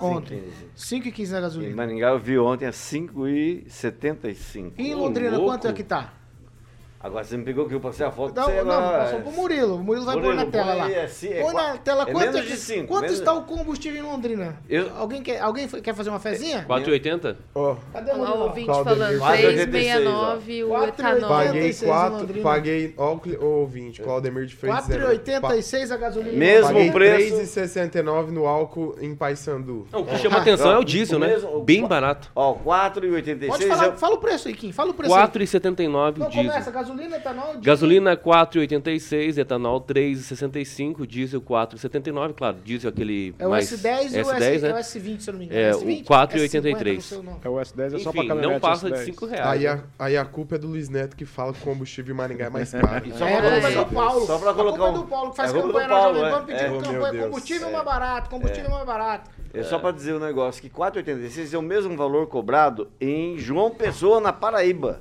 Ontem. 0.00 0.42
5,15 0.76 1.30
na 1.30 1.38
Em 1.38 1.40
gasolina. 1.40 1.76
Maringá 1.76 2.08
eu 2.10 2.18
vi 2.18 2.38
ontem 2.38 2.66
a 2.66 2.70
5,75. 2.72 4.72
E 4.78 4.88
em 4.90 4.94
Londrina, 4.94 5.30
louco. 5.36 5.46
quanto 5.46 5.66
é 5.68 5.72
que 5.72 5.82
tá? 5.82 6.12
Agora 7.06 7.24
você 7.24 7.36
me 7.36 7.44
pegou 7.44 7.66
que 7.68 7.74
eu 7.74 7.80
passei 7.80 8.04
a 8.04 8.10
foto. 8.10 8.34
Não, 8.34 8.44
você 8.44 8.62
não, 8.62 8.72
agora- 8.72 8.98
passou 9.04 9.20
pro 9.20 9.32
Murilo. 9.32 9.76
O 9.76 9.82
Murilo 9.84 10.04
vai 10.06 10.14
pôr 10.16 10.22
Murilo, 10.24 10.44
na 10.44 10.50
tela 10.50 10.66
põe 10.72 10.78
lá. 10.80 10.90
é 10.90 11.06
ci- 11.08 11.32
é 11.32 11.42
Põe 11.42 11.54
na 11.54 11.76
tela. 11.78 12.02
é 12.02 12.12
Quanto, 12.12 12.32
menos 12.32 12.46
de 12.48 12.56
cinco, 12.56 12.86
quanto 12.88 13.02
menos- 13.02 13.18
está 13.18 13.32
o 13.32 13.42
combustível 13.44 13.98
em 14.00 14.06
Londrina? 14.06 14.56
Eu- 14.68 14.90
Alguém, 14.96 15.22
quer, 15.22 15.40
alguém 15.40 15.68
quer 15.68 15.94
fazer 15.94 16.10
uma 16.10 16.18
fezinha? 16.18 16.64
4,80? 16.66 17.36
Cadê 17.92 18.10
Olha 18.10 18.22
lá 18.22 18.34
o 18.34 18.42
ouvinte 18.42 18.66
falando, 18.66 18.98
3,69 18.98 20.64
o 20.64 20.84
etanol. 20.84 21.28
Paguei 21.28 21.62
86 21.62 21.82
em 21.82 21.86
4, 21.86 22.18
Londrina. 22.18 22.42
paguei, 22.42 22.94
ó 22.96 23.12
o 23.14 23.20
o 23.40 23.44
ouvinte, 23.60 24.02
Claudemir 24.02 24.46
de 24.46 24.54
Freitas. 24.56 24.84
4,86 24.86 25.90
a 25.90 25.96
gasolina. 25.96 26.36
Mesmo 26.36 26.72
Londrina. 26.72 26.92
preço. 26.92 27.36
3,69 27.36 28.30
no 28.32 28.46
álcool 28.46 28.96
em 29.00 29.14
Paysandu. 29.14 29.86
Não, 29.92 30.00
o 30.00 30.06
que 30.06 30.16
chama 30.18 30.38
atenção 30.38 30.72
é 30.72 30.78
o 30.78 30.84
diesel, 30.84 31.18
né? 31.18 31.28
mesmo- 31.28 31.60
Bem 31.62 31.86
barato. 31.86 32.30
Ó, 32.34 32.54
4,86 32.54 33.48
Pode 33.50 33.66
falar, 33.66 33.86
eu- 33.86 33.92
fala 33.96 34.14
o 34.14 34.18
preço 34.18 34.48
aí, 34.48 34.54
Kim. 34.54 34.72
Fala 34.72 34.90
o 34.90 34.94
preço 34.94 35.12
aí. 35.14 35.20
4,79 35.20 36.18
Não, 36.20 36.26
o 36.26 36.30
diesel. 36.30 36.50
começa, 36.50 36.70
gasolina, 36.70 36.95
etanol, 37.04 37.46
diesel. 37.46 37.62
Gasolina 37.62 38.16
4,86, 38.16 39.38
etanol 39.38 39.80
3,65, 39.80 41.06
diesel 41.06 41.40
4,79, 41.40 42.32
claro, 42.34 42.56
diesel 42.64 42.90
aquele 42.90 43.34
É 43.38 43.46
o 43.46 43.50
mais 43.50 43.70
S10 43.70 44.12
e 44.12 44.22
o 44.22 44.30
S, 44.30 44.30
S10, 44.30 44.64
é 44.64 44.70
o 44.70 44.74
né? 44.74 44.80
S20, 44.80 45.20
se 45.20 45.28
eu 45.28 45.32
não 45.32 45.38
me 45.40 45.46
engano. 45.46 45.60
É, 45.60 45.70
S20? 45.72 46.02
o 46.02 46.04
4,83. 46.04 46.74
S50, 46.74 46.94
não 46.94 47.00
sei 47.00 47.18
o 47.18 47.22
nome. 47.22 47.38
É 47.44 47.48
o 47.48 47.52
S10 47.54 47.94
é 47.94 47.98
só 47.98 48.12
pra 48.12 48.26
caminhonete 48.26 48.52
não 48.52 48.60
passa 48.60 48.90
de 48.90 48.96
S10. 48.96 49.04
5 49.04 49.26
reais. 49.26 49.46
Aí 49.46 49.64
né? 49.64 49.82
a, 49.98 50.04
aí 50.04 50.16
a 50.16 50.24
culpa 50.24 50.54
é 50.54 50.58
do 50.58 50.66
Luiz 50.68 50.88
Neto 50.88 51.16
que 51.16 51.24
fala 51.24 51.52
que 51.52 51.60
o 51.60 51.62
combustível 51.62 52.14
em 52.14 52.16
Maringá 52.16 52.46
é 52.46 52.50
mais 52.50 52.70
caro. 52.72 53.12
Só 53.16 53.26
É, 53.26 53.36
pra 53.38 53.46
é 53.56 53.60
colocar- 53.60 53.82
do 53.84 53.94
Paulo. 53.94 54.26
Só 54.26 54.38
pra 54.38 54.50
a 54.50 54.54
culpa 54.54 54.70
colocar 54.72 54.88
é 54.88 54.92
do 54.92 55.00
um- 55.02 55.06
Paulo, 55.06 55.30
que 55.30 55.36
faz 55.36 55.54
é 55.54 55.60
campanha 55.60 55.88
na 55.88 55.94
Paulo, 55.94 56.18
Jovem 56.18 56.30
Pan 56.32 56.38
é. 56.38 56.40
pedindo 56.46 56.64
É. 56.76 56.82
campanha. 56.82 57.12
Deus. 57.12 57.24
Combustível 57.26 57.70
mais 57.70 57.84
barato, 57.84 58.30
combustível 58.30 58.70
mais 58.70 58.86
barato. 58.86 59.30
É 59.54 59.62
só 59.62 59.78
pra 59.78 59.90
dizer 59.90 60.14
um 60.14 60.18
negócio, 60.18 60.60
que 60.60 60.68
4,86 60.68 61.54
é 61.54 61.58
o 61.58 61.62
mesmo 61.62 61.96
valor 61.96 62.26
cobrado 62.26 62.88
em 63.00 63.38
João 63.38 63.70
Pessoa, 63.70 64.20
na 64.20 64.32
Paraíba. 64.32 65.00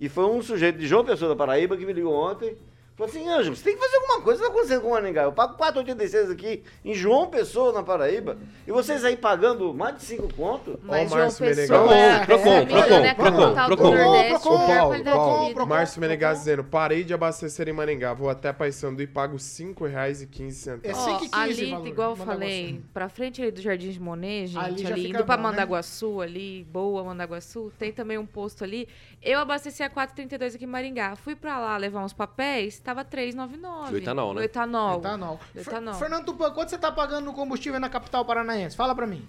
E 0.00 0.08
foi 0.08 0.24
um 0.26 0.40
sujeito 0.42 0.78
de 0.78 0.86
João 0.86 1.04
Pessoa, 1.04 1.30
da 1.30 1.36
Paraíba, 1.36 1.76
que 1.76 1.84
me 1.84 1.92
ligou 1.92 2.14
ontem, 2.14 2.56
Falou 2.98 3.12
assim, 3.12 3.28
Ângelo, 3.28 3.54
você 3.54 3.62
tem 3.62 3.76
que 3.76 3.80
fazer 3.80 3.94
alguma 3.94 4.20
coisa, 4.22 4.42
tá 4.42 4.48
acontecendo 4.48 4.80
com 4.80 4.88
o 4.88 4.90
Maringá. 4.90 5.22
Eu 5.22 5.32
pago 5.32 5.56
4,86 5.56 6.32
aqui 6.32 6.64
em 6.84 6.94
João 6.94 7.28
Pessoa, 7.28 7.72
na 7.72 7.80
Paraíba, 7.80 8.36
e 8.66 8.72
vocês 8.72 9.04
aí 9.04 9.16
pagando 9.16 9.72
mais 9.72 9.94
de 9.98 10.02
5 10.02 10.34
contos? 10.34 10.74
Mas 10.82 11.06
Ó, 11.06 11.08
João 11.10 11.20
Márcio 11.20 11.46
Pessoa 11.46 11.94
é- 11.94 12.26
Procon, 12.26 12.50
é 12.50 12.66
Procon, 12.66 13.00
né? 13.00 13.14
Procon, 13.14 13.36
do 13.68 13.76
Procon. 13.76 14.96
De 14.98 15.04
Paulo, 15.04 15.46
vida. 15.46 15.66
Márcio 15.66 16.00
Menegas 16.00 16.38
dizendo, 16.38 16.64
parei 16.64 17.04
de 17.04 17.14
abastecer 17.14 17.68
em 17.68 17.72
Maringá, 17.72 18.12
vou 18.14 18.28
até 18.28 18.52
Paysandu 18.52 19.00
e 19.00 19.06
pago 19.06 19.34
R$ 19.34 19.38
5,15. 19.38 20.80
É 20.82 20.92
Ó, 20.92 20.94
5,15 20.94 21.28
ali, 21.32 21.70
valor, 21.70 21.86
igual 21.86 22.10
eu 22.10 22.16
falei, 22.16 22.80
pra 22.92 23.08
frente 23.08 23.40
ali 23.40 23.52
do 23.52 23.62
Jardim 23.62 23.90
de 23.90 24.00
Monet, 24.00 24.48
gente, 24.48 24.58
Ali 24.58 24.86
ali, 24.88 25.10
indo 25.10 25.24
pra 25.24 25.36
né? 25.36 25.42
Mandaguaçu, 25.44 26.20
ali, 26.20 26.66
boa 26.68 27.04
Mandaguaçu, 27.04 27.72
tem 27.78 27.92
também 27.92 28.18
um 28.18 28.26
posto 28.26 28.64
ali. 28.64 28.88
Eu 29.20 29.40
abasteci 29.40 29.82
a 29.82 29.90
4,32 29.90 30.54
aqui 30.54 30.64
em 30.64 30.66
Maringá. 30.68 31.16
Fui 31.16 31.34
pra 31.34 31.58
lá 31.58 31.76
levar 31.76 32.04
uns 32.04 32.12
papéis, 32.12 32.78
tava 32.78 33.04
3,99. 33.04 33.90
Do 33.90 33.96
etanol, 33.98 34.28
né? 34.34 34.40
Do 34.40 34.44
etanol. 34.44 34.98
Etanol. 35.00 35.36
Do 35.36 35.44
Fer- 35.64 35.72
etanol. 35.72 35.94
Fernando 35.94 36.24
Tupan, 36.26 36.52
quanto 36.52 36.68
você 36.70 36.78
tá 36.78 36.92
pagando 36.92 37.24
no 37.24 37.32
combustível 37.34 37.80
na 37.80 37.90
capital 37.90 38.24
paranaense? 38.24 38.76
Fala 38.76 38.94
pra 38.94 39.06
mim. 39.06 39.28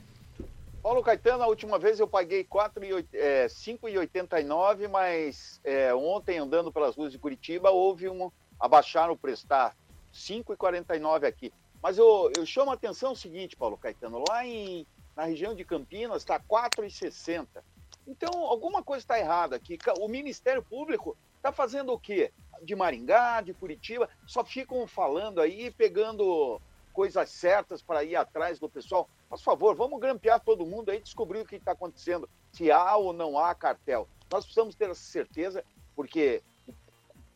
Paulo 0.83 1.03
Caetano, 1.03 1.43
a 1.43 1.47
última 1.47 1.77
vez 1.77 1.99
eu 1.99 2.07
paguei 2.07 2.43
4 2.43 2.85
e 2.85 2.93
oit- 2.93 3.09
é, 3.13 3.47
5,89, 3.49 4.87
mas 4.87 5.59
é, 5.63 5.93
ontem, 5.93 6.37
andando 6.37 6.71
pelas 6.71 6.95
ruas 6.95 7.11
de 7.11 7.17
Curitiba, 7.17 7.69
houve 7.71 8.07
um. 8.07 8.31
abaixaram 8.59 9.13
o 9.13 9.17
preço, 9.17 9.45
tá? 9.47 9.73
5,49 10.13 11.25
aqui. 11.25 11.51
Mas 11.81 11.97
eu, 11.97 12.31
eu 12.37 12.45
chamo 12.45 12.71
a 12.71 12.75
atenção 12.75 13.11
o 13.13 13.15
seguinte, 13.15 13.55
Paulo 13.55 13.77
Caetano, 13.77 14.23
lá 14.29 14.45
em, 14.45 14.85
na 15.15 15.23
região 15.25 15.53
de 15.55 15.63
Campinas 15.65 16.17
está 16.21 16.39
4,60. 16.39 17.47
Então, 18.09 18.43
alguma 18.43 18.81
coisa 18.81 19.03
está 19.03 19.19
errada 19.19 19.55
aqui. 19.55 19.77
O 19.99 20.07
Ministério 20.07 20.63
Público 20.63 21.15
está 21.37 21.51
fazendo 21.51 21.93
o 21.93 21.99
quê? 21.99 22.33
De 22.63 22.75
Maringá, 22.75 23.39
de 23.39 23.53
Curitiba, 23.53 24.09
só 24.25 24.43
ficam 24.43 24.87
falando 24.87 25.39
aí, 25.39 25.69
pegando 25.69 26.59
coisas 26.91 27.29
certas 27.29 27.83
para 27.83 28.03
ir 28.03 28.15
atrás 28.15 28.57
do 28.57 28.67
pessoal. 28.67 29.07
Por 29.29 29.39
favor, 29.39 29.75
vamos 29.75 29.99
grampear 29.99 30.39
todo 30.39 30.65
mundo 30.65 30.89
aí, 30.89 30.99
descobrir 30.99 31.41
o 31.41 31.45
que 31.45 31.57
está 31.57 31.73
acontecendo, 31.73 32.27
se 32.51 32.71
há 32.71 32.97
ou 32.97 33.13
não 33.13 33.37
há 33.37 33.53
cartel. 33.53 34.09
Nós 34.31 34.43
precisamos 34.43 34.73
ter 34.73 34.89
essa 34.89 35.03
certeza, 35.03 35.63
porque 35.95 36.41
o 36.67 36.73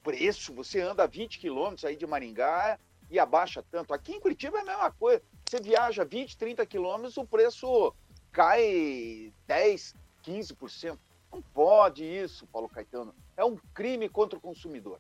preço, 0.02 0.56
você 0.56 0.82
anda 0.82 1.06
20 1.06 1.38
quilômetros 1.38 1.86
aí 1.86 1.96
de 1.96 2.08
Maringá 2.08 2.80
e 3.12 3.20
abaixa 3.20 3.64
tanto. 3.70 3.94
Aqui 3.94 4.14
em 4.14 4.20
Curitiba 4.20 4.58
é 4.58 4.62
a 4.62 4.66
mesma 4.66 4.92
coisa. 4.92 5.22
Você 5.48 5.62
viaja 5.62 6.04
20, 6.04 6.36
30 6.36 6.66
quilômetros, 6.66 7.16
o 7.16 7.26
preço 7.26 7.94
cai 8.32 9.32
10, 9.46 9.96
15%. 10.26 10.98
Não 11.32 11.42
pode 11.42 12.04
isso, 12.04 12.46
Paulo 12.48 12.70
Caetano. 12.70 13.14
É 13.36 13.44
um 13.44 13.58
crime 13.74 14.08
contra 14.08 14.38
o 14.38 14.42
consumidor. 14.42 15.00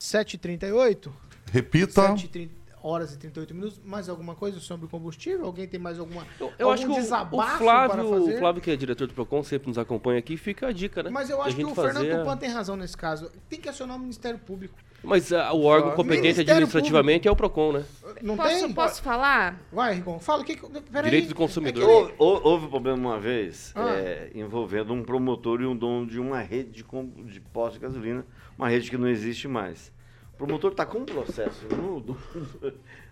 7h38? 0.00 1.12
Repita. 1.50 2.14
7h30 2.14 2.50
horas 2.82 3.12
e 3.12 3.18
38 3.18 3.54
minutos. 3.54 3.80
Mais 3.84 4.08
alguma 4.08 4.34
coisa 4.34 4.58
sobre 4.60 4.86
o 4.86 4.88
combustível? 4.88 5.46
Alguém 5.46 5.66
tem 5.66 5.78
mais 5.78 5.98
alguma 5.98 6.26
Eu 6.40 6.70
algum 6.70 6.70
acho 6.70 6.84
que 6.84 6.90
o, 6.90 6.94
o 6.94 7.00
desabafo 7.00 7.58
Flávio, 7.58 7.90
para 7.90 8.04
o? 8.04 8.38
Flávio, 8.38 8.62
que 8.62 8.70
é 8.70 8.76
diretor 8.76 9.06
do 9.06 9.14
PROCON, 9.14 9.42
sempre 9.42 9.68
nos 9.68 9.78
acompanha 9.78 10.18
aqui, 10.18 10.36
fica 10.36 10.68
a 10.68 10.72
dica, 10.72 11.02
né? 11.02 11.10
Mas 11.10 11.30
eu 11.30 11.40
acho 11.40 11.56
que 11.56 11.64
o 11.64 11.74
Fernando 11.74 12.18
Tupan 12.18 12.36
tem 12.36 12.48
razão 12.48 12.76
nesse 12.76 12.96
caso. 12.96 13.30
Tem 13.48 13.60
que 13.60 13.68
acionar 13.68 13.96
o 13.96 14.00
Ministério 14.00 14.38
Público. 14.38 14.76
Mas 15.04 15.32
ah, 15.32 15.52
o 15.52 15.64
órgão 15.64 15.90
Só- 15.90 15.96
competente 15.96 16.22
Ministério 16.22 16.52
administrativamente 16.52 17.26
é 17.26 17.30
o 17.30 17.34
PROCON, 17.36 17.72
né? 17.72 17.84
Não 18.22 18.36
posso, 18.36 18.60
tem? 18.66 18.72
posso 18.72 19.02
falar? 19.02 19.60
Vai, 19.72 19.94
Rigon. 19.94 20.18
Fala 20.20 20.42
o 20.42 20.44
que... 20.44 20.54
que- 20.56 20.80
Peraí. 20.82 21.10
Direito 21.10 21.28
do 21.30 21.34
consumidor. 21.34 21.82
Houve, 21.88 22.14
hou- 22.18 22.40
houve 22.44 22.66
um 22.66 22.70
problema 22.70 22.96
uma 22.98 23.18
vez 23.18 23.72
Ah. 23.74 23.90
é, 23.96 24.30
envolvendo 24.34 24.92
um 24.92 25.02
promotor 25.02 25.60
e 25.60 25.66
um 25.66 25.76
dono 25.76 26.06
de 26.06 26.20
uma 26.20 26.38
rede 26.40 26.70
de, 26.70 26.84
de 27.24 27.40
posto 27.40 27.74
de 27.74 27.80
gasolina, 27.80 28.24
uma 28.56 28.68
rede 28.68 28.88
que 28.90 28.96
não 28.96 29.08
existe 29.08 29.48
mais. 29.48 29.90
O 30.34 30.36
promotor 30.36 30.70
está 30.70 30.86
com 30.86 30.98
um 30.98 31.04
processo 31.04 31.66
no, 31.74 31.98
dono- 32.00 32.18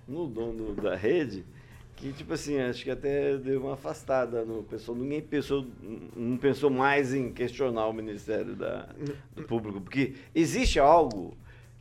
no 0.07 0.27
dono 0.29 0.75
da 0.75 0.95
rede 0.95 1.45
que, 1.97 2.13
tipo 2.13 2.33
assim, 2.33 2.59
acho 2.59 2.83
que 2.85 2.91
até 2.91 3.37
deu 3.37 3.61
uma 3.63 3.75
afastada 3.75 4.43
no 4.45 4.63
pessoal. 4.63 4.97
Ninguém 4.97 5.21
pensou, 5.21 5.67
não 6.17 6.37
pensou 6.39 6.71
mais 6.71 7.13
em 7.13 7.31
questionar 7.33 7.87
o 7.89 7.93
Ministério 7.93 8.55
da, 8.55 8.89
do 9.37 9.43
Público, 9.43 9.81
porque 9.83 10.15
existe 10.35 10.79
algo 10.81 11.37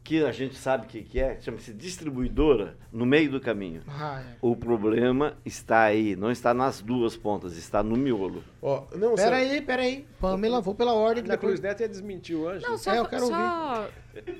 que 0.10 0.26
a 0.26 0.32
gente 0.32 0.56
sabe 0.56 0.88
o 0.88 0.90
que, 0.90 1.04
que 1.04 1.20
é, 1.20 1.40
chama-se 1.40 1.72
distribuidora, 1.72 2.76
no 2.92 3.06
meio 3.06 3.30
do 3.30 3.40
caminho. 3.40 3.84
Ah, 3.88 4.24
é. 4.28 4.38
O 4.42 4.56
problema 4.56 5.38
está 5.46 5.84
aí, 5.84 6.16
não 6.16 6.32
está 6.32 6.52
nas 6.52 6.82
duas 6.82 7.16
pontas, 7.16 7.56
está 7.56 7.84
no 7.84 7.96
miolo. 7.96 8.44
Ó, 8.60 8.86
não, 8.96 9.14
Peraí, 9.14 9.62
peraí. 9.62 10.08
Pamela, 10.20 10.62
vou 10.62 10.74
pela 10.74 10.94
ordem. 10.94 11.24
Na 11.24 11.36
depois... 11.36 11.60
Cruz 11.60 11.62
Neto 11.62 11.82
ia 11.82 11.88
desmentir 11.88 12.36
o 12.36 12.50
Ângelo. 12.50 12.72
Não, 12.72 12.78
só, 12.80 12.92
É, 12.92 12.98
eu 12.98 13.06
quero 13.06 13.28
só, 13.28 13.90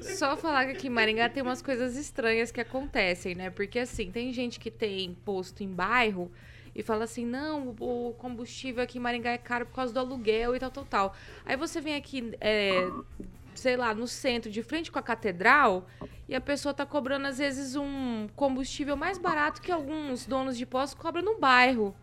só 0.02 0.36
falar 0.36 0.66
que 0.66 0.72
aqui 0.72 0.88
em 0.88 0.90
Maringá 0.90 1.30
tem 1.30 1.44
umas 1.44 1.62
coisas 1.62 1.96
estranhas 1.96 2.52
que 2.52 2.60
acontecem, 2.60 3.36
né? 3.36 3.52
Porque 3.52 3.78
assim, 3.78 4.10
tem 4.10 4.34
gente 4.34 4.60
que 4.60 4.72
tem 4.72 5.16
posto 5.24 5.64
em 5.64 5.72
bairro 5.72 6.32
e 6.74 6.82
fala 6.82 7.04
assim, 7.04 7.28
não, 7.28 7.76
o 7.80 8.16
combustível 8.18 8.84
aqui 8.84 8.98
em 8.98 9.02
Maringá 9.02 9.34
é 9.34 9.38
caro 9.38 9.68
por 9.68 9.76
causa 9.76 9.94
do 9.94 10.00
aluguel 10.00 10.56
e 10.56 10.60
tal, 10.60 10.72
tal, 10.72 10.86
tal. 10.86 11.16
Aí 11.46 11.56
você 11.56 11.80
vem 11.80 11.94
aqui, 11.94 12.36
é, 12.42 12.90
sei 13.60 13.78
lá, 13.78 13.94
no 13.94 14.08
centro, 14.08 14.50
de 14.50 14.64
frente 14.64 14.92
com 14.92 14.98
a 14.98 15.04
catedral, 15.04 15.88
e 16.28 16.36
a 16.36 16.42
pessoa 16.42 16.74
tá 16.74 16.86
cobrando, 16.86 17.28
às 17.28 17.38
vezes, 17.38 17.76
um 17.76 18.28
combustível 18.36 18.96
mais 18.96 19.18
barato 19.18 19.62
que 19.62 19.72
alguns 19.72 20.26
donos 20.26 20.58
de 20.58 20.66
posto 20.66 20.98
cobram 20.98 21.24
no 21.24 21.40
bairro. 21.40 21.96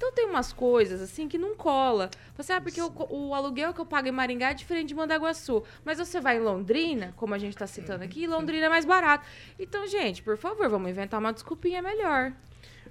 Então 0.00 0.12
tem 0.12 0.24
umas 0.24 0.50
coisas 0.50 1.02
assim 1.02 1.28
que 1.28 1.36
não 1.36 1.54
cola. 1.54 2.08
Você 2.34 2.44
sabe 2.44 2.64
porque 2.64 2.80
o, 2.80 3.34
aluguel 3.34 3.74
que 3.74 3.82
eu 3.82 3.84
pago 3.84 4.08
em 4.08 4.10
Maringá 4.10 4.50
é 4.50 4.54
diferente 4.54 4.88
de 4.88 4.94
Mandaguaçu. 4.94 5.62
Mas 5.84 5.98
você 5.98 6.18
vai 6.18 6.38
em 6.38 6.40
Londrina, 6.40 7.12
como 7.18 7.34
a 7.34 7.38
gente 7.38 7.54
tá 7.54 7.66
citando 7.66 8.02
aqui, 8.02 8.26
Londrina 8.26 8.64
é 8.64 8.68
mais 8.70 8.86
barato. 8.86 9.26
Então, 9.58 9.86
gente, 9.86 10.22
por 10.22 10.38
favor, 10.38 10.70
vamos 10.70 10.88
inventar 10.88 11.20
uma 11.20 11.34
desculpinha 11.34 11.82
melhor. 11.82 12.32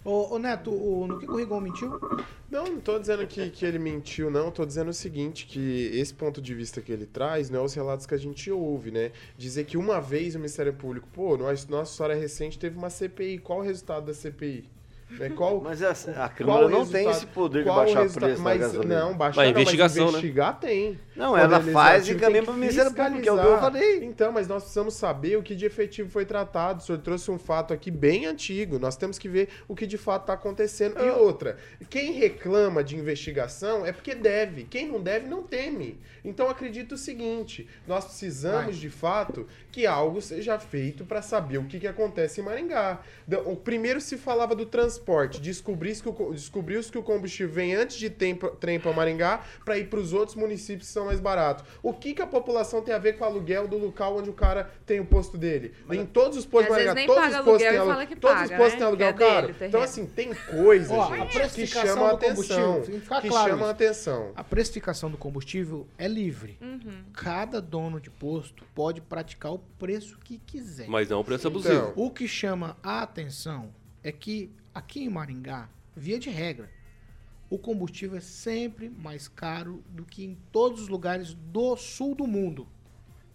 Ô, 0.03 0.33
ô, 0.35 0.39
Neto, 0.39 0.71
o- 0.71 1.05
no 1.07 1.19
que 1.19 1.29
o 1.29 1.35
Rigon 1.35 1.59
mentiu? 1.61 1.99
Não, 2.49 2.65
não 2.65 2.79
tô 2.81 2.97
dizendo 2.97 3.27
que, 3.27 3.49
que 3.49 3.65
ele 3.65 3.77
mentiu, 3.77 4.31
não. 4.31 4.49
Tô 4.51 4.65
dizendo 4.65 4.89
o 4.89 4.93
seguinte, 4.93 5.45
que 5.45 5.91
esse 5.93 6.13
ponto 6.13 6.41
de 6.41 6.55
vista 6.55 6.81
que 6.81 6.91
ele 6.91 7.05
traz 7.05 7.49
não 7.49 7.59
é 7.59 7.63
os 7.63 7.73
relatos 7.73 8.05
que 8.05 8.13
a 8.15 8.17
gente 8.17 8.49
ouve, 8.51 8.91
né? 8.91 9.11
Dizer 9.37 9.65
que 9.65 9.77
uma 9.77 9.99
vez 10.01 10.35
o 10.35 10.39
Ministério 10.39 10.73
Público, 10.73 11.07
pô, 11.13 11.37
nós, 11.37 11.67
nossa 11.67 11.91
história 11.91 12.15
recente 12.15 12.57
teve 12.57 12.77
uma 12.77 12.89
CPI. 12.89 13.39
Qual 13.39 13.59
o 13.59 13.61
resultado 13.61 14.05
da 14.05 14.13
CPI? 14.13 14.78
Né? 15.09 15.29
Qual, 15.31 15.59
Mas 15.59 15.81
a, 15.81 15.89
a 15.91 16.29
qual 16.29 16.29
Câmara 16.29 16.69
não 16.69 16.85
tem 16.85 17.09
esse 17.09 17.25
poder 17.25 17.63
de 17.63 17.69
baixar 17.69 18.05
o 18.05 18.09
preço 18.11 18.37
da 18.37 18.43
mas, 18.43 18.61
gasolina. 18.61 18.99
Não, 18.99 19.17
baixar 19.17 19.41
Mas 19.41 19.45
não, 19.45 19.61
investigação, 19.61 20.05
né? 20.05 20.11
mas 20.11 20.15
investigar 20.19 20.59
tem. 20.59 20.99
Não, 21.15 21.35
ela 21.35 21.59
faz 21.59 22.07
e 22.07 22.15
caminha 22.15 22.43
para 22.43 22.51
o 22.51 22.53
que 22.53 22.59
Ministério 22.59 22.93
Público, 22.93 23.21
que 23.21 23.29
é 23.29 23.31
o 23.31 23.39
que 23.39 23.45
eu 23.45 23.57
falei. 23.57 24.03
Então, 24.05 24.31
mas 24.31 24.47
nós 24.47 24.63
precisamos 24.63 24.93
saber 24.93 25.37
o 25.37 25.43
que 25.43 25.55
de 25.55 25.65
efetivo 25.65 26.09
foi 26.09 26.25
tratado. 26.25 26.79
O 26.79 26.83
senhor 26.83 26.99
trouxe 26.99 27.31
um 27.31 27.39
fato 27.39 27.73
aqui 27.73 27.89
bem 27.89 28.27
antigo. 28.27 28.77
Nós 28.77 28.95
temos 28.95 29.17
que 29.17 29.27
ver 29.27 29.49
o 29.67 29.75
que 29.75 29.87
de 29.87 29.97
fato 29.97 30.23
está 30.23 30.33
acontecendo. 30.33 30.99
E 30.99 31.09
outra, 31.09 31.57
quem 31.89 32.11
reclama 32.13 32.83
de 32.83 32.95
investigação 32.95 33.85
é 33.85 33.91
porque 33.91 34.13
deve. 34.13 34.63
Quem 34.65 34.87
não 34.87 35.01
deve, 35.01 35.27
não 35.27 35.41
teme. 35.41 35.99
Então, 36.23 36.49
acredito 36.49 36.93
o 36.93 36.97
seguinte: 36.97 37.67
nós 37.87 38.05
precisamos, 38.05 38.65
Vai. 38.65 38.73
de 38.73 38.89
fato, 38.89 39.47
que 39.71 39.85
algo 39.85 40.21
seja 40.21 40.57
feito 40.59 41.05
para 41.05 41.21
saber 41.21 41.57
o 41.57 41.65
que, 41.65 41.79
que 41.79 41.87
acontece 41.87 42.41
em 42.41 42.43
Maringá. 42.43 42.99
O 43.45 43.55
primeiro 43.55 44.01
se 44.01 44.17
falava 44.17 44.55
do 44.55 44.65
transporte. 44.65 45.39
Descobriu-se 45.41 46.01
que, 46.01 46.09
o 46.09 46.13
co- 46.13 46.33
descobriu-se 46.33 46.91
que 46.91 46.97
o 46.97 47.03
combustível 47.03 47.53
vem 47.53 47.75
antes 47.75 47.97
de 47.97 48.09
tem- 48.09 48.35
trem 48.59 48.79
para 48.79 48.91
Maringá 48.93 49.41
para 49.63 49.77
ir 49.77 49.87
para 49.89 49.99
os 49.99 50.13
outros 50.13 50.35
municípios 50.35 50.87
que 50.87 50.93
são 50.93 51.05
mais 51.05 51.19
baratos. 51.19 51.63
O 51.83 51.93
que, 51.93 52.13
que 52.13 52.21
a 52.21 52.27
população 52.27 52.81
tem 52.81 52.93
a 52.93 52.99
ver 52.99 53.13
com 53.17 53.23
o 53.23 53.27
aluguel 53.27 53.67
do 53.67 53.77
local 53.77 54.17
onde 54.17 54.29
o 54.29 54.33
cara 54.33 54.69
tem 54.85 54.99
o 54.99 55.05
posto 55.05 55.37
dele? 55.37 55.73
em 55.91 56.05
todos 56.05 56.37
os 56.37 56.45
postos 56.45 56.75
de 56.77 56.83
Maringá, 56.85 57.05
todos 57.05 57.23
os 57.23 57.35
postos 57.35 57.47
aluguel 57.47 57.69
têm 57.71 57.77
alu- 57.79 57.91
fala 57.91 58.05
que 58.05 58.15
Todos 58.15 58.37
paga, 58.37 58.51
os 58.51 58.57
postos 58.57 58.73
né? 58.73 58.77
têm 58.79 58.87
aluguel 58.87 59.07
é 59.07 59.13
dele, 59.13 59.29
caro. 59.29 59.55
Então, 59.61 59.81
assim, 59.81 60.05
tem 60.05 60.33
coisas, 60.33 60.89
Ó, 60.91 61.03
a 61.13 61.17
gente, 61.17 61.49
que 61.53 61.67
chamam 61.67 62.05
a 62.07 62.11
atenção. 62.11 62.81
que 62.81 62.99
claro 63.07 63.27
chamam 63.29 63.51
a 63.51 63.55
isso. 63.55 63.65
atenção. 63.71 64.31
A 64.35 64.43
precificação 64.43 65.09
do 65.09 65.17
combustível 65.17 65.87
é 65.97 66.07
livre. 66.09 66.57
Uhum. 66.61 67.03
Cada 67.13 67.61
dono 67.61 68.01
de 68.01 68.09
posto 68.09 68.65
pode 68.75 68.99
praticar 69.01 69.53
o 69.53 69.59
preço 69.59 70.17
que 70.19 70.37
quiser. 70.39 70.87
Mas 70.87 71.09
não 71.09 71.21
o 71.21 71.23
preço 71.23 71.47
abusivo. 71.47 71.91
Então, 71.91 71.93
O 71.95 72.11
que 72.11 72.27
chama 72.27 72.77
a 72.83 73.01
atenção 73.01 73.73
é 74.03 74.11
que 74.11 74.51
aqui 74.73 75.03
em 75.03 75.09
Maringá, 75.09 75.69
via 75.95 76.19
de 76.19 76.29
regra, 76.29 76.69
o 77.49 77.57
combustível 77.57 78.17
é 78.17 78.21
sempre 78.21 78.89
mais 78.89 79.27
caro 79.27 79.83
do 79.89 80.03
que 80.05 80.23
em 80.23 80.37
todos 80.51 80.81
os 80.81 80.87
lugares 80.87 81.33
do 81.33 81.75
sul 81.75 82.13
do 82.15 82.27
mundo. 82.27 82.67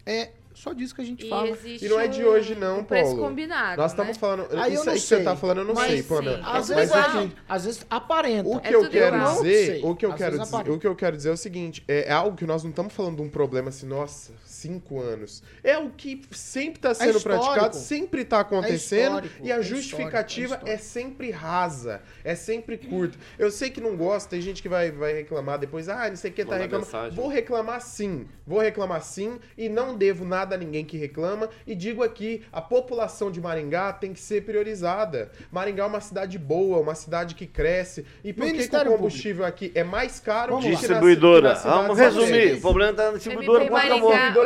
É 0.07 0.33
só 0.55 0.73
disso 0.73 0.95
que 0.95 1.01
a 1.01 1.05
gente 1.05 1.27
E 1.27 1.29
fala. 1.29 1.49
E 1.65 1.89
não 1.89 1.99
é 2.01 2.07
de 2.09 2.25
hoje, 2.25 2.55
não, 2.55 2.81
um 2.81 2.85
preço 2.85 3.11
Paulo. 3.11 3.29
combinado, 3.29 3.77
Nós 3.81 3.93
né? 3.93 3.97
estamos 4.03 4.17
falando. 4.17 4.47
Aí 4.59 4.75
isso 4.75 4.89
aí 4.89 4.95
que 4.97 5.03
sei, 5.03 5.19
você 5.19 5.25
tá 5.25 5.37
falando, 5.37 5.59
eu 5.59 5.65
não 5.65 5.75
mas 5.75 5.91
sei. 5.91 6.03
Pamela. 6.05 6.39
Às 6.39 6.45
Mas 6.45 6.69
vezes, 6.69 6.93
é 6.95 7.29
às 7.49 7.65
vezes 7.65 7.87
aparenta. 7.91 8.49
O 8.49 8.61
que 8.61 8.69
É 8.69 8.75
eu 8.75 8.89
quero 8.89 9.17
igual. 9.17 9.43
dizer, 9.43 9.81
o 9.85 9.95
que 9.97 10.07
eu 10.07 10.13
Às 10.13 10.17
quero 10.19 10.39
dizer, 10.39 10.71
o 10.71 10.79
que 10.79 10.87
eu 10.87 10.97
quero 10.97 11.17
dizer 11.17 11.29
é 11.29 11.33
o 11.33 11.37
seguinte, 11.37 11.85
é, 11.89 12.09
é 12.09 12.13
algo 12.13 12.37
que 12.37 12.47
nós 12.47 12.63
não 12.63 12.71
estamos 12.71 12.93
falando 12.93 13.17
de 13.17 13.23
um 13.23 13.29
problema 13.29 13.69
assim, 13.69 13.87
nossa, 13.87 14.33
cinco 14.65 15.01
anos. 15.01 15.43
É 15.63 15.79
o 15.79 15.91
que 15.91 16.23
sempre 16.33 16.79
está 16.79 16.95
sendo 16.95 17.17
histórico. 17.17 17.45
praticado, 17.45 17.77
sempre 17.77 18.23
está 18.23 18.41
acontecendo 18.41 19.25
histórico, 19.25 19.47
e 19.47 19.53
a 19.53 19.57
é 19.57 19.63
justificativa 19.63 20.61
é 20.67 20.75
é 20.75 20.79
sempre 20.79 21.31
rasa, 21.31 22.03
é 22.25 22.35
sempre 22.35 22.77
curta. 22.77 23.17
Eu 23.39 23.51
sei 23.51 23.71
que 23.71 23.81
não 23.81 23.97
gosta, 23.97 24.31
tem 24.31 24.41
gente 24.41 24.61
que 24.61 24.69
vai, 24.69 24.91
vai 24.91 25.13
reclamar 25.13 25.59
depois, 25.59 25.89
ah, 25.89 26.09
não 26.09 26.17
sei 26.17 26.31
o 26.31 26.35
que 26.35 26.45
tá 26.45 26.57
reclamando. 26.57 26.87
mensagem. 26.87 27.17
Vou 27.17 27.29
reclamar 27.29 27.81
sim, 27.81 28.27
vou 28.47 28.61
reclamar 28.61 29.03
sim 29.03 29.39
e 29.57 29.69
não 29.69 29.97
devo 29.97 30.25
nada 30.25 30.55
nada, 30.55 30.57
ninguém 30.57 30.85
que 30.85 30.97
reclama. 30.97 31.49
E 31.67 31.75
digo 31.75 32.03
aqui, 32.03 32.43
a 32.53 32.61
população 32.61 33.31
de 33.31 33.41
Maringá 33.41 33.93
tem 33.93 34.13
que 34.13 34.21
ser 34.21 34.45
priorizada. 34.45 35.31
Maringá 35.51 35.85
é 35.85 35.87
uma 35.87 36.01
cidade 36.01 36.39
boa, 36.39 36.79
uma 36.79 36.95
cidade 36.95 37.35
que 37.35 37.47
cresce. 37.47 38.05
E 38.23 38.33
por 38.33 38.47
que 38.47 38.69
que, 38.69 38.77
o 38.77 38.85
combustível 38.85 39.45
aqui 39.45 39.73
é 39.75 39.85
mais 39.85 40.21
caro 40.21 40.53
Vamos 40.55 40.65
que 40.65 40.77
Distribuidora. 40.77 41.51
nas 41.51 41.59
cidades 41.59 41.83
Vamos 41.83 41.99
resumir. 41.99 42.55
O 42.55 42.61
problema 42.61 42.91
está 42.91 43.07
na 43.07 43.13
distribuidora. 43.13 43.65
MP 43.65 43.75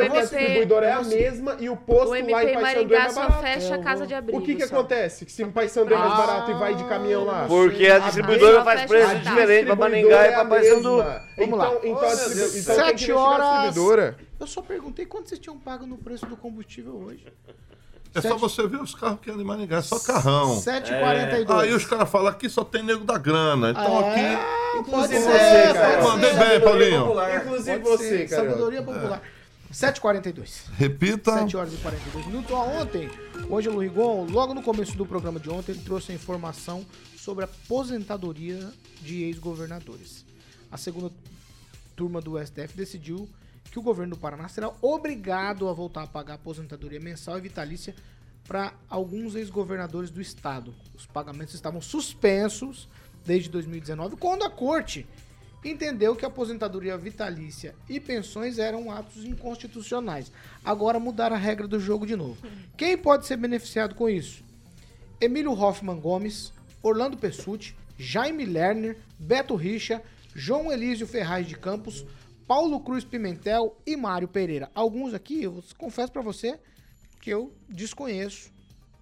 Ponto 0.07 0.08
a 0.15 0.19
MP 0.21 0.35
distribuidora 0.37 0.85
é 0.87 0.91
a 0.91 1.01
mesma 1.01 1.55
e 1.59 1.69
o 1.69 1.75
posto 1.75 2.07
O 2.07 2.09
lá 2.11 2.17
em 2.19 2.21
MP 2.23 2.31
Paissandu 2.33 2.57
é 2.57 2.61
Maringá 2.61 2.99
mais 2.99 3.13
só 3.13 3.21
barato. 3.21 3.41
fecha 3.41 3.75
a 3.75 3.79
casa 3.79 4.07
de 4.07 4.13
abrigo. 4.13 4.39
O 4.39 4.41
que 4.43 4.55
que 4.55 4.63
acontece? 4.63 5.25
Que 5.25 5.31
se 5.31 5.43
em 5.43 5.51
Paissandu 5.51 5.93
é 5.93 5.97
mais 5.97 6.13
Ah, 6.13 6.17
barato 6.17 6.51
e 6.51 6.53
vai 6.55 6.75
de 6.75 6.83
caminhão 6.85 7.25
lá? 7.25 7.45
Porque 7.47 7.87
a 7.87 7.99
distribuidora 7.99 8.63
faz 8.63 8.85
preço 8.85 9.15
diferente 9.15 9.65
para 9.67 9.75
Distribuidora 9.75 9.75
Maringá 9.75 10.23
e 10.23 10.27
é 10.27 10.31
para 10.31 10.41
a 10.41 10.45
Paysandu. 10.45 11.03
Vamos 11.37 11.57
lá. 11.57 11.67
Então, 11.67 11.79
então, 11.83 12.09
então 12.55 12.75
Sete 12.75 13.11
horas. 13.11 13.75
Eu 14.39 14.47
só 14.47 14.61
perguntei 14.61 15.05
quanto 15.05 15.27
vocês 15.29 15.39
tinham 15.39 15.57
pago 15.57 15.85
no 15.85 15.97
preço 15.97 16.25
do 16.25 16.37
combustível 16.37 16.95
hoje. 16.95 17.25
É 18.15 18.21
só 18.21 18.35
você 18.37 18.65
ver 18.67 18.81
os 18.81 18.95
carros 18.95 19.19
que 19.21 19.29
andam 19.29 19.43
em 19.43 19.45
Maringá, 19.45 19.77
é 19.77 19.81
só 19.83 19.99
carrão. 19.99 20.55
7,42. 20.59 21.59
Aí 21.59 21.71
os 21.73 21.85
caras 21.85 22.09
falam 22.09 22.29
aqui 22.29 22.49
só 22.49 22.63
tem 22.63 22.81
nego 22.81 23.03
da 23.03 23.19
grana. 23.19 23.69
Então 23.69 24.01
É, 24.01 24.33
aqui. 24.33 24.43
pode 24.89 24.89
Inclusive 24.89 25.19
ser, 25.19 25.67
você, 25.67 25.73
cara. 25.73 26.01
Mandei 26.03 26.33
bem, 26.33 26.59
Paulinho. 26.59 27.13
Inclusive 27.35 27.79
Pode 27.79 27.97
você, 27.97 28.09
ser. 28.27 28.29
cara. 28.29 28.43
Sabedoria 28.49 28.81
popular. 28.81 29.21
7h42. 29.71 30.65
Repita. 30.75 31.33
7 31.39 31.57
horas 31.57 31.73
e 31.73 31.77
42 31.77 32.25
minutos. 32.25 32.51
Ontem, 32.51 33.09
o 33.47 33.57
Ângelo 33.57 33.79
Rigon, 33.79 34.25
logo 34.25 34.53
no 34.53 34.63
começo 34.63 34.97
do 34.97 35.05
programa 35.05 35.39
de 35.39 35.49
ontem, 35.49 35.73
ele 35.73 35.81
trouxe 35.81 36.11
a 36.11 36.15
informação 36.15 36.85
sobre 37.15 37.43
a 37.43 37.47
aposentadoria 37.47 38.71
de 39.01 39.23
ex-governadores. 39.23 40.25
A 40.71 40.77
segunda 40.77 41.11
turma 41.95 42.19
do 42.19 42.43
STF 42.43 42.75
decidiu 42.75 43.29
que 43.71 43.77
o 43.77 43.81
governo 43.81 44.15
do 44.15 44.19
Paraná 44.19 44.47
será 44.47 44.71
obrigado 44.81 45.67
a 45.67 45.73
voltar 45.73 46.03
a 46.03 46.07
pagar 46.07 46.33
a 46.33 46.35
aposentadoria 46.35 46.99
mensal 46.99 47.37
e 47.37 47.41
vitalícia 47.41 47.95
para 48.47 48.73
alguns 48.89 49.35
ex-governadores 49.35 50.09
do 50.09 50.19
estado. 50.19 50.73
Os 50.95 51.05
pagamentos 51.05 51.53
estavam 51.53 51.79
suspensos 51.79 52.87
desde 53.23 53.49
2019, 53.49 54.15
quando 54.15 54.43
a 54.43 54.49
corte 54.49 55.05
entendeu 55.63 56.15
que 56.15 56.25
a 56.25 56.27
aposentadoria 56.27 56.97
vitalícia 56.97 57.75
e 57.87 57.99
pensões 57.99 58.59
eram 58.59 58.91
atos 58.91 59.25
inconstitucionais. 59.25 60.31
Agora 60.63 60.99
mudaram 60.99 61.35
a 61.35 61.39
regra 61.39 61.67
do 61.67 61.79
jogo 61.79 62.05
de 62.05 62.15
novo. 62.15 62.37
Quem 62.77 62.97
pode 62.97 63.25
ser 63.25 63.37
beneficiado 63.37 63.95
com 63.95 64.09
isso? 64.09 64.43
Emílio 65.19 65.51
Hoffman 65.51 65.99
Gomes, 65.99 66.53
Orlando 66.81 67.17
Pessutti, 67.17 67.75
Jaime 67.97 68.45
Lerner, 68.45 68.97
Beto 69.19 69.55
Richa, 69.55 70.01
João 70.33 70.71
Elísio 70.71 71.05
Ferraz 71.05 71.45
de 71.45 71.55
Campos, 71.55 72.05
Paulo 72.47 72.79
Cruz 72.79 73.03
Pimentel 73.03 73.77
e 73.85 73.97
Mário 73.97 74.27
Pereira. 74.27 74.71
Alguns 74.73 75.13
aqui, 75.13 75.43
eu 75.43 75.61
confesso 75.77 76.11
pra 76.11 76.21
você 76.21 76.57
que 77.21 77.29
eu 77.29 77.53
desconheço. 77.67 78.51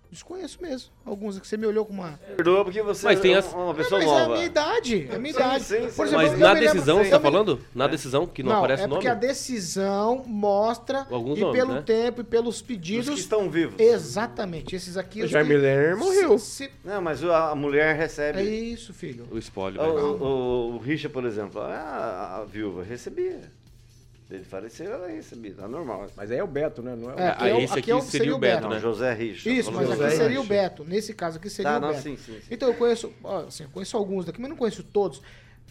Desconheço 0.09 0.57
mesmo. 0.61 0.89
Alguns 1.05 1.35
aqui 1.37 1.45
você 1.47 1.57
me 1.57 1.67
olhou 1.67 1.85
com 1.85 1.91
uma. 1.93 2.17
Perdoa 2.37 2.63
porque 2.63 2.81
você 2.81 3.05
Mas 3.05 3.19
tem 3.19 3.33
é 3.33 3.37
as- 3.39 3.51
uma 3.53 3.73
pessoa 3.73 3.99
Mas 3.99 4.09
é 4.09 4.13
a 4.15 4.19
nova. 4.19 4.33
minha 4.35 4.45
idade. 4.45 5.07
É 5.11 5.15
a 5.15 5.19
minha 5.19 5.33
Sim, 5.33 5.39
idade. 5.39 5.63
sim, 5.65 5.89
sim. 5.89 5.95
Por 5.95 6.05
exemplo, 6.07 6.27
Mas 6.29 6.39
na 6.39 6.53
lembro- 6.53 6.71
decisão, 6.73 6.97
você 6.99 7.09
tá 7.09 7.17
me- 7.19 7.23
falando? 7.23 7.59
Na 7.75 7.87
decisão, 7.87 8.25
que 8.25 8.41
não, 8.41 8.53
aparece 8.57 8.83
é 8.83 8.85
o 8.85 8.89
nome? 8.89 8.99
porque 9.01 9.09
a 9.09 9.13
decisão 9.13 10.23
mostra 10.25 11.05
Alguns 11.11 11.37
e 11.37 11.41
nomes, 11.41 11.59
pelo 11.59 11.73
né? 11.73 11.81
tempo 11.81 12.21
e 12.21 12.23
pelos 12.23 12.55
Os 12.55 12.61
pedidos. 12.61 13.09
que 13.13 13.19
estão 13.19 13.49
vivos. 13.49 13.75
Exatamente, 13.79 14.75
esses 14.75 14.95
aqui. 14.97 15.23
os 15.23 15.29
Jaime 15.29 15.55
que- 15.55 15.95
morreu. 15.95 16.39
se- 16.39 16.65
se- 16.65 16.71
Não, 16.85 17.01
mas 17.01 17.21
a 17.23 17.53
mulher 17.53 17.93
É 17.95 17.97
recebe. 17.99 18.41
isso, 18.43 18.93
filho. 18.93 19.25
O 19.29 19.37
espólio. 19.37 19.81
O, 19.81 19.93
vai. 19.93 20.03
o, 20.03 20.23
o, 20.23 20.75
o 20.75 20.77
Richa, 20.77 21.09
por 21.09 21.25
exemplo, 21.25 21.59
a, 21.61 22.37
a 22.41 22.45
viúva 22.45 22.81
recebia. 22.83 23.41
Ele 24.29 24.43
faleceu, 24.43 24.91
ela 24.91 25.07
recebia, 25.07 25.53
tá 25.53 25.67
normal. 25.69 26.07
Mas 26.15 26.29
aí 26.31 26.37
é 26.37 26.43
o 26.43 26.47
Beto, 26.47 26.81
né? 26.81 26.95
Não 26.97 27.11
é 27.11 27.15
o... 27.15 27.19
É, 27.19 27.29
aqui 27.29 27.43
é 27.45 27.63
esse 27.63 27.79
aqui 27.79 27.91
é 27.91 27.95
o- 27.95 27.99
aqui 27.99 28.07
seria 28.07 28.35
o 28.35 28.37
Beto, 28.39 28.63
Não, 28.63 28.69
né? 28.71 28.79
José 28.79 29.13
Richa. 29.13 29.49
Isso, 29.49 29.71
mas 29.71 29.87
Falou 29.87 29.93
aqui 30.03 30.11
José 30.11 30.23
seria 30.23 30.41
o. 30.41 30.43
Beto. 30.43 30.83
Nesse 30.83 31.13
caso 31.13 31.37
aqui 31.37 31.49
seria 31.49 31.71
Tá, 31.71 31.77
o 31.77 31.81
não, 31.81 31.89
Beto. 31.89 32.01
sim, 32.01 32.17
sim, 32.17 32.33
sim. 32.33 32.47
Então 32.51 32.67
eu 32.67 32.73
conheço, 32.75 33.13
assim, 33.47 33.63
eu 33.63 33.69
conheço 33.69 33.95
alguns 33.95 34.25
daqui, 34.25 34.41
mas 34.41 34.49
não 34.49 34.57
conheço 34.57 34.83
todos. 34.83 35.21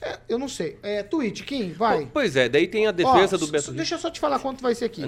É, 0.00 0.18
eu 0.26 0.38
não 0.38 0.48
sei. 0.48 0.78
É, 0.82 1.02
tweet, 1.02 1.42
Kim, 1.44 1.72
vai. 1.72 2.08
Pois 2.10 2.34
é, 2.34 2.48
daí 2.48 2.66
tem 2.66 2.86
a 2.86 2.92
defesa 2.92 3.36
Ó, 3.36 3.38
do 3.38 3.46
Beto 3.46 3.72
Deixa 3.72 3.94
eu 3.94 3.98
só 3.98 4.10
te 4.10 4.18
falar 4.20 4.38
quanto 4.38 4.62
vai 4.62 4.74
ser 4.74 4.86
aqui. 4.86 5.02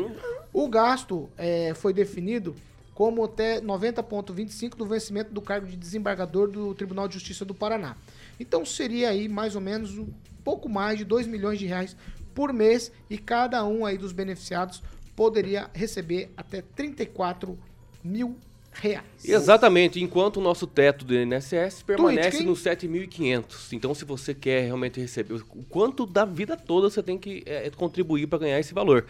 O 0.53 0.69
gasto 0.69 1.31
é, 1.39 1.73
foi 1.75 1.95
definido 1.95 2.55
como 2.95 3.25
até 3.25 3.61
90,25 3.63 4.77
do 4.77 4.85
vencimento 4.85 5.33
do 5.33 5.41
cargo 5.41 5.67
de 5.67 5.77
desembargador 5.77 6.49
do 6.51 6.75
Tribunal 6.75 7.07
de 7.09 7.15
Justiça 7.15 7.45
do 7.45 7.55
Paraná. 7.55 7.97
Então 8.39 8.65
seria 8.67 9.09
aí 9.11 9.29
mais 9.29 9.55
ou 9.55 9.61
menos 9.61 9.97
um 9.97 10.09
pouco 10.45 10.69
mais 10.69 10.99
de 10.99 11.05
2 11.05 11.27
milhões 11.27 11.59
de 11.59 11.67
reais 11.67 11.97
por 12.39 12.53
mês 12.53 12.93
e 13.11 13.19
cada 13.19 13.65
um 13.65 13.85
aí 13.85 13.99
dos 13.99 14.13
beneficiados 14.13 14.81
poderia 15.17 15.69
receber 15.75 16.31
até 16.37 16.63
34 16.63 17.59
mil 18.05 18.37
reais. 18.71 19.05
Exatamente, 19.25 20.01
enquanto 20.01 20.37
o 20.37 20.41
nosso 20.41 20.65
teto 20.65 21.05
do 21.05 21.13
INSS 21.17 21.83
permanece 21.83 22.39
quem? 22.39 22.47
nos 22.47 22.63
7.500. 22.63 23.73
Então, 23.73 23.93
se 23.93 24.05
você 24.05 24.33
quer 24.33 24.67
realmente 24.67 25.01
receber 25.01 25.35
o 25.35 25.65
quanto 25.69 26.07
da 26.07 26.25
vida 26.25 26.57
toda 26.57 26.89
você 26.89 27.03
tem 27.03 27.19
que 27.19 27.43
é, 27.45 27.69
contribuir 27.71 28.29
para 28.29 28.39
ganhar 28.39 28.61
esse 28.61 28.73
valor. 28.73 29.05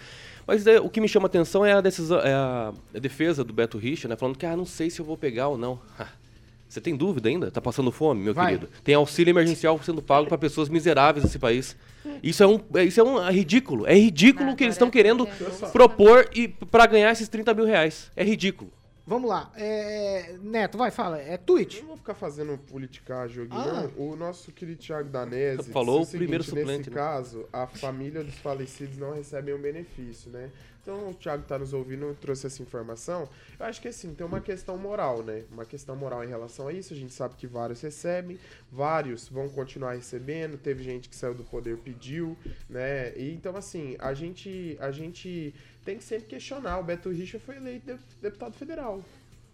Mas 0.47 0.67
é, 0.67 0.81
o 0.81 0.89
que 0.89 0.99
me 0.99 1.07
chama 1.07 1.27
a 1.27 1.29
atenção 1.29 1.67
é 1.67 1.75
a, 1.75 1.83
decisão, 1.83 2.21
é 2.21 2.33
a, 2.33 2.73
a 2.95 2.99
defesa 2.99 3.45
do 3.45 3.53
Beto 3.53 3.77
Richa, 3.77 4.09
né, 4.09 4.17
falando 4.17 4.39
que 4.39 4.47
ah, 4.47 4.57
não 4.57 4.65
sei 4.65 4.89
se 4.89 5.03
eu 5.03 5.05
vou 5.05 5.19
pegar 5.19 5.49
ou 5.49 5.59
não. 5.59 5.79
Você 6.69 6.81
tem 6.81 6.95
dúvida 6.95 7.29
ainda? 7.29 7.51
Tá 7.51 7.61
passando 7.61 7.91
fome, 7.91 8.23
meu 8.23 8.35
Vai. 8.35 8.53
querido? 8.55 8.69
Tem 8.85 8.95
auxílio 8.95 9.31
emergencial 9.33 9.81
sendo 9.83 10.03
pago 10.03 10.27
para 10.29 10.37
pessoas 10.37 10.69
miseráveis 10.69 11.25
desse 11.25 11.39
país. 11.39 11.75
Isso 12.23 12.43
é 12.43 12.47
um, 12.47 12.61
é- 12.75 12.85
isso 12.85 13.01
é 13.01 13.05
um 13.05 13.27
é 13.27 13.33
ridículo. 13.33 13.87
É 13.87 13.95
ridículo 13.95 14.51
o 14.51 14.57
que 14.57 14.65
eles 14.65 14.75
estão 14.75 14.91
querendo 14.91 15.27
propor 15.73 16.29
e 16.35 16.49
para 16.49 16.87
ganhar 16.87 17.11
esses 17.11 17.29
30 17.29 17.55
mil 17.55 17.65
reais. 17.65 18.11
É 18.15 18.23
ridículo. 18.23 18.71
Vamos 19.09 19.31
lá. 19.31 19.51
É, 19.57 20.37
Neto, 20.43 20.77
vai, 20.77 20.91
fala. 20.91 21.19
É 21.19 21.39
tweet. 21.39 21.81
Não 21.81 21.89
vou 21.89 21.97
ficar 21.97 22.15
fazendo 22.15 22.59
politicagem 22.59 23.45
aqui, 23.45 23.57
Ah. 23.57 23.91
não. 23.97 24.11
O 24.13 24.15
nosso 24.15 24.53
querido 24.53 24.79
Thiago 24.83 25.09
Danese 25.09 25.71
Falou 25.73 26.01
disse 26.01 26.15
o 26.15 26.19
primeiro 26.19 26.45
seguinte, 26.45 26.61
suplente, 26.61 26.79
Nesse 26.81 26.91
né? 26.91 26.97
caso, 26.97 27.49
a 27.51 27.67
família 27.67 28.23
dos 28.23 28.35
falecidos 28.35 28.99
não 28.99 29.15
recebem 29.15 29.55
o 29.55 29.59
benefício, 29.59 30.31
né? 30.31 30.51
Então 30.83 31.11
o 31.11 31.15
Thiago 31.15 31.43
tá 31.47 31.59
nos 31.59 31.73
ouvindo, 31.75 32.15
trouxe 32.21 32.47
essa 32.47 32.63
informação. 32.63 33.29
Eu 33.59 33.67
acho 33.67 33.81
que 33.81 33.89
assim, 33.89 34.15
tem 34.15 34.27
uma 34.27 34.41
questão 34.41 34.77
moral, 34.79 35.23
né? 35.23 35.45
Uma 35.51 35.65
questão 35.67 35.95
moral 35.97 36.23
em 36.25 36.29
relação 36.29 36.69
a 36.69 36.73
isso. 36.73 36.93
A 36.95 36.97
gente 36.97 37.13
sabe 37.13 37.35
que 37.35 37.47
vários 37.47 37.81
recebem, 37.83 38.39
vários 38.71 39.29
vão 39.29 39.49
continuar 39.51 39.93
recebendo. 39.95 40.57
Teve 40.59 40.83
gente 40.83 41.09
que 41.09 41.17
saiu 41.17 41.35
do 41.35 41.45
poder, 41.45 41.77
pediu, 41.79 42.37
né? 42.71 43.13
E, 43.17 43.33
então, 43.35 43.55
assim, 43.57 43.97
a 43.99 44.13
gente, 44.15 44.77
a 44.81 44.91
gente 44.91 45.55
tem 45.89 45.97
que 45.97 46.05
sempre 46.05 46.27
questionar. 46.27 46.79
O 46.79 46.83
Beto 46.83 47.09
Richa 47.09 47.39
foi 47.41 47.57
eleito 47.57 47.95
de- 47.95 48.01
deputado 48.21 48.53
federal. 48.55 49.03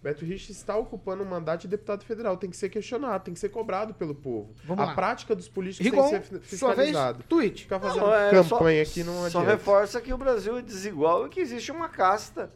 Beto 0.02 0.24
Rich 0.24 0.50
está 0.52 0.76
ocupando 0.76 1.22
um 1.22 1.26
mandato 1.26 1.62
de 1.62 1.68
deputado 1.68 2.04
federal. 2.04 2.36
Tem 2.36 2.50
que 2.50 2.56
ser 2.56 2.68
questionado, 2.68 3.24
tem 3.24 3.32
que 3.32 3.38
ser 3.40 3.48
cobrado 3.50 3.94
pelo 3.94 4.14
povo. 4.14 4.50
Vamos 4.64 4.82
a 4.82 4.88
lá. 4.88 4.94
prática 4.94 5.34
dos 5.34 5.48
políticos 5.48 5.86
Rigon, 5.86 6.10
tem 6.10 6.20
que 6.20 6.26
ser 6.48 6.56
sua 6.56 6.74
vez, 6.74 6.88
fiscalizada. 6.88 7.24
tweet. 7.28 7.62
Ficar 7.62 7.78
fazendo 7.80 8.00
Não, 8.06 8.14
é, 8.14 8.30
campanha 8.30 8.84
só- 8.84 8.90
aqui 8.90 9.04
não 9.04 9.14
Só 9.20 9.26
adianta. 9.38 9.50
reforça 9.52 10.00
que 10.00 10.12
o 10.12 10.18
Brasil 10.18 10.58
é 10.58 10.62
desigual 10.62 11.26
e 11.26 11.30
que 11.30 11.38
existe 11.40 11.70
uma 11.72 11.88
casta 11.88 12.52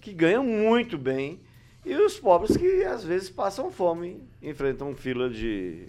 que 0.00 0.12
ganha 0.12 0.42
muito 0.42 0.96
bem 0.98 1.40
e 1.84 1.96
os 1.96 2.20
pobres 2.20 2.56
que 2.56 2.84
às 2.84 3.02
vezes 3.02 3.28
passam 3.30 3.70
fome, 3.72 4.22
enfrentam 4.42 4.94
fila 4.94 5.28
de. 5.30 5.88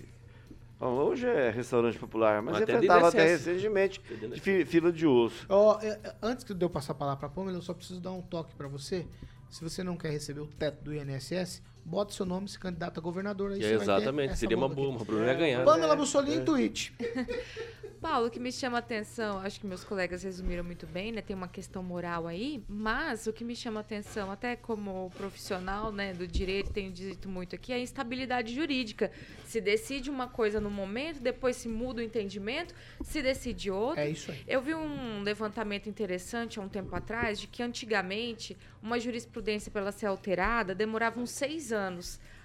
Bom, 0.80 0.91
hoje 0.91 1.26
é 1.26 1.49
restaurante 1.49 1.97
popular, 1.97 2.41
mas 2.41 2.57
Até 2.61 2.73
enfrentava 2.73 3.07
até 3.07 3.26
recentemente 3.26 4.01
de 4.34 4.41
fi- 4.41 4.65
fila 4.65 4.91
de 4.91 5.07
osso. 5.07 5.45
É, 5.82 6.15
antes 6.21 6.43
de 6.45 6.65
eu 6.65 6.69
passar 6.69 6.91
a 6.91 6.95
palavra 6.95 7.19
pra 7.19 7.30
Pamela, 7.30 7.57
eu 7.57 7.61
só 7.61 7.73
preciso 7.73 8.01
dar 8.01 8.11
um 8.11 8.21
toque 8.21 8.53
pra 8.55 8.67
você. 8.67 9.07
Se 9.49 9.63
você 9.63 9.84
não 9.84 9.95
quer 9.95 10.09
receber 10.11 10.41
o 10.41 10.47
teto 10.47 10.84
do 10.84 10.93
INSS, 10.93 11.61
bota 11.86 12.13
seu 12.13 12.25
nome 12.25 12.47
e 12.47 12.49
se 12.49 12.59
candidata 12.59 12.99
a 12.99 13.03
governador. 13.03 13.51
Aí 13.51 13.63
É, 13.63 13.73
exatamente, 13.73 14.38
seria 14.38 14.57
uma 14.57 14.67
bomba 14.67 14.91
boa, 14.91 15.01
o 15.01 15.05
Bruno 15.05 15.25
ia 15.25 15.33
ganhar. 15.36 15.63
Pamela 15.63 15.95
Bussolini, 15.95 16.43
tweet. 16.43 16.93
Paulo, 18.05 18.27
o 18.27 18.29
que 18.29 18.39
me 18.39 18.51
chama 18.51 18.77
a 18.77 18.79
atenção, 18.79 19.39
acho 19.39 19.59
que 19.59 19.65
meus 19.65 19.83
colegas 19.83 20.21
resumiram 20.21 20.63
muito 20.63 20.86
bem, 20.86 21.11
né? 21.11 21.23
Tem 21.23 21.36
uma 21.36 21.47
questão 21.47 21.81
moral 21.81 22.27
aí, 22.27 22.63
mas 22.69 23.25
o 23.25 23.33
que 23.33 23.43
me 23.43 23.55
chama 23.55 23.79
a 23.79 23.81
atenção, 23.81 24.29
até 24.29 24.55
como 24.55 25.09
profissional, 25.17 25.91
né, 25.91 26.13
do 26.13 26.27
direito, 26.27 26.71
tenho 26.71 26.91
dito 26.91 27.27
muito 27.27 27.55
aqui, 27.55 27.73
é 27.73 27.77
a 27.77 27.79
instabilidade 27.79 28.53
jurídica. 28.53 29.11
Se 29.45 29.59
decide 29.59 30.11
uma 30.11 30.27
coisa 30.27 30.61
no 30.61 30.69
momento, 30.69 31.19
depois 31.19 31.55
se 31.55 31.67
muda 31.67 31.99
o 31.99 32.03
entendimento, 32.03 32.75
se 33.01 33.23
decide 33.23 33.71
outra. 33.71 34.03
É 34.03 34.09
isso 34.11 34.31
aí. 34.31 34.43
Eu 34.47 34.61
vi 34.61 34.75
um 34.75 35.23
levantamento 35.23 35.89
interessante 35.89 36.59
há 36.59 36.61
um 36.61 36.69
tempo 36.69 36.95
atrás 36.95 37.39
de 37.39 37.47
que 37.47 37.63
antigamente 37.63 38.55
uma 38.83 38.99
jurisprudência 38.99 39.71
para 39.71 39.81
ela 39.81 39.91
ser 39.91 40.05
alterada 40.05 40.75
demorava 40.75 41.19
uns 41.19 41.31
seis 41.31 41.71
anos. 41.71 41.74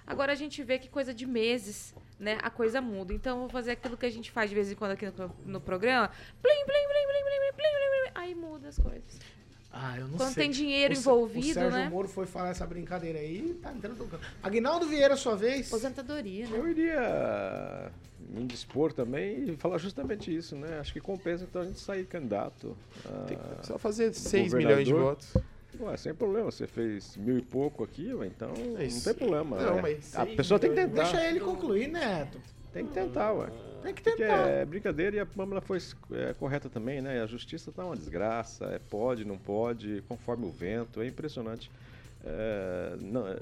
Agora 0.05 0.31
a 0.31 0.35
gente 0.35 0.61
vê 0.63 0.77
que 0.77 0.89
coisa 0.89 1.13
de 1.13 1.25
meses, 1.25 1.93
né? 2.19 2.37
A 2.41 2.49
coisa 2.49 2.81
muda. 2.81 3.13
Então 3.13 3.37
eu 3.37 3.39
vou 3.41 3.49
fazer 3.49 3.71
aquilo 3.71 3.95
que 3.95 4.05
a 4.05 4.09
gente 4.11 4.31
faz 4.31 4.49
de 4.49 4.55
vez 4.55 4.71
em 4.71 4.75
quando 4.75 4.91
aqui 4.91 5.05
no, 5.05 5.35
no 5.45 5.61
programa. 5.61 6.09
Plim, 6.41 6.65
plim, 6.65 6.65
plim, 6.65 7.07
plim, 7.07 7.23
plim, 7.23 7.53
plim, 7.55 7.55
plim, 7.55 8.11
aí 8.15 8.35
muda 8.35 8.67
as 8.67 8.77
coisas. 8.77 9.19
Ah, 9.73 9.97
eu 9.97 10.07
não 10.07 10.17
Quando 10.17 10.33
sei. 10.33 10.43
tem 10.43 10.51
dinheiro 10.51 10.93
O 10.93 10.97
envolvido, 10.97 11.51
O 11.51 11.53
Sérgio 11.53 11.79
né? 11.79 11.89
Moro 11.89 12.07
foi 12.07 12.25
falar 12.25 12.49
essa 12.49 12.67
brincadeira 12.67 13.19
aí, 13.19 13.57
tá 13.61 13.71
entrando 13.71 13.99
no 13.99 14.07
campo. 14.07 14.25
Aguinaldo 14.43 14.85
Vieira, 14.85 15.15
sua 15.15 15.35
vez. 15.35 15.67
Aposentadoria, 15.67 16.45
né? 16.47 16.57
Eu 16.57 16.67
iria 16.67 17.91
me 18.19 18.45
dispor 18.45 18.91
também 18.91 19.49
e 19.49 19.55
falar 19.57 19.77
justamente 19.77 20.35
isso, 20.35 20.55
né? 20.55 20.79
Acho 20.79 20.91
que 20.91 20.99
compensa 20.99 21.45
então 21.45 21.61
a 21.61 21.65
gente 21.65 21.79
sair 21.79 22.05
candidato. 22.05 22.75
a 23.05 23.63
Só 23.63 23.77
fazer 23.77 24.13
6 24.13 24.53
milhões 24.53 24.85
de 24.85 24.93
votos. 24.93 25.33
Ué, 25.79 25.97
sem 25.97 26.13
problema, 26.13 26.51
você 26.51 26.67
fez 26.67 27.15
mil 27.17 27.37
e 27.37 27.41
pouco 27.41 27.83
aqui, 27.83 28.13
ué, 28.13 28.27
então 28.27 28.51
É 28.77 28.87
não 28.87 29.01
tem 29.01 29.13
problema. 29.13 29.57
Não, 29.61 29.79
É, 29.79 29.81
mas 29.81 30.15
a 30.15 30.25
pessoa 30.25 30.59
tem 30.59 30.69
que 30.71 30.75
tentar. 30.75 31.03
Deixa 31.03 31.25
ele 31.29 31.39
concluir, 31.39 31.87
Neto. 31.87 32.39
Tem 32.73 32.85
que 32.85 32.93
tentar, 32.93 33.33
ué. 33.33 33.47
Tem 33.81 33.93
que 33.93 34.01
Porque 34.03 34.23
tentar. 34.23 34.47
é 34.47 34.65
brincadeira 34.65 35.15
e 35.15 35.19
a 35.19 35.25
Pâmela 35.25 35.59
foi 35.61 35.79
é, 36.11 36.33
correta 36.33 36.69
também, 36.69 37.01
né? 37.01 37.21
A 37.21 37.25
justiça 37.25 37.71
tá 37.71 37.83
uma 37.85 37.95
desgraça, 37.95 38.65
é, 38.65 38.79
pode, 38.79 39.25
não 39.25 39.37
pode, 39.37 40.03
conforme 40.07 40.45
o 40.45 40.51
vento, 40.51 41.01
é 41.01 41.07
impressionante. 41.07 41.71
É, 42.23 42.95
não, 42.99 43.27
é, 43.27 43.39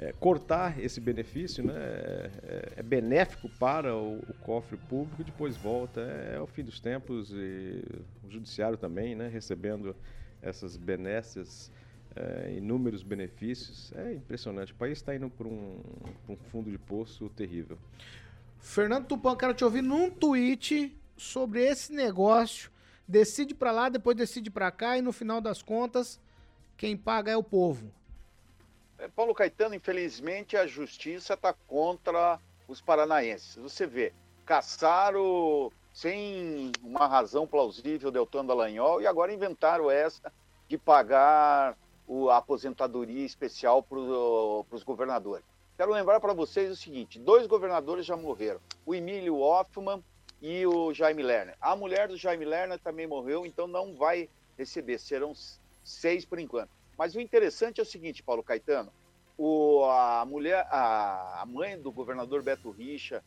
é, 0.00 0.12
cortar 0.12 0.78
esse 0.82 1.00
benefício 1.00 1.62
né, 1.64 1.74
é, 1.76 2.30
é- 2.42 2.72
é 2.76 2.82
benéfico 2.82 3.48
para 3.48 3.94
o, 3.96 4.18
o 4.18 4.34
cofre 4.40 4.76
público 4.76 5.22
e 5.22 5.24
depois 5.24 5.56
volta. 5.56 6.00
É, 6.00 6.36
é 6.36 6.40
o 6.40 6.46
fim 6.46 6.64
dos 6.64 6.80
tempos 6.80 7.30
e 7.32 7.82
o 8.24 8.30
judiciário 8.30 8.76
também, 8.76 9.14
né? 9.14 9.28
Recebendo 9.28 9.94
essas 10.42 10.76
benesses, 10.76 11.70
é, 12.14 12.54
inúmeros 12.56 13.02
benefícios. 13.02 13.92
É 13.94 14.14
impressionante. 14.14 14.72
O 14.72 14.76
país 14.76 14.98
está 14.98 15.14
indo 15.14 15.28
para 15.30 15.46
um, 15.46 15.80
um 16.28 16.36
fundo 16.36 16.70
de 16.70 16.78
poço 16.78 17.28
terrível. 17.30 17.78
Fernando 18.58 19.06
Tupan, 19.06 19.36
quero 19.36 19.54
te 19.54 19.64
ouvir 19.64 19.82
num 19.82 20.10
tweet 20.10 20.96
sobre 21.16 21.64
esse 21.64 21.92
negócio. 21.92 22.70
Decide 23.06 23.54
pra 23.54 23.70
lá, 23.70 23.88
depois 23.88 24.16
decide 24.16 24.50
pra 24.50 24.70
cá 24.70 24.98
e 24.98 25.02
no 25.02 25.12
final 25.12 25.40
das 25.40 25.62
contas, 25.62 26.20
quem 26.76 26.96
paga 26.96 27.32
é 27.32 27.36
o 27.36 27.42
povo. 27.42 27.90
É, 28.98 29.08
Paulo 29.08 29.34
Caetano, 29.34 29.74
infelizmente, 29.74 30.56
a 30.56 30.66
justiça 30.66 31.34
está 31.34 31.54
contra 31.66 32.38
os 32.66 32.80
paranaenses. 32.80 33.56
Você 33.56 33.86
vê, 33.86 34.12
caçaram 34.44 35.72
sem 35.98 36.70
uma 36.80 37.08
razão 37.08 37.44
plausível 37.44 38.12
Deltano 38.12 38.46
Dallagnol 38.46 39.02
e 39.02 39.06
agora 39.06 39.32
inventaram 39.32 39.90
essa 39.90 40.32
de 40.68 40.78
pagar 40.78 41.76
o- 42.06 42.30
a 42.30 42.36
aposentadoria 42.36 43.26
especial 43.26 43.82
para 43.82 43.98
os 43.98 44.84
governadores. 44.84 45.44
Quero 45.76 45.90
lembrar 45.90 46.20
para 46.20 46.32
vocês 46.32 46.70
o 46.70 46.76
seguinte: 46.76 47.18
dois 47.18 47.48
governadores 47.48 48.06
já 48.06 48.16
morreram, 48.16 48.60
o 48.86 48.94
Emílio 48.94 49.40
Hoffmann 49.40 50.00
e 50.40 50.64
o 50.68 50.94
Jaime 50.94 51.24
Lerner. 51.24 51.56
A 51.60 51.74
mulher 51.74 52.06
do 52.06 52.16
Jaime 52.16 52.44
Lerner 52.44 52.78
também 52.78 53.08
morreu, 53.08 53.44
então 53.44 53.66
não 53.66 53.96
vai 53.96 54.28
receber, 54.56 54.98
serão 54.98 55.32
seis 55.82 56.24
por 56.24 56.38
enquanto. 56.38 56.70
Mas 56.96 57.16
o 57.16 57.20
interessante 57.20 57.80
é 57.80 57.82
o 57.82 57.86
seguinte, 57.86 58.22
Paulo 58.22 58.44
Caetano, 58.44 58.92
o, 59.36 59.82
a 59.84 60.24
mulher, 60.24 60.64
a, 60.70 61.42
a 61.42 61.46
mãe 61.46 61.76
do 61.76 61.90
governador 61.90 62.40
Beto 62.40 62.70
Richa, 62.70 63.20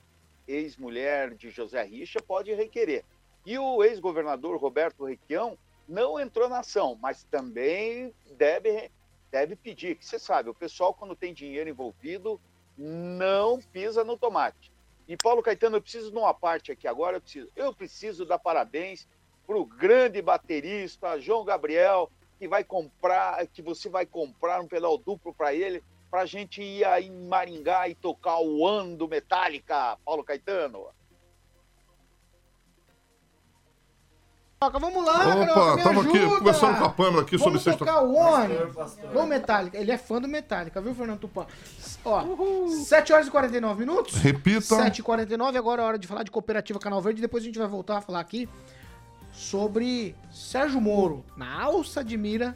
ex-mulher 0.48 1.34
de 1.34 1.50
José 1.50 1.84
Richa, 1.84 2.22
pode 2.22 2.54
requerer. 2.54 3.04
E 3.46 3.58
o 3.58 3.84
ex-governador 3.84 4.58
Roberto 4.58 5.06
Requião 5.06 5.58
não 5.88 6.20
entrou 6.20 6.48
na 6.48 6.60
ação, 6.60 6.98
mas 7.02 7.24
também 7.26 8.14
deve, 8.38 8.92
deve 9.32 9.56
pedir, 9.56 9.96
que 9.96 10.06
você 10.06 10.20
sabe, 10.20 10.50
o 10.50 10.54
pessoal 10.54 10.94
quando 10.94 11.16
tem 11.16 11.34
dinheiro 11.34 11.70
envolvido 11.70 12.40
não 12.78 13.60
pisa 13.60 14.04
no 14.04 14.18
tomate. 14.18 14.72
E 15.08 15.18
Paulo 15.18 15.44
Caetano, 15.44 15.78
eu 15.78 15.82
preciso 15.82 16.12
de 16.12 16.18
uma 16.18 16.34
parte 16.34 16.72
aqui 16.72 16.88
agora, 16.88 17.18
eu 17.18 17.22
preciso, 17.22 17.50
eu 17.56 17.74
preciso 17.74 18.26
dar 18.26 18.40
parabéns 18.40 19.08
para 19.46 19.58
o 19.58 19.66
grande 19.66 20.22
baterista 20.22 21.20
João 21.20 21.44
Gabriel, 21.44 22.10
que 22.40 22.48
vai 22.48 22.64
comprar, 22.64 23.46
que 23.48 23.62
você 23.62 23.90
vai 23.90 24.06
comprar 24.06 24.62
um 24.62 24.68
pedal 24.68 24.98
duplo 24.98 25.34
para 25.34 25.54
ele, 25.54 25.84
para 26.12 26.22
a 26.22 26.26
gente 26.26 26.62
ir 26.62 26.84
aí 26.84 27.08
em 27.08 27.28
Maringá 27.28 27.88
e 27.88 27.96
tocar 27.96 28.38
o 28.42 28.68
ano 28.68 28.98
do 28.98 29.08
Metallica, 29.08 29.98
Paulo 30.06 30.26
Caetano. 30.26 30.88
Toca, 34.60 34.78
Vamos 34.78 35.04
lá, 35.04 35.36
Opa, 35.36 35.76
estamos 35.78 36.06
aqui 36.06 36.20
conversando 36.38 36.78
com 36.78 36.86
a 36.86 36.90
Pâmela 36.90 37.22
aqui 37.24 37.32
sobre 37.36 37.58
Vamos 37.58 37.64
sexta- 37.64 37.80
tocar 37.80 38.04
o 38.04 38.14
One 38.14 38.54
do 39.12 39.24
Metallica. 39.26 39.76
Ele 39.78 39.90
é 39.90 39.98
fã 39.98 40.22
do 40.22 40.28
Metallica, 40.28 40.80
viu, 40.80 40.94
Fernando 40.94 41.18
Tupan? 41.20 41.48
Ó, 42.06 42.68
7 42.68 43.12
horas 43.12 43.26
e 43.28 43.32
49 43.32 43.80
minutos. 43.80 44.16
Repita. 44.18 44.62
7 44.76 45.00
e 45.00 45.02
49 45.02 45.58
agora 45.58 45.82
é 45.82 45.86
hora 45.86 45.98
de 45.98 46.06
falar 46.08 46.22
de 46.24 46.30
Cooperativa 46.30 46.78
Canal 46.78 47.02
Verde. 47.02 47.22
Depois 47.22 47.42
a 47.42 47.46
gente 47.48 47.58
vai 47.58 47.68
voltar 47.68 47.98
a 47.98 48.02
falar 48.02 48.20
aqui 48.20 48.48
sobre 49.32 50.16
Sérgio 50.30 50.80
Moro, 50.80 51.26
na 51.36 51.64
alça 51.64 52.04
de 52.04 52.16
mira 52.16 52.56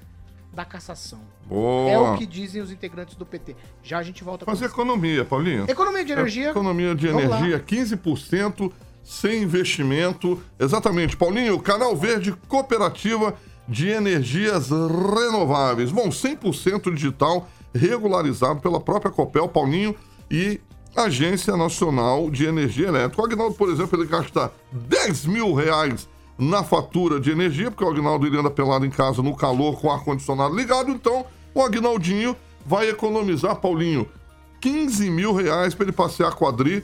da 0.55 0.63
cassação. 0.65 1.19
Boa. 1.45 1.89
É 1.91 1.99
o 1.99 2.17
que 2.17 2.25
dizem 2.25 2.61
os 2.61 2.71
integrantes 2.71 3.15
do 3.15 3.25
PT. 3.25 3.55
Já 3.83 3.99
a 3.99 4.03
gente 4.03 4.23
volta 4.23 4.45
Fazer 4.45 4.65
isso. 4.65 4.73
economia, 4.73 5.25
Paulinho. 5.25 5.65
Economia 5.69 6.03
de 6.05 6.11
energia. 6.13 6.49
Economia 6.51 6.95
de 6.95 7.07
Vamos 7.09 7.29
lá. 7.29 7.39
energia, 7.39 7.59
15% 7.59 8.71
sem 9.03 9.43
investimento. 9.43 10.41
Exatamente, 10.57 11.15
Paulinho, 11.17 11.59
Canal 11.59 11.95
Verde 11.95 12.31
Cooperativa 12.47 13.35
de 13.67 13.89
Energias 13.89 14.69
Renováveis. 14.69 15.91
Bom, 15.91 16.09
100% 16.09 16.93
digital, 16.93 17.47
regularizado 17.73 18.59
pela 18.61 18.79
própria 18.79 19.11
Copel, 19.11 19.47
Paulinho, 19.47 19.95
e 20.31 20.59
Agência 20.95 21.55
Nacional 21.57 22.31
de 22.31 22.45
Energia 22.45 22.87
Elétrica. 22.87 23.21
O 23.21 23.25
Agnaldo, 23.25 23.55
por 23.55 23.69
exemplo, 23.69 23.99
ele 23.99 24.07
gasta 24.07 24.51
10 24.71 25.25
mil 25.25 25.53
reais 25.53 26.07
na 26.37 26.63
fatura 26.63 27.19
de 27.19 27.31
energia, 27.31 27.71
porque 27.71 27.83
o 27.83 27.89
Agnaldo 27.89 28.25
ele 28.27 28.37
anda 28.37 28.49
pelado 28.49 28.85
em 28.85 28.89
casa 28.89 29.21
no 29.21 29.35
calor 29.35 29.79
com 29.79 29.87
o 29.87 29.91
ar-condicionado 29.91 30.55
ligado, 30.55 30.91
então 30.91 31.25
o 31.53 31.61
Agnaldinho 31.61 32.35
vai 32.65 32.89
economizar, 32.89 33.55
Paulinho, 33.57 34.07
15 34.59 35.09
mil 35.09 35.33
reais 35.33 35.73
para 35.73 35.85
ele 35.85 35.91
passear 35.93 36.33
quadri 36.33 36.83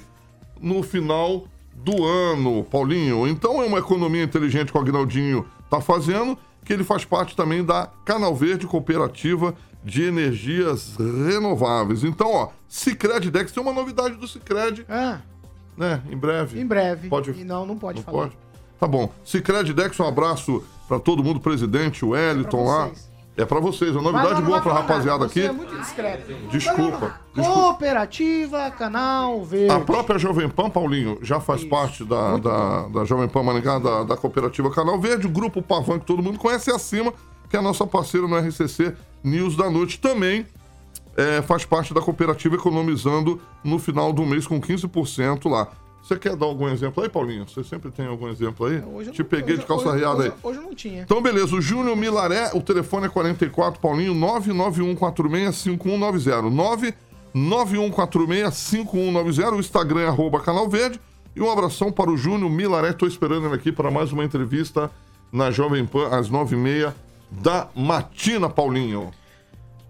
no 0.62 0.82
final 0.84 1.46
do 1.74 2.06
ano, 2.06 2.64
Paulinho. 2.66 3.28
Então 3.28 3.62
é 3.62 3.66
uma 3.66 3.80
economia 3.80 4.24
inteligente 4.24 4.72
que 4.72 4.78
o 4.78 4.82
Agnaldinho 4.82 5.46
está 5.66 5.82
fazendo, 5.82 6.38
que 6.64 6.72
ele 6.72 6.84
faz 6.84 7.04
parte 7.04 7.36
também 7.36 7.64
da 7.64 7.90
Canal 8.06 8.36
Verde 8.36 8.68
Cooperativa 8.68 9.54
de 9.84 10.04
Energias 10.04 10.96
Renováveis. 10.98 12.04
Então, 12.04 12.32
ó, 12.32 12.50
Cicred 12.68 13.32
Dex 13.32 13.52
tem 13.52 13.64
uma 13.64 13.74
novidade 13.74 14.16
do 14.16 14.28
Cicred, 14.28 14.86
Ah, 14.88 15.20
né? 15.76 16.02
Em 16.10 16.16
breve. 16.16 16.60
em 16.62 16.66
breve. 16.66 17.10
Pode- 17.10 17.32
E 17.32 17.44
não, 17.44 17.66
não 17.66 17.76
pode 17.78 17.98
Não 17.98 18.04
falar. 18.06 18.24
pode? 18.28 18.38
Tá 18.82 18.88
bom. 18.88 19.12
Cicred 19.24 19.74
Dex, 19.74 20.00
um 20.00 20.08
abraço 20.08 20.64
para 20.88 21.00
todo 21.00 21.24
mundo, 21.24 21.40
presidente, 21.40 22.04
o 22.04 22.10
Wellington 22.10 22.66
lá. 22.66 22.90
É 23.38 23.46
para 23.46 23.60
vocês, 23.60 23.94
lá, 23.94 24.02
novidade 24.02 24.42
não 24.42 24.48
boa 24.48 24.60
falar 24.60 24.82
rapaziada 24.82 25.24
aqui. 25.24 25.44
é 25.44 25.52
muito 25.52 25.78
discreto. 25.78 26.34
Desculpa. 26.50 27.14
Cooperativa 27.36 28.72
Canal 28.72 29.46
Verde. 29.46 29.72
A 29.72 29.80
própria 29.82 30.18
Jovem 30.18 30.50
Pan, 30.50 30.68
Paulinho, 30.72 31.20
já 31.22 31.40
faz 31.40 31.64
parte 31.64 32.04
da, 32.04 32.38
da, 32.38 32.88
da 32.88 33.06
Jovem 33.06 33.28
Pan 33.28 33.44
Maringá, 33.44 33.78
da, 33.78 34.04
da 34.04 34.18
Cooperativa 34.18 34.72
Canal 34.72 35.00
Verde, 35.00 35.28
o 35.28 35.30
Grupo 35.30 35.62
Pavan, 35.62 36.00
que 36.00 36.06
todo 36.08 36.24
mundo 36.24 36.40
conhece, 36.40 36.72
acima, 36.72 37.14
que 37.52 37.56
é 37.56 37.60
a 37.60 37.62
nossa 37.62 37.86
parceira 37.86 38.28
no 38.28 38.36
RCC 38.36 38.96
News 39.24 39.56
da 39.56 39.70
Noite, 39.70 40.00
também 40.00 40.44
é, 41.16 41.44
faz 41.44 41.66
parte 41.66 41.94
da 41.94 42.02
cooperativa, 42.02 42.56
economizando 42.56 43.40
no 43.64 43.78
final 43.78 44.12
do 44.12 44.26
mês 44.26 44.48
com 44.48 44.60
15% 44.60 45.48
lá. 45.48 45.68
Você 46.12 46.20
quer 46.20 46.36
dar 46.36 46.46
algum 46.46 46.68
exemplo 46.68 47.02
aí, 47.02 47.08
Paulinho? 47.10 47.48
Você 47.48 47.64
sempre 47.64 47.90
tem 47.90 48.06
algum 48.06 48.28
exemplo 48.28 48.66
aí? 48.66 48.84
Hoje 48.86 49.12
Te 49.12 49.20
não- 49.20 49.26
peguei 49.30 49.54
hoje- 49.54 49.62
de 49.62 49.66
calça 49.68 49.96
riada 49.96 50.24
aí. 50.24 50.32
Hoje 50.44 50.60
eu 50.60 50.64
não 50.64 50.76
tinha. 50.76 51.04
Então, 51.04 51.22
beleza. 51.22 51.56
O 51.56 51.62
Júnior 51.62 51.96
Milaré, 51.96 52.52
o 52.54 52.62
telefone 52.62 53.06
é 53.06 53.10
44, 53.10 53.80
Paulinho, 53.80 54.14
991465190. 54.14 56.94
991465190. 57.34 59.56
O 59.56 59.60
Instagram 59.62 60.02
é 60.02 60.08
arroba 60.08 60.42
Canal 60.42 60.68
Verde. 60.68 61.00
E 61.34 61.42
um 61.42 61.50
abração 61.50 61.94
para 61.94 62.12
o 62.12 62.18
Júnior 62.18 62.52
Milaré. 62.52 62.90
Estou 62.90 63.08
esperando 63.08 63.46
ele 63.46 63.56
aqui 63.56 63.72
para 63.72 63.90
mais 63.90 64.12
uma 64.12 64.26
entrevista 64.26 64.92
na 65.32 65.50
Jovem 65.50 65.86
Pan 65.86 66.10
às 66.10 66.30
9h30 66.30 66.94
da 67.32 67.70
matina, 67.74 68.50
Paulinho. 68.50 69.12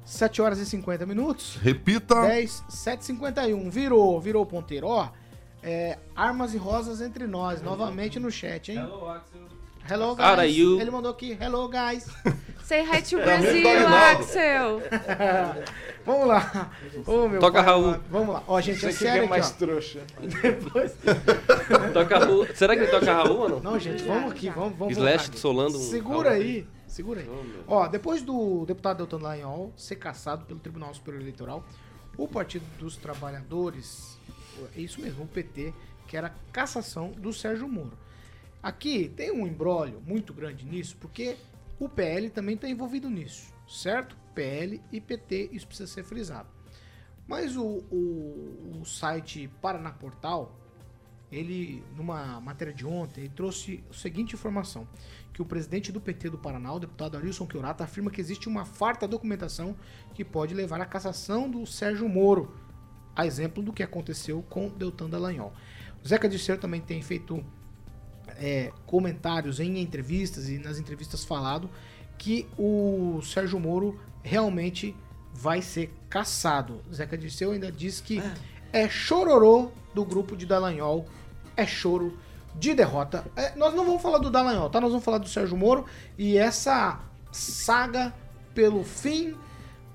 7 0.05 0.39
horas 0.39 0.59
e 0.59 0.67
50 0.67 1.03
minutos. 1.03 1.57
Repita. 1.63 2.21
10, 2.21 2.63
7h51. 2.69 3.71
Virou, 3.71 4.21
virou 4.21 4.43
o 4.43 4.45
ponteiro. 4.45 4.85
Ó, 4.85 5.07
é, 5.63 5.97
armas 6.15 6.53
e 6.53 6.57
rosas 6.57 7.01
entre 7.01 7.27
nós, 7.27 7.61
novamente 7.61 8.19
no 8.19 8.31
chat, 8.31 8.71
hein? 8.71 8.77
Hello, 8.79 9.09
Axel. 9.09 9.41
Hello, 9.89 10.15
guys. 10.15 10.27
Are 10.27 10.47
you? 10.47 10.79
Ele 10.79 10.91
mandou 10.91 11.11
aqui, 11.11 11.37
hello, 11.41 11.67
guys. 11.67 12.05
Say 12.63 12.81
hi 12.83 13.01
to 13.01 13.17
É 13.19 13.23
Brazil, 13.25 13.69
Aguinaldo. 13.69 13.95
Axel. 14.23 14.81
Vamos 16.05 16.27
lá. 16.27 16.71
Meu 17.05 17.39
Toca, 17.39 17.51
pai 17.53 17.63
Raul. 17.63 17.95
Vamos 18.09 18.33
lá. 18.35 18.43
Ó, 18.47 18.61
gente, 18.61 18.85
é 18.85 18.91
sério 18.91 19.21
aqui, 19.21 19.29
mais 19.29 19.49
ó. 19.51 19.53
trouxa. 19.53 19.99
Depois... 20.41 20.95
Toca 21.93 22.19
Raul. 22.19 22.47
Será 22.55 22.75
que 22.75 22.83
ele 22.83 22.91
toca 22.91 23.13
Raul 23.13 23.37
ou 23.39 23.49
não? 23.49 23.59
Não, 23.59 23.79
gente, 23.79 24.03
vamos 24.03 24.31
aqui, 24.31 24.49
vamos, 24.49 24.77
vamos 24.77 24.97
Slash 24.97 25.17
voltar 25.17 25.31
aqui. 25.31 25.39
solando 25.39 25.77
um- 25.77 25.81
Segura 25.81 26.29
aí, 26.31 26.67
segura 26.87 27.21
aí. 27.21 27.29
Ó, 27.67 27.87
depois 27.87 28.21
do 28.21 28.65
deputado 28.65 28.97
Deltan 28.97 29.17
Dallagnol 29.19 29.71
ser 29.75 29.95
cassado 29.97 30.45
pelo 30.45 30.59
Tribunal 30.59 30.93
Superior 30.93 31.21
Eleitoral, 31.21 31.63
o 32.17 32.27
Partido 32.27 32.63
dos 32.79 32.95
Trabalhadores, 32.97 34.17
é 34.75 34.81
isso 34.81 35.01
mesmo, 35.01 35.23
o 35.23 35.27
PT, 35.27 35.73
que 36.07 36.17
era 36.17 36.27
a 36.27 36.51
cassação 36.51 37.11
do 37.11 37.31
Sérgio 37.31 37.67
Moro. 37.67 37.97
Aqui 38.61 39.09
tem 39.09 39.31
um 39.31 39.47
embrólio 39.47 40.01
muito 40.05 40.33
grande 40.33 40.65
nisso, 40.65 40.95
porque 40.99 41.35
o 41.79 41.89
PL 41.89 42.29
também 42.29 42.55
está 42.55 42.69
envolvido 42.69 43.09
nisso, 43.09 43.51
certo? 43.67 44.15
PL 44.35 44.81
e 44.91 45.01
PT, 45.01 45.49
isso 45.51 45.67
precisa 45.67 45.91
ser 45.91 46.03
frisado. 46.03 46.47
Mas 47.27 47.55
o, 47.55 47.63
o, 47.63 48.79
o 48.81 48.85
site 48.85 49.49
Paraná 49.61 49.91
Portal, 49.91 50.59
ele, 51.31 51.83
numa 51.95 52.41
matéria 52.41 52.73
de 52.73 52.85
ontem, 52.85 53.29
trouxe 53.29 53.83
a 53.89 53.93
seguinte 53.93 54.35
informação: 54.35 54.87
que 55.33 55.41
o 55.41 55.45
presidente 55.45 55.91
do 55.91 56.01
PT 56.01 56.29
do 56.29 56.37
Paraná, 56.37 56.73
o 56.73 56.79
deputado 56.79 57.17
Arilson 57.17 57.47
Chiorata, 57.49 57.83
afirma 57.83 58.11
que 58.11 58.19
existe 58.19 58.49
uma 58.49 58.65
farta 58.65 59.07
documentação 59.07 59.75
que 60.13 60.25
pode 60.25 60.53
levar 60.53 60.81
à 60.81 60.85
cassação 60.85 61.49
do 61.49 61.65
Sérgio 61.65 62.07
Moro, 62.09 62.53
a 63.15 63.25
exemplo 63.25 63.61
do 63.61 63.73
que 63.73 63.83
aconteceu 63.83 64.43
com 64.49 64.69
Deltan 64.69 65.09
Dallagnol. 65.09 65.53
O 66.03 66.07
Zeca 66.07 66.27
Dirceu 66.27 66.57
também 66.57 66.81
tem 66.81 67.01
feito 67.01 67.43
é, 68.37 68.71
comentários 68.85 69.59
em 69.59 69.79
entrevistas 69.79 70.49
e 70.49 70.57
nas 70.57 70.79
entrevistas 70.79 71.23
falado 71.23 71.69
que 72.17 72.47
o 72.57 73.21
Sérgio 73.23 73.59
Moro 73.59 73.99
realmente 74.23 74.95
vai 75.33 75.61
ser 75.61 75.93
caçado. 76.09 76.81
Zeca 76.93 77.17
Dirceu 77.17 77.51
ainda 77.51 77.71
diz 77.71 78.01
que 78.01 78.21
é 78.71 78.87
chororô 78.89 79.71
do 79.93 80.05
grupo 80.05 80.35
de 80.35 80.45
Dallagnol, 80.45 81.07
é 81.55 81.65
choro 81.65 82.17
de 82.55 82.73
derrota. 82.73 83.25
É, 83.35 83.55
nós 83.55 83.73
não 83.73 83.85
vamos 83.85 84.01
falar 84.01 84.19
do 84.19 84.29
Dallagnol, 84.29 84.69
tá? 84.69 84.79
Nós 84.81 84.91
vamos 84.91 85.05
falar 85.05 85.17
do 85.17 85.27
Sérgio 85.27 85.57
Moro 85.57 85.85
e 86.17 86.37
essa 86.37 86.99
saga 87.31 88.13
pelo 88.53 88.83
fim 88.83 89.35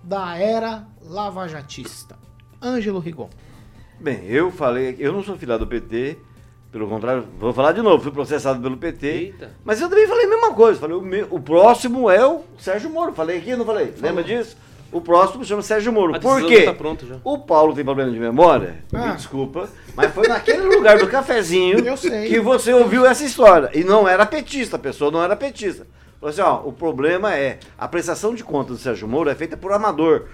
da 0.03 0.37
era 0.37 0.87
lavajatista. 1.03 2.26
Ângelo 2.63 2.99
Rigon. 2.99 3.29
Bem, 4.01 4.25
eu 4.27 4.51
falei, 4.51 4.97
eu 4.99 5.13
não 5.13 5.23
sou 5.23 5.37
filiado 5.37 5.65
do 5.65 5.69
PT, 5.69 6.19
pelo 6.71 6.87
contrário, 6.89 7.25
vou 7.39 7.53
falar 7.53 7.73
de 7.73 7.81
novo, 7.81 8.03
fui 8.03 8.13
processado 8.13 8.61
pelo 8.61 8.77
PT. 8.77 9.07
Eita. 9.07 9.51
Mas 9.65 9.81
eu 9.81 9.89
também 9.89 10.07
falei 10.07 10.27
a 10.27 10.29
mesma 10.29 10.53
coisa, 10.53 10.79
falei, 10.81 10.97
o, 10.97 11.01
meu- 11.03 11.27
o 11.31 11.41
próximo 11.41 12.11
é 12.11 12.25
o 12.27 12.43
Sérgio 12.59 12.91
Moro. 12.91 13.13
Falei 13.15 13.39
aqui, 13.39 13.57
não 13.57 13.65
falei? 13.65 13.95
Lembra 14.01 14.23
disso? 14.23 14.57
O 14.93 15.01
próximo 15.01 15.45
chama 15.45 15.63
Sérgio 15.63 15.93
Moro. 15.93 16.15
A 16.15 16.21
Por 16.21 16.47
quê? 16.47 16.63
tá 16.63 16.73
pronta 16.75 17.05
já. 17.07 17.17
O 17.25 17.39
Paulo 17.39 17.75
tem 17.75 17.85
problema 17.85 18.11
de 18.11 18.19
memória, 18.21 18.85
Ah. 18.93 19.07
me 19.09 19.17
desculpa, 19.17 19.69
mas 19.95 20.13
foi 20.13 20.29
naquele 20.29 20.63
lugar 20.63 20.99
do 20.99 21.09
cafezinho 21.09 21.79
que 22.29 22.39
você 22.41 22.73
ouviu 22.73 23.05
essa 23.07 23.25
história. 23.25 23.71
E 23.75 23.83
não 23.83 24.07
era 24.07 24.25
petista, 24.27 24.77
a 24.77 24.79
pessoa 24.79 25.11
não 25.11 25.23
era 25.23 25.35
petista. 25.35 25.87
Falou 26.21 26.31
assim, 26.31 26.41
ó, 26.41 26.61
o 26.67 26.73
problema 26.73 27.35
é, 27.35 27.59
a 27.79 27.89
prestação 27.89 28.35
de 28.35 28.45
contas 28.45 28.77
do 28.77 28.83
Sérgio 28.83 29.09
Moro 29.09 29.29
é 29.29 29.35
feita 29.35 29.57
por 29.57 29.73
amador. 29.73 30.27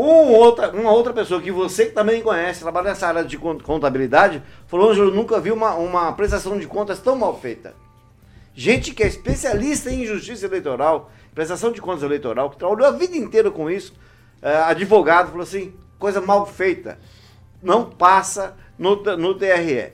Um 0.00 0.32
outra, 0.32 0.70
uma 0.70 0.92
outra 0.92 1.12
pessoa 1.12 1.42
que 1.42 1.50
você 1.50 1.86
também 1.86 2.22
conhece, 2.22 2.60
trabalha 2.60 2.90
nessa 2.90 3.08
área 3.08 3.24
de 3.24 3.36
con- 3.36 3.58
contabilidade, 3.58 4.40
falou, 4.68 4.90
Ângelo, 4.90 5.10
nunca 5.10 5.40
vi 5.40 5.50
uma, 5.50 5.74
uma 5.74 6.12
prestação 6.12 6.56
de 6.56 6.68
contas 6.68 7.00
tão 7.00 7.16
mal 7.16 7.36
feita. 7.40 7.74
Gente 8.54 8.94
que 8.94 9.02
é 9.02 9.08
especialista 9.08 9.90
em 9.90 10.06
justiça 10.06 10.46
eleitoral, 10.46 11.10
prestação 11.34 11.72
de 11.72 11.80
contas 11.80 12.04
eleitoral, 12.04 12.48
que 12.48 12.56
trabalhou 12.56 12.86
a 12.86 12.92
vida 12.92 13.16
inteira 13.16 13.50
com 13.50 13.68
isso, 13.68 13.92
é, 14.40 14.58
advogado, 14.58 15.30
falou 15.30 15.42
assim, 15.42 15.74
coisa 15.98 16.20
mal 16.20 16.46
feita. 16.46 16.96
Não 17.60 17.84
passa 17.84 18.54
no, 18.78 18.94
no 19.16 19.34
TRE. 19.34 19.90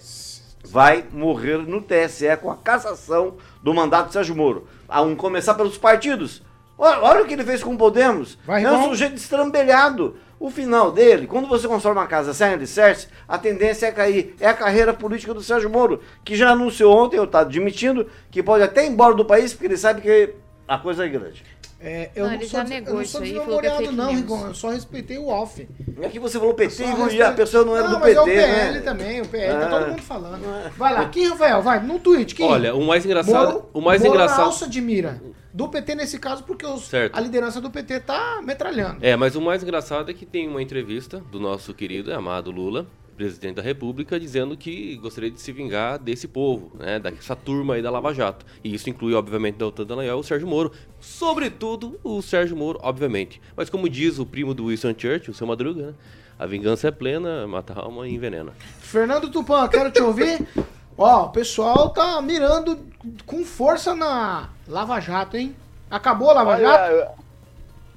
Vai 0.66 1.06
morrer 1.12 1.56
no 1.56 1.80
TSE 1.80 2.36
com 2.42 2.50
a 2.50 2.56
cassação 2.58 3.36
do 3.62 3.72
mandato 3.72 4.08
de 4.08 4.12
Sérgio 4.12 4.36
Moro. 4.36 4.68
A 4.86 5.00
um 5.00 5.16
começar 5.16 5.54
pelos 5.54 5.78
partidos. 5.78 6.42
Olha, 6.76 7.00
olha 7.02 7.22
o 7.22 7.26
que 7.26 7.34
ele 7.34 7.44
fez 7.44 7.62
com 7.62 7.74
o 7.74 7.78
Podemos. 7.78 8.38
Vai, 8.44 8.64
é 8.64 8.70
um 8.70 8.84
sujeito 8.84 9.16
estrambelhado. 9.16 10.16
O 10.38 10.50
final 10.50 10.90
dele, 10.90 11.26
quando 11.26 11.48
você 11.48 11.66
constrói 11.66 11.94
uma 11.94 12.06
casa 12.06 12.34
sem 12.34 12.48
alicerce, 12.48 13.08
a 13.26 13.38
tendência 13.38 13.86
é 13.86 13.92
cair. 13.92 14.34
É 14.40 14.48
a 14.48 14.54
carreira 14.54 14.92
política 14.92 15.32
do 15.32 15.42
Sérgio 15.42 15.70
Moro, 15.70 16.00
que 16.24 16.36
já 16.36 16.50
anunciou 16.50 16.94
ontem, 16.94 17.16
eu 17.16 17.24
está 17.24 17.40
admitindo, 17.40 18.10
que 18.30 18.42
pode 18.42 18.62
até 18.62 18.84
ir 18.84 18.90
embora 18.90 19.14
do 19.14 19.24
país, 19.24 19.52
porque 19.52 19.66
ele 19.66 19.76
sabe 19.76 20.02
que 20.02 20.34
a 20.66 20.76
coisa 20.76 21.04
é 21.04 21.08
grande. 21.08 21.44
É, 21.84 22.10
eu 22.16 22.22
Não, 22.24 22.30
não, 22.30 22.38
ele 22.38 22.46
sou, 22.48 22.60
já 22.60 22.64
negou 22.66 22.88
eu 22.88 22.94
não 22.94 23.02
isso 23.02 23.12
sou 23.12 23.20
aí, 23.22 23.34
falou 23.34 23.60
que 23.60 23.66
é 23.66 23.90
não. 23.92 24.14
Rigon. 24.14 24.46
Eu 24.48 24.54
só 24.54 24.70
respeitei 24.70 25.18
o 25.18 25.28
off. 25.28 25.68
É 26.00 26.08
que 26.08 26.18
você 26.18 26.38
falou 26.38 26.54
PT 26.54 26.82
e 26.82 26.86
respeito- 26.86 27.22
a 27.22 27.32
pessoa 27.32 27.64
não 27.64 27.76
era 27.76 27.88
não, 27.88 27.94
do 27.94 28.00
mas 28.00 28.14
PT, 28.14 28.18
é 28.18 28.22
o 28.22 28.24
PL 28.24 28.72
né? 28.72 28.80
também, 28.80 29.20
o 29.20 29.28
PL, 29.28 29.52
tá 29.60 29.66
Ah. 29.66 29.68
todo 29.78 29.88
mundo 29.90 30.02
falando. 30.02 30.72
Vai 30.76 30.94
lá, 30.94 31.08
quem, 31.08 31.28
Rafael? 31.28 31.60
Vai, 31.62 31.80
no 31.80 31.98
tweet, 31.98 32.34
quem? 32.34 32.46
Olha, 32.50 32.74
o 32.74 32.84
mais 32.86 33.04
engraçado. 33.04 33.52
Moro, 33.52 33.70
o 33.74 33.80
mais 33.80 34.00
Moro 34.02 34.14
engraçado. 34.14 34.40
alça 34.46 34.66
de 34.68 34.80
mira. 34.80 35.20
Do 35.52 35.68
PT 35.68 35.94
nesse 35.94 36.18
caso, 36.18 36.42
porque 36.42 36.66
os- 36.66 36.90
a 37.12 37.20
liderança 37.20 37.60
do 37.60 37.70
PT 37.70 38.00
tá 38.00 38.40
metralhando. 38.42 38.96
É, 39.00 39.14
mas 39.14 39.36
o 39.36 39.40
mais 39.40 39.62
engraçado 39.62 40.10
é 40.10 40.14
que 40.14 40.26
tem 40.26 40.48
uma 40.48 40.60
entrevista 40.60 41.20
do 41.30 41.38
nosso 41.38 41.72
querido 41.72 42.10
e 42.10 42.12
amado 42.12 42.50
Lula, 42.50 42.86
presidente 43.14 43.56
da 43.56 43.62
República, 43.62 44.18
dizendo 44.18 44.56
que 44.56 44.96
gostaria 44.96 45.30
de 45.30 45.40
se 45.40 45.52
vingar 45.52 45.98
desse 45.98 46.28
povo, 46.28 46.70
né, 46.78 46.98
dessa 46.98 47.34
turma 47.34 47.74
aí 47.74 47.82
da 47.82 47.90
Lava 47.90 48.12
Jato. 48.12 48.44
E 48.62 48.74
isso 48.74 48.90
inclui, 48.90 49.14
obviamente, 49.14 49.56
Deltan 49.56 49.84
Dallagnol 49.84 50.18
e 50.18 50.20
o 50.20 50.24
Sérgio 50.24 50.48
Moro. 50.48 50.72
Sobretudo 51.00 51.98
o 52.02 52.20
Sérgio 52.20 52.56
Moro, 52.56 52.78
obviamente. 52.82 53.40
Mas 53.56 53.70
como 53.70 53.88
diz 53.88 54.18
o 54.18 54.26
primo 54.26 54.54
do 54.54 54.66
Winston 54.66 54.94
Churchill, 54.96 55.32
o 55.32 55.34
seu 55.34 55.46
Madruga, 55.46 55.88
né, 55.88 55.94
a 56.38 56.46
vingança 56.46 56.88
é 56.88 56.90
plena, 56.90 57.46
mata 57.46 57.72
a 57.72 57.82
alma 57.82 58.08
e 58.08 58.14
envenena. 58.14 58.52
Fernando 58.80 59.30
Tupan, 59.30 59.68
quero 59.68 59.90
te 59.90 60.02
ouvir. 60.02 60.46
Ó, 60.96 61.26
o 61.26 61.28
pessoal 61.30 61.90
tá 61.90 62.20
mirando 62.20 62.78
com 63.26 63.44
força 63.44 63.94
na 63.94 64.50
Lava 64.66 65.00
Jato, 65.00 65.36
hein? 65.36 65.54
Acabou 65.90 66.30
a 66.30 66.34
Lava 66.34 66.58
Jato? 66.58 66.94
Olha, 66.94 67.10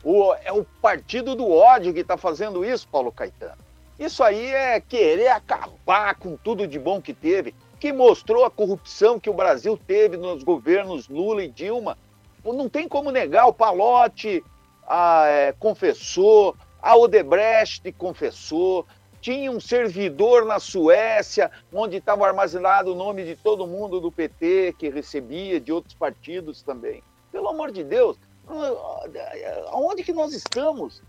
o, 0.04 0.34
é 0.44 0.52
o 0.52 0.64
partido 0.82 1.36
do 1.36 1.50
ódio 1.50 1.94
que 1.94 2.00
está 2.00 2.18
fazendo 2.18 2.64
isso, 2.64 2.88
Paulo 2.88 3.12
Caetano. 3.12 3.67
Isso 4.00 4.24
aí 4.24 4.54
é 4.54 4.80
querer 4.80 5.30
acabar 5.30 6.16
com 6.16 6.38
tudo 6.38 6.68
de 6.68 6.78
bom 6.78 7.02
que 7.02 7.14
teve, 7.14 7.56
que 7.80 7.92
mostrou 7.92 8.46
a 8.46 8.52
corrupção 8.52 9.20
que 9.20 9.30
o 9.30 9.34
Brasil 9.34 9.78
teve 9.88 10.18
nos 10.18 10.44
governos 10.44 11.08
Lula 11.10 11.44
e 11.44 11.50
Dilma. 11.50 11.98
Não 12.44 12.70
tem 12.70 12.88
como 12.88 13.12
negar, 13.12 13.48
o 13.48 13.54
Palote 13.54 14.44
é, 14.90 15.54
confessou, 15.60 16.56
a 16.82 16.96
Odebrecht 16.96 17.92
confessou, 17.94 18.86
tinha 19.20 19.52
um 19.52 19.60
servidor 19.60 20.46
na 20.46 20.60
Suécia, 20.60 21.52
onde 21.74 21.98
estava 21.98 22.26
armazenado 22.26 22.94
o 22.94 22.96
nome 22.96 23.26
de 23.26 23.36
todo 23.36 23.68
mundo 23.68 24.00
do 24.00 24.12
PT, 24.12 24.76
que 24.78 24.90
recebia 24.90 25.60
de 25.60 25.72
outros 25.72 25.96
partidos 25.96 26.62
também. 26.62 27.04
Pelo 27.32 27.50
amor 27.50 27.72
de 27.72 27.84
Deus, 27.84 28.18
aonde 29.72 30.04
que 30.04 30.14
nós 30.14 30.34
estamos? 30.34 31.02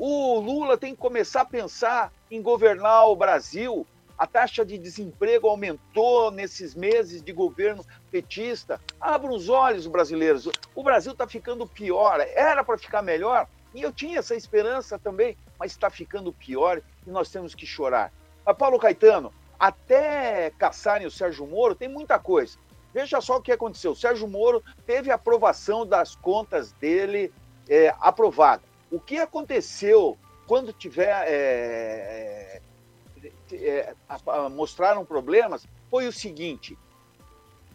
O 0.00 0.38
Lula 0.38 0.78
tem 0.78 0.94
que 0.94 1.00
começar 1.00 1.40
a 1.40 1.44
pensar 1.44 2.12
em 2.30 2.40
governar 2.40 3.08
o 3.08 3.16
Brasil. 3.16 3.84
A 4.16 4.28
taxa 4.28 4.64
de 4.64 4.78
desemprego 4.78 5.48
aumentou 5.48 6.30
nesses 6.30 6.72
meses 6.72 7.20
de 7.20 7.32
governo 7.32 7.84
petista. 8.08 8.80
Abra 9.00 9.32
os 9.32 9.48
olhos, 9.48 9.88
brasileiros. 9.88 10.48
O 10.72 10.84
Brasil 10.84 11.10
está 11.10 11.26
ficando 11.26 11.66
pior. 11.66 12.20
Era 12.20 12.62
para 12.62 12.78
ficar 12.78 13.02
melhor. 13.02 13.48
E 13.74 13.82
eu 13.82 13.92
tinha 13.92 14.20
essa 14.20 14.36
esperança 14.36 15.00
também, 15.00 15.36
mas 15.58 15.72
está 15.72 15.90
ficando 15.90 16.32
pior 16.32 16.80
e 17.04 17.10
nós 17.10 17.28
temos 17.28 17.52
que 17.52 17.66
chorar. 17.66 18.12
Mas, 18.46 18.56
Paulo 18.56 18.78
Caetano, 18.78 19.32
até 19.58 20.52
caçarem 20.58 21.08
o 21.08 21.10
Sérgio 21.10 21.44
Moro, 21.44 21.74
tem 21.74 21.88
muita 21.88 22.20
coisa. 22.20 22.56
Veja 22.94 23.20
só 23.20 23.38
o 23.38 23.42
que 23.42 23.50
aconteceu. 23.50 23.90
O 23.90 23.96
Sérgio 23.96 24.28
Moro 24.28 24.62
teve 24.86 25.10
a 25.10 25.16
aprovação 25.16 25.84
das 25.84 26.14
contas 26.14 26.70
dele 26.70 27.32
é, 27.68 27.92
aprovada. 27.98 28.67
O 28.90 28.98
que 29.00 29.18
aconteceu 29.18 30.16
quando 30.46 30.72
tiver. 30.72 31.10
é, 31.26 32.60
é, 33.52 33.94
a- 34.08 34.20
a- 34.26 34.48
mostraram 34.48 35.04
problemas 35.04 35.66
foi 35.90 36.06
o 36.06 36.12
seguinte: 36.12 36.76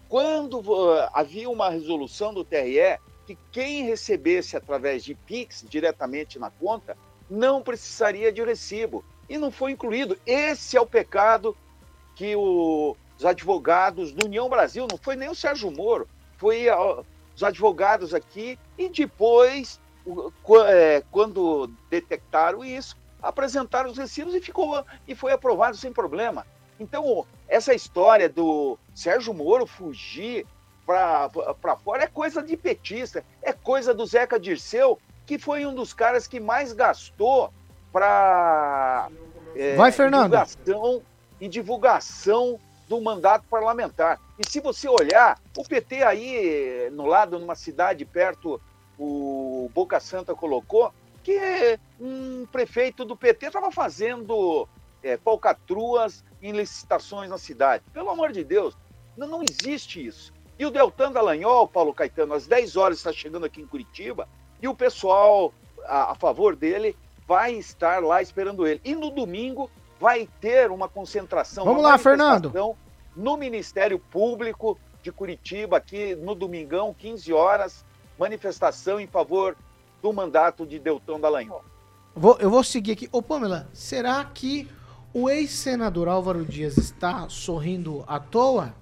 quando 0.10 0.60
uh, 0.60 1.10
havia 1.14 1.50
uma 1.50 1.70
resolução 1.70 2.34
do 2.34 2.44
TRE 2.44 2.98
que 3.26 3.38
quem 3.52 3.84
recebesse 3.86 4.56
através 4.58 5.04
de 5.04 5.16
PIX 5.16 5.66
diretamente 5.70 6.38
na 6.38 6.50
conta 6.52 6.98
não 7.30 7.62
precisaria 7.62 8.32
de 8.32 8.44
recibo. 8.44 9.04
E 9.30 9.38
não 9.38 9.50
foi 9.50 9.72
incluído. 9.72 10.18
Esse 10.26 10.76
é 10.78 10.82
o 10.82 10.86
pecado 10.86 11.56
que 12.16 12.36
o- 12.36 12.96
os 13.18 13.26
advogados 13.26 14.12
do 14.12 14.26
União 14.26 14.50
Brasil, 14.50 14.86
não 14.90 14.98
foi 14.98 15.16
nem 15.16 15.30
o 15.30 15.36
Sérgio 15.36 15.72
Moro, 15.72 16.08
foi 16.38 16.68
ó, 16.70 17.04
os 17.36 17.42
advogados 17.44 18.14
aqui, 18.14 18.60
e 18.78 18.90
depois, 18.90 19.80
é, 19.80 19.83
quando 21.12 21.70
detectaram 21.90 22.64
isso, 22.64 22.98
apresentaram 23.22 23.90
os 23.90 23.98
recibos 23.98 24.36
e, 24.36 24.42
ficou, 24.42 24.86
e 25.08 25.16
foi 25.16 25.32
aprovado 25.32 25.78
sem 25.78 25.94
problema. 25.94 26.46
Então, 26.80 27.26
essa 27.48 27.74
história 27.74 28.28
do 28.28 28.78
Sérgio 28.94 29.34
Moro 29.34 29.66
fugir 29.66 30.46
para 30.86 31.30
fora 31.84 32.04
é 32.04 32.08
coisa 32.08 32.44
de 32.44 32.58
petista, 32.58 33.24
é 33.42 33.54
coisa 33.54 33.94
do 33.94 34.06
Zeca 34.06 34.40
Dirceu, 34.40 35.00
que 35.26 35.40
foi 35.40 35.66
um 35.66 35.74
dos 35.74 35.94
caras 35.94 36.28
que 36.28 36.40
mais 36.40 36.74
gastou 36.74 37.54
para 37.92 39.08
Vai, 39.78 39.92
Fernando. 39.92 40.24
divulgação, 40.24 41.02
em 41.40 41.50
divulgação 41.50 42.60
do 42.90 43.00
mandato 43.00 43.46
parlamentar. 43.50 44.20
E 44.38 44.50
se 44.50 44.60
você 44.60 44.90
olhar, 44.90 45.40
o 45.56 45.64
PT 45.64 46.04
aí, 46.04 46.90
no 46.92 47.06
lado, 47.06 47.40
numa 47.40 47.56
cidade 47.56 48.04
perto, 48.04 48.60
o 48.98 49.70
Boca 49.74 50.00
Santa 50.00 50.36
colocou, 50.36 50.94
que 51.24 51.80
um 52.00 52.46
prefeito 52.52 53.06
do 53.06 53.16
PT 53.16 53.48
estava 53.48 53.72
fazendo 53.72 54.68
é, 55.02 55.18
falcatruas 55.18 56.24
em 56.42 56.52
licitações 56.52 57.30
na 57.30 57.38
cidade. 57.38 57.84
Pelo 57.94 58.10
amor 58.10 58.32
de 58.32 58.44
Deus, 58.44 58.78
não, 59.18 59.28
não 59.28 59.42
existe 59.44 60.06
isso. 60.06 60.34
E 60.58 60.66
o 60.66 60.72
Deltan 60.72 61.12
Dallagnol, 61.12 61.68
Paulo 61.68 61.94
Caetano, 61.94 62.34
às 62.34 62.46
10 62.46 62.76
horas 62.78 62.98
está 62.98 63.12
chegando 63.12 63.46
aqui 63.46 63.62
em 63.62 63.68
Curitiba 63.68 64.28
e 64.62 64.68
o 64.68 64.76
pessoal 64.76 65.54
a, 65.86 66.12
a 66.12 66.16
favor 66.16 66.56
dele 66.56 66.96
vai 67.28 67.54
estar 67.54 68.04
lá 68.04 68.22
esperando 68.22 68.68
ele. 68.68 68.82
E 68.84 68.96
no 68.96 69.10
domingo 69.10 69.70
vai 70.00 70.28
ter 70.40 70.70
uma 70.70 70.88
concentração. 70.88 71.66
Vamos 71.66 71.82
uma 71.82 71.92
lá, 71.92 71.98
Fernando. 71.98 72.52
no 73.16 73.38
Ministério 73.38 73.98
Público 73.98 74.78
de 75.02 75.12
Curitiba, 75.12 75.78
aqui 75.78 76.16
no 76.16 76.36
domingão, 76.36 76.94
15 76.94 77.34
horas, 77.34 77.86
manifestação 78.24 79.00
em 79.00 79.08
favor 79.08 79.56
do 80.02 80.14
mandato 80.14 80.66
de 80.66 80.80
Deltão 80.80 81.20
Dallagnol. 81.20 81.64
Vou, 82.16 82.38
eu 82.40 82.50
vou 82.50 82.64
seguir 82.64 82.94
aqui. 82.94 83.10
Ô, 83.12 83.22
Pamela, 83.22 83.68
será 83.74 84.24
que 84.24 84.70
o 85.14 85.30
ex-senador 85.30 86.08
Álvaro 86.08 86.46
Dias 86.46 86.78
está 86.78 87.28
sorrindo 87.28 88.04
à 88.08 88.20
toa? 88.20 88.74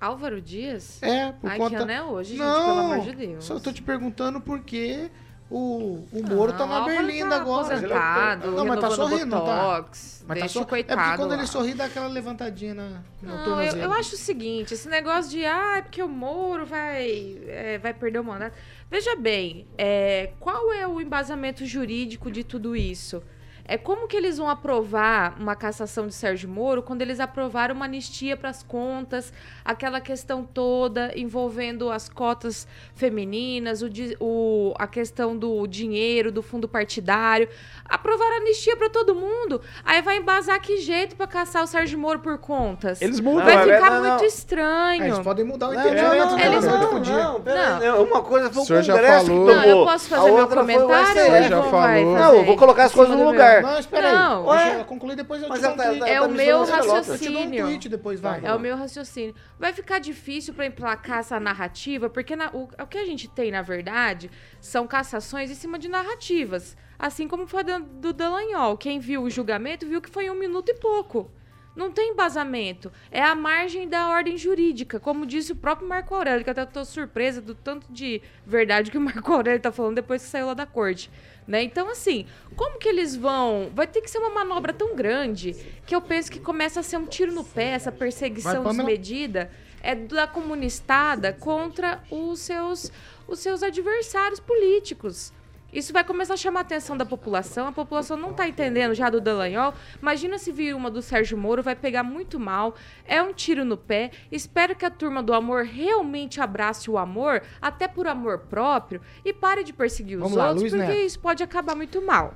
Álvaro 0.00 0.40
Dias? 0.40 1.02
É, 1.02 1.32
por 1.32 1.50
Ai, 1.50 1.58
conta... 1.58 1.76
que 1.76 1.82
ano 1.82 1.90
é 1.90 2.02
hoje, 2.02 2.36
Não, 2.36 2.44
gente, 2.44 2.64
pelo 2.64 2.78
amor 2.78 3.00
de 3.00 3.12
Deus. 3.14 3.44
Só 3.44 3.58
tô 3.58 3.72
te 3.72 3.82
perguntando 3.82 4.40
porque 4.40 5.10
o, 5.56 6.08
o 6.12 6.22
Moro 6.28 6.52
tá 6.52 6.66
na 6.66 6.74
Ah, 6.74 6.78
o 6.78 6.82
Álvaro 6.82 7.06
Berlinda 7.06 7.30
tá 7.30 7.36
agora. 7.36 7.66
aposentado, 7.66 8.50
não, 8.50 8.64
mas 8.66 8.80
tá 8.80 8.90
sorrindo, 8.90 9.30
tá? 9.30 9.38
botox, 9.38 10.24
Mas 10.26 10.38
tá 10.38 10.44
deixa 10.46 10.48
sor... 10.48 10.62
o 10.68 10.76
É 10.76 10.82
porque 10.82 11.16
quando 11.16 11.30
lá. 11.30 11.36
ele 11.36 11.46
sorri, 11.46 11.74
dá 11.74 11.84
aquela 11.84 12.08
levantadinha 12.08 12.74
na, 12.74 12.88
no 13.22 13.28
Não, 13.46 13.62
eu, 13.62 13.76
eu 13.76 13.92
acho 13.92 14.16
o 14.16 14.18
seguinte, 14.18 14.74
esse 14.74 14.88
negócio 14.88 15.30
de 15.30 15.44
ah, 15.44 15.76
é 15.76 15.82
porque 15.82 16.02
o 16.02 16.08
Moro 16.08 16.66
vai, 16.66 17.38
é, 17.46 17.78
vai 17.78 17.94
perder 17.94 18.18
o 18.18 18.24
mandato. 18.24 18.56
Veja 18.90 19.14
bem, 19.14 19.66
é, 19.78 20.32
qual 20.40 20.72
é 20.72 20.88
o 20.88 21.00
embasamento 21.00 21.64
jurídico 21.64 22.30
de 22.32 22.42
tudo 22.42 22.74
isso? 22.74 23.22
É 23.66 23.78
como 23.78 24.06
que 24.06 24.14
eles 24.14 24.36
vão 24.36 24.48
aprovar 24.48 25.34
uma 25.40 25.56
cassação 25.56 26.06
de 26.06 26.12
Sérgio 26.14 26.48
Moro 26.50 26.82
quando 26.82 27.00
eles 27.00 27.18
aprovaram 27.18 27.74
uma 27.74 27.86
anistia 27.86 28.36
para 28.36 28.50
as 28.50 28.62
contas, 28.62 29.32
aquela 29.64 30.02
questão 30.02 30.44
toda 30.44 31.12
envolvendo 31.16 31.90
as 31.90 32.06
cotas 32.08 32.68
femininas, 32.94 33.80
o, 33.82 33.88
o- 34.20 34.74
a 34.78 34.86
questão 34.86 35.34
do 35.34 35.66
dinheiro, 35.66 36.30
do 36.30 36.42
fundo 36.42 36.68
partidário. 36.68 37.48
Aprovaram 37.88 38.36
anistia 38.36 38.76
para 38.76 38.90
todo 38.90 39.14
mundo. 39.14 39.60
Aí 39.84 40.02
vai 40.02 40.18
embasar 40.18 40.60
que 40.60 40.78
jeito 40.78 41.16
para 41.16 41.26
caçar 41.26 41.62
o 41.62 41.66
Sérgio 41.66 41.98
Moro 41.98 42.18
por 42.18 42.36
contas? 42.38 43.00
Eles 43.00 43.18
mudam, 43.20 43.44
Vai 43.44 43.52
ficar 43.58 43.64
verdade, 43.66 43.94
muito 44.08 44.20
não. 44.20 44.24
estranho. 44.26 45.02
É, 45.02 45.06
eles 45.06 45.18
podem 45.20 45.44
mudar 45.44 45.68
o 45.68 45.72
Não, 45.72 45.80
entendimento 45.80 46.30
não, 46.32 46.38
eles 46.38 46.64
não. 46.64 46.74
Não, 47.00 47.40
pera, 47.40 47.78
Não. 47.80 48.02
Uma 48.04 48.20
coisa 48.22 48.50
foi 48.50 48.60
o 48.60 48.62
O 48.62 48.66
senhor 48.66 48.82
já 48.82 48.92
Congresso 48.94 49.26
falou. 49.26 49.46
que 49.46 49.54
Não, 49.54 49.62
tomou. 49.62 49.78
eu 49.80 49.86
posso 49.86 50.08
fazer 50.08 50.22
meu 50.32 50.34
foi 50.34 50.44
o 50.44 50.48
comentário? 50.48 51.06
STF. 51.06 51.30
ou 51.30 51.42
já 51.48 51.62
falou. 51.62 52.18
Não, 52.18 52.34
eu 52.34 52.44
vou 52.44 52.56
colocar 52.56 52.84
as 52.84 52.92
coisas 52.92 53.16
no 53.16 53.24
lugar. 53.24 53.53
Não, 53.62 53.78
espera 53.78 54.08
aí. 54.08 54.14
Não. 54.14 54.44
Deixa 54.46 54.64
ela 54.70 54.84
concluir, 54.84 55.16
depois 55.16 55.42
eu 55.42 55.48
Mas 55.48 55.58
te 55.58 55.62
dou 55.62 55.70
um 55.70 55.74
ela 55.74 55.84
tweet. 55.86 56.02
ela 56.02 56.10
É 56.10 56.20
o 56.20 56.30
me 56.30 56.36
meu. 56.36 56.46
Eu 56.58 56.64
te 56.64 56.70
dou 56.70 56.76
um 56.76 56.96
raciocínio. 56.96 57.64
tweet 57.66 57.88
depois, 57.88 58.20
vai. 58.20 58.40
É 58.44 58.54
o 58.54 58.58
meu 58.58 58.76
raciocínio. 58.76 59.34
Vai 59.58 59.72
ficar 59.72 59.98
difícil 59.98 60.54
para 60.54 60.66
emplacar 60.66 61.18
essa 61.18 61.38
narrativa, 61.40 62.08
porque 62.10 62.34
na- 62.36 62.50
o, 62.52 62.64
o 62.64 62.86
que 62.86 62.98
a 62.98 63.04
gente 63.04 63.28
tem, 63.28 63.50
na 63.50 63.62
verdade, 63.62 64.30
são 64.60 64.86
cassações 64.86 65.50
em 65.50 65.54
cima 65.54 65.78
de 65.78 65.88
narrativas. 65.88 66.76
Assim 66.98 67.26
como 67.28 67.46
foi 67.46 67.64
do, 67.64 67.80
do 67.80 68.12
Dallagnol. 68.12 68.76
Quem 68.76 68.98
viu 69.00 69.22
o 69.22 69.30
julgamento 69.30 69.86
viu 69.86 70.00
que 70.00 70.10
foi 70.10 70.30
um 70.30 70.34
minuto 70.34 70.68
e 70.70 70.74
pouco. 70.74 71.30
Não 71.76 71.90
tem 71.90 72.12
embasamento. 72.12 72.92
É 73.10 73.20
a 73.20 73.34
margem 73.34 73.88
da 73.88 74.08
ordem 74.08 74.38
jurídica, 74.38 75.00
como 75.00 75.26
disse 75.26 75.50
o 75.50 75.56
próprio 75.56 75.88
Marco 75.88 76.14
Aurélio, 76.14 76.44
que 76.44 76.50
até 76.50 76.64
tô 76.64 76.84
surpresa 76.84 77.40
do 77.42 77.52
tanto 77.52 77.92
de 77.92 78.22
verdade 78.46 78.92
que 78.92 78.96
o 78.96 79.00
Marco 79.00 79.32
Aurélio 79.32 79.60
tá 79.60 79.72
falando 79.72 79.96
depois 79.96 80.22
que 80.22 80.28
saiu 80.28 80.46
lá 80.46 80.54
da 80.54 80.66
corte. 80.66 81.10
Né? 81.46 81.62
Então, 81.62 81.90
assim, 81.90 82.26
como 82.56 82.78
que 82.78 82.88
eles 82.88 83.14
vão. 83.14 83.70
Vai 83.74 83.86
ter 83.86 84.00
que 84.00 84.10
ser 84.10 84.18
uma 84.18 84.30
manobra 84.30 84.72
tão 84.72 84.96
grande 84.96 85.54
que 85.86 85.94
eu 85.94 86.00
penso 86.00 86.30
que 86.32 86.40
começa 86.40 86.80
a 86.80 86.82
ser 86.82 86.96
um 86.96 87.06
tiro 87.06 87.32
no 87.32 87.44
pé, 87.44 87.70
essa 87.70 87.92
perseguição 87.92 88.62
Vai, 88.62 88.74
desmedida 88.74 89.50
é 89.84 89.94
da 89.94 90.26
comunistada 90.26 91.34
contra 91.34 92.02
os 92.10 92.40
seus, 92.40 92.90
os 93.28 93.38
seus 93.38 93.62
adversários 93.62 94.40
políticos. 94.40 95.30
Isso 95.74 95.92
vai 95.92 96.04
começar 96.04 96.34
a 96.34 96.36
chamar 96.36 96.60
a 96.60 96.62
atenção 96.62 96.96
da 96.96 97.04
população. 97.04 97.66
A 97.66 97.72
população 97.72 98.16
não 98.16 98.30
está 98.30 98.48
entendendo 98.48 98.94
já 98.94 99.10
do 99.10 99.20
Dallagnol. 99.20 99.74
Imagina 100.00 100.38
se 100.38 100.52
vir 100.52 100.74
uma 100.74 100.90
do 100.90 101.02
Sérgio 101.02 101.36
Moro, 101.36 101.62
vai 101.62 101.74
pegar 101.74 102.04
muito 102.04 102.38
mal. 102.38 102.74
É 103.04 103.20
um 103.20 103.32
tiro 103.32 103.64
no 103.64 103.76
pé. 103.76 104.12
Espero 104.30 104.76
que 104.76 104.84
a 104.84 104.90
turma 104.90 105.22
do 105.22 105.34
amor 105.34 105.64
realmente 105.64 106.40
abrace 106.40 106.88
o 106.88 106.96
amor, 106.96 107.42
até 107.60 107.88
por 107.88 108.06
amor 108.06 108.38
próprio, 108.38 109.00
e 109.24 109.32
pare 109.32 109.64
de 109.64 109.72
perseguir 109.72 110.16
os 110.16 110.22
Vamos 110.22 110.38
lá, 110.38 110.48
outros, 110.50 110.62
Luiz 110.62 110.72
porque 110.74 110.92
Neto. 110.94 111.06
isso 111.06 111.18
pode 111.18 111.42
acabar 111.42 111.74
muito 111.74 112.00
mal. 112.00 112.34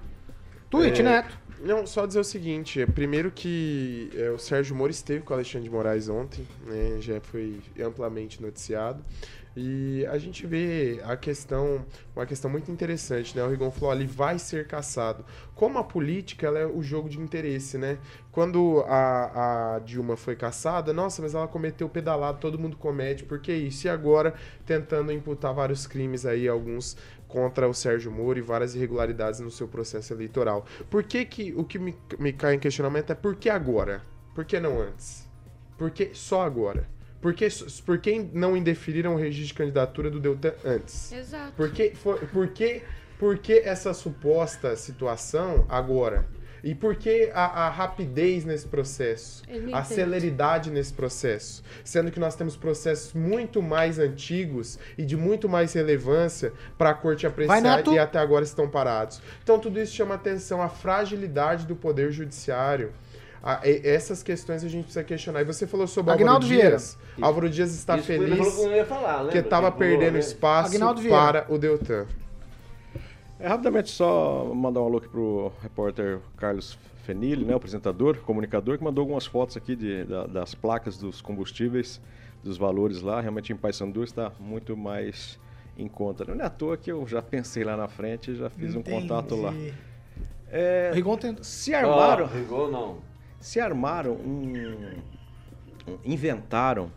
Tweet, 0.69 1.01
É, 1.01 1.05
Neto. 1.05 1.39
Não, 1.61 1.85
só 1.87 2.07
dizer 2.07 2.21
o 2.21 2.25
seguinte, 2.25 2.81
é, 2.81 2.87
primeiro 2.87 3.33
que 3.33 4.11
é, 4.15 4.31
o 4.31 4.39
Sérgio 4.39 4.77
Moro 4.77 4.93
esteve 4.93 5.25
com 5.25 5.33
o 5.33 5.37
Alexandre 5.37 5.69
de 5.69 5.75
Moraes 5.75 6.09
ontem, 6.09 6.47
né, 6.65 6.99
já 7.01 7.21
foi 7.21 7.59
amplamente 7.81 8.41
noticiado, 8.41 9.05
e 9.57 10.07
a 10.07 10.19
gente 10.19 10.47
vê 10.47 11.01
a 11.05 11.17
questão, 11.17 11.85
uma 12.15 12.27
questão 12.27 12.51
muito 12.51 12.71
interessante, 12.71 13.37
né, 13.37 13.43
o 13.43 13.49
Rigon 13.49 13.71
falou, 13.71 13.95
ele 13.95 14.07
vai 14.07 14.39
ser 14.39 14.67
caçado. 14.67 15.25
Como 15.55 15.79
a 15.79 15.85
política, 15.85 16.47
ela 16.47 16.59
é 16.59 16.67
o 16.67 16.83
jogo 16.83 17.09
de 17.09 17.19
interesse, 17.21 17.77
né, 17.77 17.99
quando 18.31 18.85
a, 18.87 19.77
a 19.77 19.79
Dilma 19.81 20.17
foi 20.17 20.37
caçada, 20.37 20.93
nossa, 20.93 21.23
mas 21.23 21.35
ela 21.35 21.49
cometeu 21.49 21.89
pedalado, 21.89 22.39
todo 22.39 22.59
mundo 22.59 22.77
comete, 22.77 23.25
por 23.25 23.41
que 23.41 23.53
isso? 23.53 23.87
E 23.87 23.91
agora, 23.91 24.35
tentando 24.65 25.11
imputar 25.13 25.53
vários 25.53 25.87
crimes 25.87 26.25
aí, 26.25 26.47
alguns 26.47 26.97
contra 27.29 27.69
o 27.69 27.75
Sérgio 27.75 28.11
Moro 28.11 28.39
e 28.39 28.43
várias 28.43 28.75
irregularidades 28.75 29.41
no 29.41 29.51
seu 29.51 29.69
processo 29.69 30.13
eleitoral. 30.13 30.65
Por 30.91 31.05
que 31.05 31.25
que 31.25 31.53
o 31.53 31.63
que 31.63 31.79
me, 31.79 31.95
me 32.19 32.33
cai 32.33 32.55
em 32.55 32.59
questionamento 32.59 33.11
é 33.11 33.15
por 33.15 33.37
que 33.37 33.51
agora? 33.51 34.03
Por 34.35 34.45
que 34.45 34.59
não 34.59 34.81
antes? 34.81 35.29
Por 35.77 35.91
que 35.91 36.11
só 36.15 36.43
agora? 36.43 36.89
Por 37.21 37.35
que, 37.35 37.49
por 37.85 37.99
que 37.99 38.19
não 38.33 38.57
indeferiram 38.57 39.15
o 39.15 39.19
registro 39.19 39.49
de 39.49 39.55
candidatura 39.55 40.11
do 40.11 40.21
Deltan 40.21 40.55
antes? 40.65 41.13
Exato. 41.13 41.53
Por 41.57 41.71
que, 41.71 41.91
foi, 41.95 42.19
por 42.27 42.49
que, 42.49 42.83
por 43.19 43.39
que 43.39 43.55
essa 43.59 43.93
suposta 43.93 44.77
situação 44.77 45.67
agora? 45.69 46.27
E 46.63 46.75
por 46.75 46.97
que 46.97 47.31
a, 47.33 47.67
a 47.67 47.71
rapidez 47.71 48.45
nesse 48.45 48.67
processo? 48.67 49.43
A 49.73 49.85
celeridade 49.85 50.71
nesse 50.71 50.93
processo? 50.93 51.63
Sendo 51.85 52.11
que 52.11 52.19
nós 52.19 52.35
temos 52.35 52.57
processos 52.57 53.13
muito 53.13 53.63
mais 53.63 53.99
antigos 53.99 54.79
e 54.97 55.05
de 55.05 55.17
muito 55.17 55.49
mais 55.49 55.73
relevância 55.73 56.53
para 56.77 56.91
a 56.91 56.95
corte 56.95 57.27
apreciar 57.27 57.61
Neto. 57.61 57.93
e 57.93 57.99
até 57.99 58.19
agora 58.19 58.45
estão 58.45 58.69
parados. 58.69 59.21
Então 59.43 59.59
tudo 59.59 59.81
isso 59.81 59.95
chama 59.95 60.15
atenção, 60.15 60.61
a 60.61 60.69
fragilidade 60.69 61.67
do 61.67 61.77
poder 61.77 62.11
judiciário. 62.13 62.93
A- 63.43 63.61
essas 63.65 64.23
questões 64.23 64.65
a 64.65 64.69
gente 64.69 64.85
precisa 64.85 65.05
questionar. 65.05 65.41
E 65.43 65.45
você 65.45 65.67
falou 65.67 65.87
sobre 65.87 66.13
Aguinaldo 66.13 66.45
Álvaro 66.47 66.61
Dias. 66.61 66.99
Álvaro 67.21 67.49
Dias 67.51 67.75
está 67.75 67.97
Isso, 67.97 68.07
feliz 68.07 68.57
que 68.57 68.85
falar, 68.85 69.35
estava 69.35 69.71
perdendo 69.71 70.15
né? 70.15 70.19
espaço 70.19 70.71
Vieira. 70.97 71.09
para 71.45 71.47
o 71.53 71.57
Deltan. 71.59 72.07
É, 73.41 73.47
rapidamente, 73.47 73.91
só 73.91 74.51
mandar 74.55 74.81
um 74.81 74.87
alô 74.87 74.99
aqui 74.99 75.09
pro 75.09 75.53
repórter 75.63 76.19
Carlos 76.37 76.77
Fenili, 77.05 77.45
né, 77.45 77.55
o 77.55 77.57
apresentador, 77.57 78.17
comunicador, 78.19 78.77
que 78.77 78.83
mandou 78.85 79.03
algumas 79.03 79.25
fotos 79.27 79.57
aqui 79.57 79.77
de, 79.77 80.05
da- 80.05 80.27
das 80.27 80.55
placas 80.55 80.99
dos 80.99 81.23
combustíveis, 81.23 82.01
dos 82.43 82.59
valores 82.59 83.01
lá. 83.01 83.21
Realmente 83.21 83.53
em 83.53 83.57
Paysandu 83.57 84.03
está 84.03 84.33
muito 84.41 84.77
mais 84.77 85.39
em 85.77 85.87
conta. 85.87 86.25
Não 86.25 86.43
é 86.43 86.47
à 86.47 86.51
toa 86.51 86.77
que 86.77 86.91
eu 86.91 87.07
já 87.07 87.23
pensei 87.23 87.63
lá 87.63 87.77
na 87.77 87.87
frente 87.87 88.33
e 88.33 88.35
já 88.35 88.51
fiz 88.51 88.75
um 88.75 88.83
contato 88.83 89.37
lá. 89.41 89.55
É, 90.51 90.91
Rigon 90.93 91.17
tenta. 91.17 91.45
se 91.45 91.73
armaram, 91.75 92.25
Ó, 92.25 92.27
Rigor 92.29 92.71
não. 92.71 92.97
Se 93.41 93.61
armaram 93.61 94.13
um, 94.15 94.53
um- 95.87 95.99
inventaram 96.05 96.91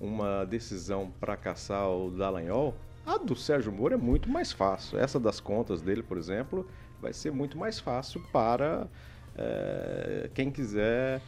uma 0.00 0.44
decisão 0.46 1.10
para 1.20 1.36
caçar 1.36 1.88
o 1.90 2.10
Dallagnol, 2.10 2.74
a 3.04 3.18
do 3.18 3.34
Sérgio 3.34 3.72
Moro 3.72 3.94
é 3.94 3.96
muito 3.96 4.28
mais 4.30 4.52
fácil. 4.52 4.98
Essa 4.98 5.18
das 5.18 5.40
contas 5.40 5.82
dele, 5.82 6.02
por 6.02 6.16
exemplo, 6.16 6.66
vai 7.00 7.12
ser 7.12 7.30
muito 7.32 7.58
mais 7.58 7.78
fácil 7.80 8.20
para 8.32 8.86
eh, 9.36 10.30
quem 10.34 10.50
quiser 10.50 11.20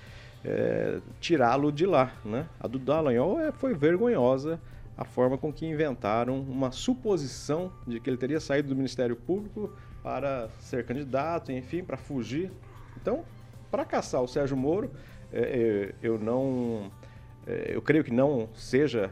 eh, 0.44 1.00
tirá-lo 1.20 1.72
de 1.72 1.86
lá, 1.86 2.12
né? 2.24 2.46
A 2.60 2.66
do 2.68 2.78
Dallagnol 2.78 3.40
é, 3.40 3.52
foi 3.52 3.74
vergonhosa 3.74 4.60
a 4.96 5.04
forma 5.04 5.36
com 5.36 5.52
que 5.52 5.66
inventaram 5.66 6.40
uma 6.40 6.70
suposição 6.70 7.72
de 7.86 7.98
que 7.98 8.08
ele 8.08 8.16
teria 8.18 8.38
saído 8.40 8.68
do 8.68 8.76
Ministério 8.76 9.16
Público 9.16 9.72
para 10.02 10.48
ser 10.58 10.84
candidato, 10.84 11.50
enfim, 11.50 11.82
para 11.82 11.96
fugir. 11.96 12.50
Então, 12.96 13.24
para 13.72 13.86
caçar 13.86 14.22
o 14.22 14.28
Sérgio 14.28 14.56
Moro, 14.56 14.90
eh, 15.32 15.88
eh, 15.90 15.94
eu 16.02 16.18
não. 16.18 16.92
eh, 17.46 17.72
Eu 17.74 17.80
creio 17.80 18.04
que 18.04 18.12
não 18.12 18.48
seja 18.54 19.10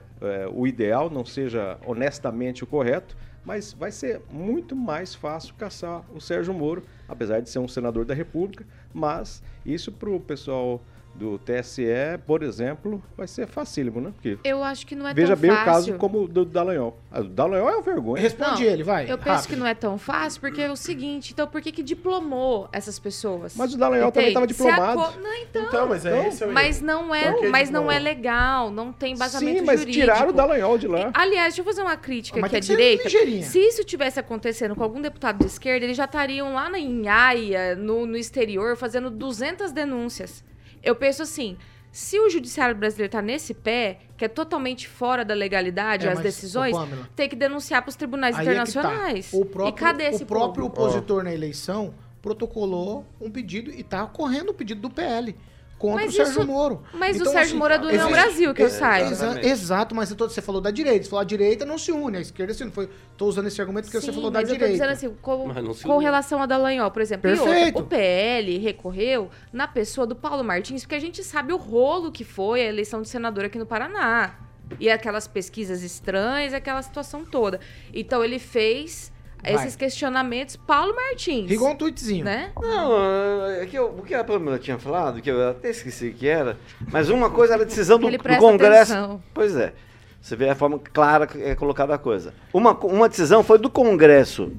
o 0.55 0.67
ideal, 0.67 1.09
não 1.11 1.25
seja 1.25 1.79
honestamente 1.87 2.63
o 2.63 2.67
correto, 2.67 3.17
mas 3.43 3.73
vai 3.73 3.91
ser 3.91 4.21
muito 4.31 4.77
mais 4.77 5.15
fácil 5.15 5.55
caçar 5.55 6.05
o 6.15 6.21
Sérgio 6.21 6.53
Moro, 6.53 6.83
apesar 7.09 7.41
de 7.41 7.49
ser 7.49 7.59
um 7.59 7.67
senador 7.67 8.05
da 8.05 8.13
República. 8.15 8.67
Mas 8.93 9.43
isso 9.65 9.91
para 9.91 10.11
o 10.11 10.21
pessoal 10.21 10.83
do 11.15 11.39
TSE, 11.39 11.85
por 12.27 12.43
exemplo, 12.43 13.03
vai 13.17 13.27
ser 13.27 13.47
facílimo, 13.47 14.01
né? 14.01 14.11
Porque 14.15 14.39
Eu 14.43 14.63
acho 14.65 14.87
que 14.87 14.95
não 14.95 15.07
é 15.07 15.13
veja 15.13 15.35
tão 15.35 15.43
bem 15.43 15.51
fácil. 15.51 15.63
o 15.63 15.67
caso 15.75 15.95
como 15.95 16.23
o 16.23 16.29
do 16.29 16.45
Dallagnol. 16.45 16.99
Ah, 17.11 17.21
O 17.21 17.25
Dallagnol 17.25 17.69
é 17.69 17.73
uma 17.75 17.83
vergonha. 17.83 18.23
Responde 18.23 18.65
Não, 18.65 18.71
ele, 18.73 18.83
vai. 18.83 19.05
Eu 19.11 19.19
penso 19.19 19.31
rápido. 19.31 19.49
que 19.49 19.57
não 19.57 19.67
é 19.67 19.75
tão 19.75 19.99
fácil, 19.99 20.41
porque 20.41 20.63
é 20.63 20.71
o 20.71 20.77
seguinte, 20.77 21.33
então 21.33 21.47
por 21.47 21.61
que 21.61 21.73
que 21.73 21.83
diplomou 21.83 22.69
essas 22.73 22.99
pessoas? 22.99 23.55
Mas 23.57 23.75
o 23.75 23.79
Dallagnol 23.79 24.11
também 24.13 24.29
estava 24.29 24.47
diplomado. 24.47 25.21
Não, 25.21 25.35
então. 25.35 25.63
Então, 25.65 25.89
mas 25.89 26.07
é 26.07 26.29
esse 26.29 26.43
é 26.43 26.47
o 26.47 26.53
Mas 26.53 26.81
não 26.81 27.15
é, 27.15 27.33
que 27.35 27.49
mas 27.49 27.71
não 27.71 27.91
é 27.93 27.99
legal, 27.99 28.71
não 28.71 28.93
tem 28.93 29.13
embasamento 29.13 29.59
Sim, 29.59 29.65
mas 29.67 29.81
jurídico. 29.81 30.03
tiraram 30.05 30.31
o 30.31 30.33
Dallagnol 30.33 30.79
de 30.79 30.87
lá. 30.87 31.11
Aliás, 31.13 31.55
deixa 31.55 31.61
eu 31.61 31.65
fazer 31.65 31.83
uma 31.83 31.97
crítica 31.97 32.41
Mas 32.41 32.49
aqui 32.49 32.57
à 32.57 32.61
direita. 32.61 33.05
ligeirinha. 33.05 33.43
Se 33.43 33.59
isso 33.59 33.85
tivesse 33.85 34.19
acontecendo 34.19 34.75
com 34.75 34.83
algum 34.83 35.01
deputado 35.03 35.39
de 35.39 35.47
esquerda, 35.47 35.85
eles 35.85 35.97
já 35.97 36.05
estariam 36.07 36.55
lá 36.55 36.71
na 36.71 36.79
Inhaia, 36.79 37.75
no, 37.77 38.07
no 38.07 38.17
exterior, 38.17 38.77
fazendo 38.77 39.11
200 39.11 39.73
denúncias. 39.73 40.43
Eu 40.83 40.95
penso 40.97 41.23
assim, 41.23 41.57
Se 41.93 42.21
o 42.21 42.31
judiciário 42.31 42.77
brasileiro 42.77 43.11
tá 43.11 43.21
nesse 43.21 43.53
pé, 43.53 43.99
que 44.17 44.25
é 44.25 44.29
totalmente 44.29 44.87
fora 44.87 45.25
da 45.25 45.35
legalidade, 45.35 46.07
É, 46.07 46.11
as 46.11 46.15
mas, 46.17 46.23
decisões, 46.23 46.73
Pamela, 46.73 47.09
tem 47.17 47.29
que 47.29 47.35
denunciar 47.35 47.83
para 47.83 47.89
os 47.89 47.97
tribunais 47.97 48.35
é 48.35 48.39
tá. 48.39 48.43
internacionais. 48.45 49.31
O 49.33 49.45
próprio, 49.45 49.69
e 49.69 49.73
cadê 49.73 50.05
esse 50.05 50.23
o 50.23 50.27
próprio 50.27 50.71
povo? 50.71 50.89
opositor 50.89 51.25
na 51.25 51.35
eleição 51.35 51.93
protocolou 52.23 53.05
um 53.21 53.29
pedido 53.31 53.71
e 53.73 53.83
tá 53.83 54.07
correndo 54.07 54.51
o 54.51 54.55
pedido 54.55 54.81
do 54.83 54.91
PL 54.91 55.35
contra 55.81 56.05
Mas 56.05 56.13
o 56.13 56.17
Sérgio 56.17 56.33
isso- 56.43 56.47
Moro. 56.47 56.83
mas 56.93 57.17
o 57.17 57.21
Então, 57.23 57.33
Sérgio 57.33 57.49
assim, 57.49 57.59
Moro 57.59 57.73
é 57.73 57.79
do 57.79 57.87
União 57.89 58.09
existe- 58.09 58.13
Brasil, 58.23 58.55
que 58.55 58.63
eu 58.63 58.67
exa- 58.67 58.79
saiba. 58.79 59.11
exa- 59.11 59.41
exato, 59.47 59.95
mas 59.95 60.13
tô- 60.15 60.29
você 60.29 60.43
falou 60.43 60.61
da 60.61 60.71
direita. 60.71 61.05
Você 61.05 61.09
falou 61.11 61.23
a 61.23 61.25
direita 61.25 61.65
não 61.65 61.79
se 61.79 61.91
une, 61.91 62.19
a 62.19 62.21
esquerda 62.21 62.53
se 62.53 62.63
une. 62.63 62.71
Foi, 62.71 62.89
tô 63.17 63.25
usando 63.27 63.47
esse 63.47 63.59
argumento 63.63 63.87
porque 63.87 63.99
você 63.99 64.07
Sim, 64.09 64.13
falou 64.13 64.31
da 64.31 64.41
mas 64.41 64.49
eu 64.51 64.55
tô 64.55 64.59
direita. 64.59 64.73
dizendo 64.87 64.93
assim, 64.93 65.19
com, 65.23 65.47
Mas 65.47 65.65
não 65.65 65.73
se 65.73 65.83
com 65.85 65.97
relação 65.97 66.43
a 66.43 66.47
Dallagnol, 66.47 66.91
por 66.91 67.01
exemplo. 67.01 67.31
E 67.31 67.33
outra, 67.33 67.47
Perfeito. 67.55 67.79
o 67.79 67.83
PL 67.87 68.59
recorreu 68.59 69.31
na 69.53 69.67
pessoa 69.67 70.07
do 70.07 70.15
Paulo 70.15 70.45
Martins, 70.45 70.83
porque 70.83 70.95
a 70.97 71.01
gente 71.01 71.25
sabe 71.25 71.53
o 71.53 71.57
rolo 71.57 72.13
que 72.13 72.25
foi 72.25 72.61
a 72.61 72.67
eleição 72.67 73.01
de 73.01 73.09
senador 73.09 73.47
aqui 73.47 73.59
no 73.59 73.65
Paraná. 73.67 74.35
E 74.79 74.89
aquelas 74.91 75.27
pesquisas 75.27 75.83
estranhas, 75.83 76.53
aquela 76.55 76.83
situação 76.83 77.25
toda. 77.25 77.59
Então 77.93 78.23
ele 78.23 78.39
fez 78.39 79.11
Vai. 79.43 79.55
esses 79.55 79.77
questionamentos 79.77 80.57
Paulo 80.57 80.95
Martins. 80.95 81.49
Rigou 81.49 81.71
um 81.71 81.77
tweetzinho. 81.77 82.25
Né? 82.25 82.51
Não, 82.61 83.47
é 83.47 83.67
que 83.67 83.77
eu, 83.77 83.87
o 83.87 84.03
que 84.03 84.15
a 84.15 84.25
Pamela 84.25 84.59
tinha 84.59 84.79
falado, 84.79 85.21
que 85.21 85.31
eu 85.31 85.51
até 85.51 85.71
esqueci 85.71 86.11
que 86.13 86.29
era, 86.29 86.57
mas 86.91 87.09
uma 87.09 87.31
coisa 87.31 87.55
era 87.55 87.63
a 87.63 87.67
decisão 87.67 87.99
do, 87.99 88.07
Ele 88.07 88.19
do 88.19 88.25
Congresso. 88.39 88.93
atenção. 88.93 89.23
Pois 89.33 89.57
é. 89.57 89.73
Você 90.21 90.37
vê 90.37 90.51
a 90.51 90.55
forma 90.55 90.79
clara 90.79 91.27
que 91.27 91.43
é 91.43 91.55
colocada 91.55 91.95
a 91.95 91.99
coisa. 91.99 92.35
Uma, 92.53 92.73
uma 92.85 93.09
decisão 93.09 93.43
foi 93.43 93.59
do 93.59 93.71
Congresso, 93.71 94.53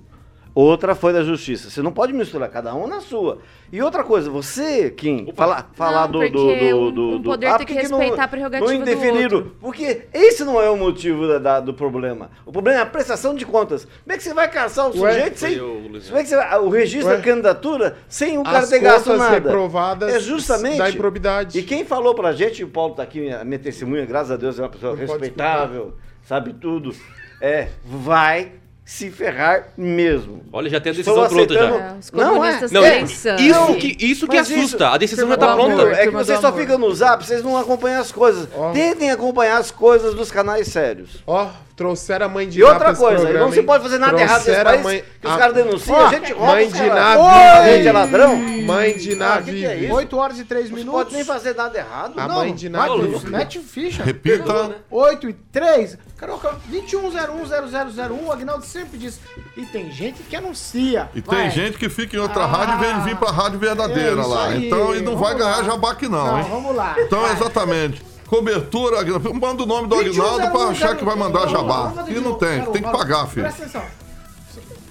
outra 0.53 0.93
foi 0.95 1.13
da 1.13 1.23
Justiça. 1.23 1.69
Você 1.69 1.81
não 1.81 1.91
pode 1.91 2.13
misturar 2.13 2.49
cada 2.49 2.73
um 2.75 2.87
na 2.87 2.99
sua. 3.01 3.39
E 3.71 3.81
outra 3.81 4.03
coisa, 4.03 4.29
você, 4.29 4.89
Kim, 4.91 5.31
falar 5.33 5.69
falar 5.73 6.09
Não, 6.09 6.19
do, 6.19 6.29
do, 6.29 6.91
do, 6.91 7.17
um- 7.17 7.23
poder 7.23 7.47
ah, 7.47 7.57
tem 7.57 7.65
que 7.67 7.73
por 7.73 7.89
não- 7.89 7.97
respeitar 7.99 8.23
a 8.25 8.27
prerrogativa 8.27 8.69
não 8.69 8.77
do 8.77 8.81
indefiniram? 8.91 9.37
outro. 9.37 9.55
Porque 9.61 10.01
esse 10.13 10.43
não 10.43 10.61
é 10.61 10.69
o 10.69 10.75
motivo 10.75 11.25
da- 11.27 11.39
da- 11.39 11.59
do 11.61 11.73
problema. 11.73 12.29
O 12.45 12.51
problema 12.51 12.79
é 12.79 12.81
a 12.81 12.85
prestação 12.85 13.33
de 13.33 13.45
contas. 13.45 13.85
Como 13.85 14.13
é 14.13 14.17
que 14.17 14.23
você 14.23 14.33
vai 14.33 14.49
caçar 14.51 14.89
o 14.89 14.99
Ué? 14.99 15.13
sujeito 15.13 15.39
sem. 15.39 15.57
Luiz 15.57 16.07
Como 16.07 16.17
é 16.19 16.23
que 16.23 16.29
você 16.29 16.35
vai- 16.35 16.59
o 16.59 16.69
registro 16.69 17.09
Ué? 17.11 17.17
da 17.17 17.23
candidatura 17.23 17.97
sem 18.09 18.37
o 18.37 18.43
cara 18.43 18.59
As 18.59 18.69
ter 18.69 18.79
gasto 18.79 19.05
contas 19.05 19.19
nada? 19.19 19.33
reprovadas 19.35 20.13
É 20.13 20.19
justamente. 20.19 20.77
da 20.77 20.89
improbidade. 20.89 21.57
E 21.59 21.63
quem 21.63 21.85
falou 21.85 22.13
pra 22.13 22.33
gente, 22.33 22.59
e 22.59 22.63
o 22.65 22.67
Paulo 22.67 22.93
tá 22.93 23.03
aqui, 23.03 23.29
a 23.31 23.45
minha 23.45 23.59
testemunha, 23.59 24.05
graças 24.05 24.31
a 24.31 24.35
Deus, 24.35 24.59
é 24.59 24.63
uma 24.63 24.69
pessoa 24.69 24.91
Não 24.93 24.99
respeitável, 24.99 25.93
sabe 26.23 26.51
tudo. 26.53 26.93
É, 27.39 27.69
vai 27.85 28.51
se 28.83 29.09
ferrar 29.09 29.69
mesmo. 29.77 30.41
Olha, 30.51 30.69
já 30.69 30.81
tem 30.81 30.91
a 30.91 30.95
Estou 30.95 31.15
decisão 31.15 31.37
pronta 31.37 31.53
aceitando- 31.53 31.79
já. 31.79 31.85
É, 31.85 31.97
os 31.99 32.11
Não, 32.11 32.43
é. 32.45 32.59
Não, 32.71 32.83
é, 32.85 33.01
isso 33.01 33.75
que, 33.79 34.05
isso 34.05 34.27
que 34.27 34.35
Mas 34.35 34.51
assusta. 34.51 34.75
isso- 34.75 34.83
a 34.83 34.97
decisão 34.97 35.29
já 35.29 35.37
tá 35.37 35.47
do 35.47 35.53
pronta. 35.55 35.73
amor. 35.81 35.93
É 35.93 36.05
que 36.07 36.11
vocês 36.11 36.39
só 36.39 36.51
ficam 36.51 36.77
no 36.77 36.93
zap, 36.93 37.25
vocês 37.25 37.43
não 37.43 37.55
acompanham 37.57 38.01
as 38.01 38.11
coisas. 38.11 38.47
Ó. 38.55 38.71
Tentem 38.71 39.09
acompanhar 39.11 39.57
as 39.57 39.71
coisas 39.71 40.13
dos 40.13 40.29
canais 40.31 40.67
sérios. 40.67 41.23
Ó, 41.25 41.47
trouxeram 41.81 42.25
a 42.27 42.29
mãe 42.29 42.47
de 42.47 42.59
E 42.59 42.61
Ná 42.63 42.67
outra 42.69 42.79
pra 42.83 42.91
esse 42.91 43.01
coisa, 43.01 43.21
programa, 43.21 43.45
não 43.45 43.51
se 43.53 43.59
hein? 43.59 43.65
pode 43.65 43.83
fazer 43.83 43.97
nada 43.97 44.21
errado 44.21 44.31
nesse 44.33 44.43
Trouxeram 44.45 44.69
a 44.69 44.73
país, 44.73 44.83
mãe- 44.85 45.03
que 45.21 45.27
os 45.27 45.33
a- 45.33 45.37
caras 45.37 45.55
denunciam, 45.55 45.95
a 46.05 46.09
gente 46.09 46.31
rouba, 46.33 46.51
Mãe 46.53 46.67
de 46.67 46.73
cara. 46.73 46.93
Ná 46.93 47.11
A 47.13 47.61
vive. 47.61 47.75
gente 47.75 47.87
é 47.87 47.91
ladrão? 47.91 48.35
Mãe 48.37 48.97
de 48.97 49.15
Ná 49.15 49.33
Ah, 49.33 49.37
que 49.39 49.43
que 49.45 49.51
vive. 49.51 49.65
é 49.65 49.75
isso? 49.77 49.93
8 49.93 50.17
horas 50.17 50.39
e 50.39 50.45
3 50.45 50.69
Não 50.69 50.77
minutos. 50.77 51.03
pode 51.03 51.13
nem 51.15 51.23
fazer 51.25 51.55
nada 51.55 51.77
errado. 51.77 52.13
A 52.19 52.27
Não, 52.27 52.35
mãe 52.35 52.53
de 52.53 52.69
Ná 52.69 52.79
vai, 52.87 52.89
vive. 52.99 53.07
Luiz, 53.07 53.23
mete 53.23 53.59
ficha. 53.59 54.03
Repita. 54.03 54.75
8 54.91 55.27
e 55.29 55.33
3. 55.33 55.97
Caroca, 56.17 56.55
21010001. 56.69 58.25
O 58.27 58.31
Agnaldo 58.31 58.65
sempre 58.65 58.97
diz. 58.97 59.19
E 59.57 59.65
tem 59.65 59.91
gente 59.91 60.21
que 60.23 60.35
anuncia. 60.35 61.09
E 61.15 61.21
tem 61.21 61.39
Vai. 61.39 61.49
gente 61.49 61.77
que 61.77 61.89
fica 61.89 62.15
em 62.15 62.19
outra 62.19 62.43
Ah. 62.43 62.47
rádio 62.47 62.75
em 62.75 62.79
vez 62.79 62.95
de 62.97 63.01
vir 63.09 63.15
pra 63.15 63.31
rádio 63.31 63.57
verdadeira 63.59 64.17
É 64.17 64.21
isso 64.21 64.29
lá. 64.29 64.45
aí. 64.47 64.67
Então, 64.67 64.95
e 64.95 65.01
não 65.01 65.15
vai 65.17 65.31
Vamos 65.33 65.45
ganhar 65.45 65.57
lá. 65.57 65.63
jabá 65.63 65.91
aqui 65.91 66.07
não, 66.07 66.25
Não, 66.27 66.37
hein? 66.39 66.45
vamos 66.49 66.75
lá. 66.75 66.95
Então, 66.99 67.21
Vai. 67.21 67.31
exatamente. 67.33 68.01
Cobertura, 68.31 69.01
Aguinaldo. 69.01 69.33
Manda 69.33 69.63
o 69.63 69.65
nome 69.65 69.89
do 69.89 69.95
Aguinaldo 69.95 70.51
pra 70.51 70.67
achar 70.69 70.95
que 70.95 71.03
vai 71.03 71.17
mandar 71.17 71.49
jabá. 71.49 71.93
E 72.07 72.13
não 72.13 72.35
tem, 72.35 72.63
tem 72.67 72.81
que 72.81 72.89
pagar, 72.89 73.27
filho. 73.27 73.43
Presta 73.43 73.63
atenção. 73.63 73.83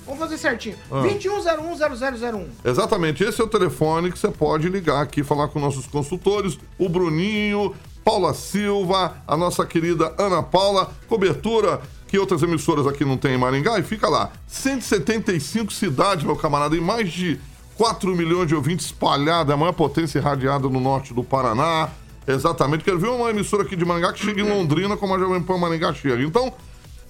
Vamos 0.05 0.21
fazer 0.21 0.37
certinho. 0.37 0.77
Ah. 0.91 1.03
21010001. 1.03 2.47
Exatamente, 2.63 3.25
esse 3.25 3.41
é 3.41 3.45
o 3.45 3.47
telefone 3.47 4.13
que 4.13 4.19
você 4.19 4.29
pode 4.29 4.69
ligar 4.69 5.01
aqui, 5.01 5.25
falar 5.25 5.49
com 5.49 5.59
nossos 5.59 5.87
consultores, 5.87 6.59
o 6.79 6.87
Bruninho, 6.87 7.75
Paula 8.05 8.35
Silva, 8.35 9.17
a 9.27 9.37
nossa 9.39 9.65
querida 9.65 10.15
Ana 10.19 10.43
Paula, 10.43 10.93
cobertura 11.09 11.81
que 12.09 12.19
outras 12.19 12.43
emissoras 12.43 12.87
aqui 12.87 13.07
não 13.07 13.17
tem 13.17 13.37
em 13.37 13.39
Maringá, 13.39 13.79
e 13.79 13.83
fica 13.83 14.07
lá. 14.07 14.33
175 14.49 15.73
cidades, 15.73 16.25
meu 16.25 16.37
camarada, 16.37 16.77
e 16.77 16.81
mais 16.81 17.11
de 17.11 17.41
4 17.77 18.15
milhões 18.15 18.49
de 18.49 18.55
ouvintes 18.55 18.87
espalhados, 18.87 19.55
a 19.55 19.57
maior 19.57 19.73
potência 19.73 20.19
irradiada 20.19 20.69
no 20.69 20.81
norte 20.81 21.15
do 21.15 21.25
Paraná. 21.25 21.89
Exatamente, 22.35 22.85
quero 22.85 22.99
ver 22.99 23.09
uma 23.09 23.31
emissora 23.31 23.63
aqui 23.63 23.77
de 23.77 23.85
Maringá 23.85 24.13
que 24.13 24.25
chega 24.25 24.41
em 24.41 24.49
Londrina 24.49 24.97
como 24.97 25.15
a 25.15 25.19
Jovem 25.19 25.43
Pan 25.43 25.59
Maringá 25.59 25.93
chega. 25.93 26.23
Então, 26.23 26.53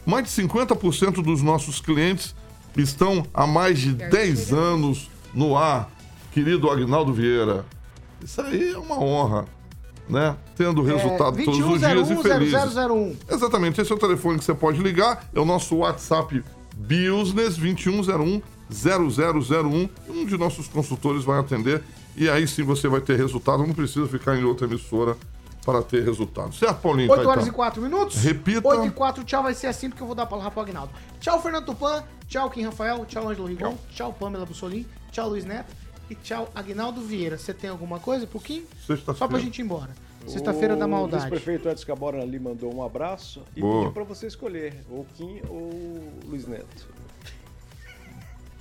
mais 0.06 0.24
de 0.24 0.30
50% 0.42 1.22
dos 1.22 1.42
nossos 1.42 1.80
clientes 1.80 2.34
estão 2.76 3.24
há 3.34 3.46
mais 3.46 3.78
de 3.78 3.92
10 3.92 4.52
anos 4.52 5.10
no 5.34 5.56
ar, 5.56 5.90
querido 6.32 6.70
Agnaldo 6.70 7.12
Vieira. 7.12 7.64
Isso 8.22 8.40
aí 8.40 8.72
é 8.72 8.78
uma 8.78 8.98
honra, 8.98 9.46
né? 10.08 10.36
Tendo 10.56 10.82
resultado 10.82 11.40
É, 11.40 11.44
todos 11.44 11.60
os 11.60 11.80
dias 11.80 12.10
e 12.10 12.16
felizes. 12.22 12.54
21010001. 12.54 13.16
Exatamente, 13.30 13.80
esse 13.80 13.92
é 13.92 13.94
o 13.94 13.98
telefone 13.98 14.38
que 14.38 14.44
você 14.44 14.54
pode 14.54 14.82
ligar, 14.82 15.28
é 15.34 15.40
o 15.40 15.44
nosso 15.44 15.76
WhatsApp 15.76 16.42
Business 16.76 17.56
2101 17.56 18.42
0001. 18.70 19.88
Um 20.08 20.24
de 20.24 20.36
nossos 20.38 20.68
consultores 20.68 21.24
vai 21.24 21.40
atender 21.40 21.82
e 22.16 22.28
aí 22.28 22.46
sim 22.46 22.62
você 22.62 22.88
vai 22.88 23.00
ter 23.00 23.16
resultado, 23.16 23.66
não 23.66 23.74
precisa 23.74 24.06
ficar 24.08 24.36
em 24.36 24.44
outra 24.44 24.66
emissora 24.66 25.16
para 25.64 25.82
ter 25.82 26.02
resultado. 26.02 26.54
Certo, 26.54 26.80
Paulinho? 26.80 27.10
8 27.10 27.20
horas 27.20 27.46
e 27.46 27.50
Caetano? 27.50 27.56
4 27.56 27.82
minutos. 27.82 28.16
Repita. 28.22 28.66
8 28.68 28.86
e 28.86 28.90
4, 28.90 29.24
tchau, 29.24 29.42
vai 29.42 29.54
ser 29.54 29.66
assim 29.66 29.88
porque 29.90 30.02
eu 30.02 30.06
vou 30.06 30.14
dar 30.16 30.22
a 30.22 30.26
palavra 30.26 30.50
pro 30.50 30.60
Agnaldo. 30.62 30.92
Tchau, 31.20 31.40
Fernando 31.42 31.66
Tupan. 31.66 32.02
Tchau, 32.26 32.48
Kim 32.50 32.62
Rafael. 32.62 33.04
Tchau, 33.06 33.28
Ângelo 33.28 33.46
Rigon. 33.46 33.76
Tchau, 33.90 34.12
Pamela 34.12 34.46
Bussolim. 34.46 34.86
Tchau, 35.12 35.28
Luiz 35.28 35.44
Neto. 35.44 35.74
E 36.08 36.14
tchau, 36.14 36.48
Agnaldo 36.54 37.00
Vieira. 37.00 37.36
Você 37.36 37.52
tem 37.52 37.68
alguma 37.70 37.98
coisa 38.00 38.26
pro 38.26 38.40
Kim? 38.40 38.64
Sexta-feira. 38.86 39.18
Só 39.18 39.28
pra 39.28 39.38
gente 39.38 39.58
ir 39.58 39.62
embora. 39.62 39.90
Sexta-feira 40.26 40.76
da 40.76 40.86
O 40.86 40.88
maldade. 40.88 41.24
vice-prefeito 41.24 41.68
Edson 41.68 41.86
Cabora 41.86 42.20
ali 42.22 42.38
mandou 42.38 42.74
um 42.74 42.84
abraço 42.84 43.42
e 43.56 43.60
Boa. 43.60 43.78
pediu 43.78 43.92
pra 43.92 44.04
você 44.04 44.26
escolher 44.26 44.84
ou 44.90 45.06
Kim 45.14 45.40
ou 45.48 46.12
Luiz 46.26 46.46
Neto. 46.46 46.88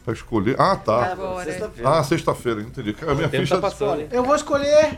Pra 0.09 0.13
escolher. 0.13 0.55
Ah, 0.59 0.75
tá. 0.75 1.11
Agora. 1.11 1.45
Sexta-feira. 1.45 1.89
Ah, 1.89 2.03
sexta-feira, 2.03 2.61
entendi. 2.61 2.95
A 3.07 3.13
minha 3.13 3.29
ficha 3.29 3.55
tá 3.55 3.61
passando. 3.61 4.07
Eu 4.11 4.23
vou 4.23 4.35
escolher. 4.35 4.97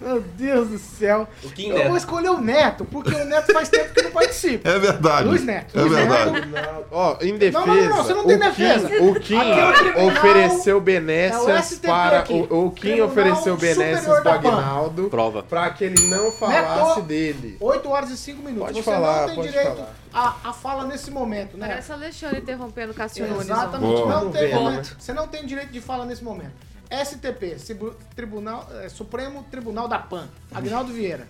Meu 0.00 0.20
Deus 0.20 0.68
do 0.68 0.78
céu. 0.78 1.28
O 1.44 1.50
Kim 1.50 1.68
eu 1.68 1.76
Neto. 1.76 1.88
vou 1.88 1.96
escolher 1.96 2.30
o 2.30 2.40
Neto, 2.40 2.84
porque 2.86 3.14
o 3.14 3.24
Neto 3.24 3.52
faz 3.52 3.68
tempo 3.68 3.92
que 3.92 4.02
não 4.02 4.10
participa. 4.10 4.68
É 4.68 4.78
verdade. 4.78 5.28
Luiz 5.28 5.44
Neto. 5.44 5.78
É 5.78 5.82
Luiz 5.82 5.92
verdade. 5.92 6.46
Neto. 6.46 6.84
Ó, 6.90 7.16
em 7.20 7.36
defesa. 7.36 7.66
Não, 7.66 7.74
não, 7.74 7.88
não, 7.88 7.96
você 7.96 8.14
não 8.14 8.26
tem 8.26 8.36
o 8.36 8.38
defesa. 8.38 8.88
Kim, 8.88 8.96
o 8.96 9.20
Kim 9.20 9.36
Aqui 9.36 9.50
é 9.50 9.68
o 9.68 9.72
tribunal, 9.74 10.06
ofereceu 10.08 10.74
é 10.74 10.78
o 10.78 10.80
benécias 10.80 11.64
STP 11.66 11.86
para. 11.86 12.24
O, 12.30 12.66
o 12.66 12.70
Kim 12.70 12.80
Tribunal 12.80 13.08
ofereceu 13.08 13.56
benécias 13.56 14.24
da 14.24 14.38
PAN. 14.38 14.48
Agnaldo 14.48 15.08
Prova. 15.10 15.42
para 15.42 15.70
que 15.70 15.84
ele 15.84 16.02
não 16.08 16.32
falasse 16.32 16.96
Neto. 16.96 17.02
dele. 17.02 17.56
8 17.60 17.88
horas 17.90 18.10
e 18.10 18.16
5 18.16 18.42
minutos. 18.42 18.66
Pode 18.66 18.78
Você 18.82 18.90
falar, 18.90 19.20
não 19.20 19.26
tem 19.26 19.34
pode 19.36 19.48
direito 19.48 19.76
falar. 19.76 19.94
a, 20.14 20.48
a 20.48 20.52
fala 20.52 20.84
nesse 20.86 21.10
momento, 21.10 21.56
né? 21.58 21.68
Parece 21.68 21.92
Alexandre 21.92 22.38
interrompendo 22.38 22.92
o 22.92 22.94
Cássio 22.94 23.26
Nunes. 23.26 23.42
Exatamente. 23.42 23.92
Boa. 24.02 24.24
Não 24.24 24.30
tem 24.30 24.54
momento. 24.54 24.96
Você 24.98 25.12
não 25.12 25.28
tem 25.28 25.44
direito 25.44 25.70
de 25.70 25.80
fala 25.80 26.04
nesse 26.06 26.24
momento. 26.24 26.69
STP, 26.90 27.56
Tribunal, 28.14 28.66
eh, 28.82 28.88
Supremo 28.88 29.44
Tribunal 29.50 29.88
da 29.88 29.98
PAN. 29.98 30.28
Agnaldo 30.52 30.92
Vieira. 30.92 31.26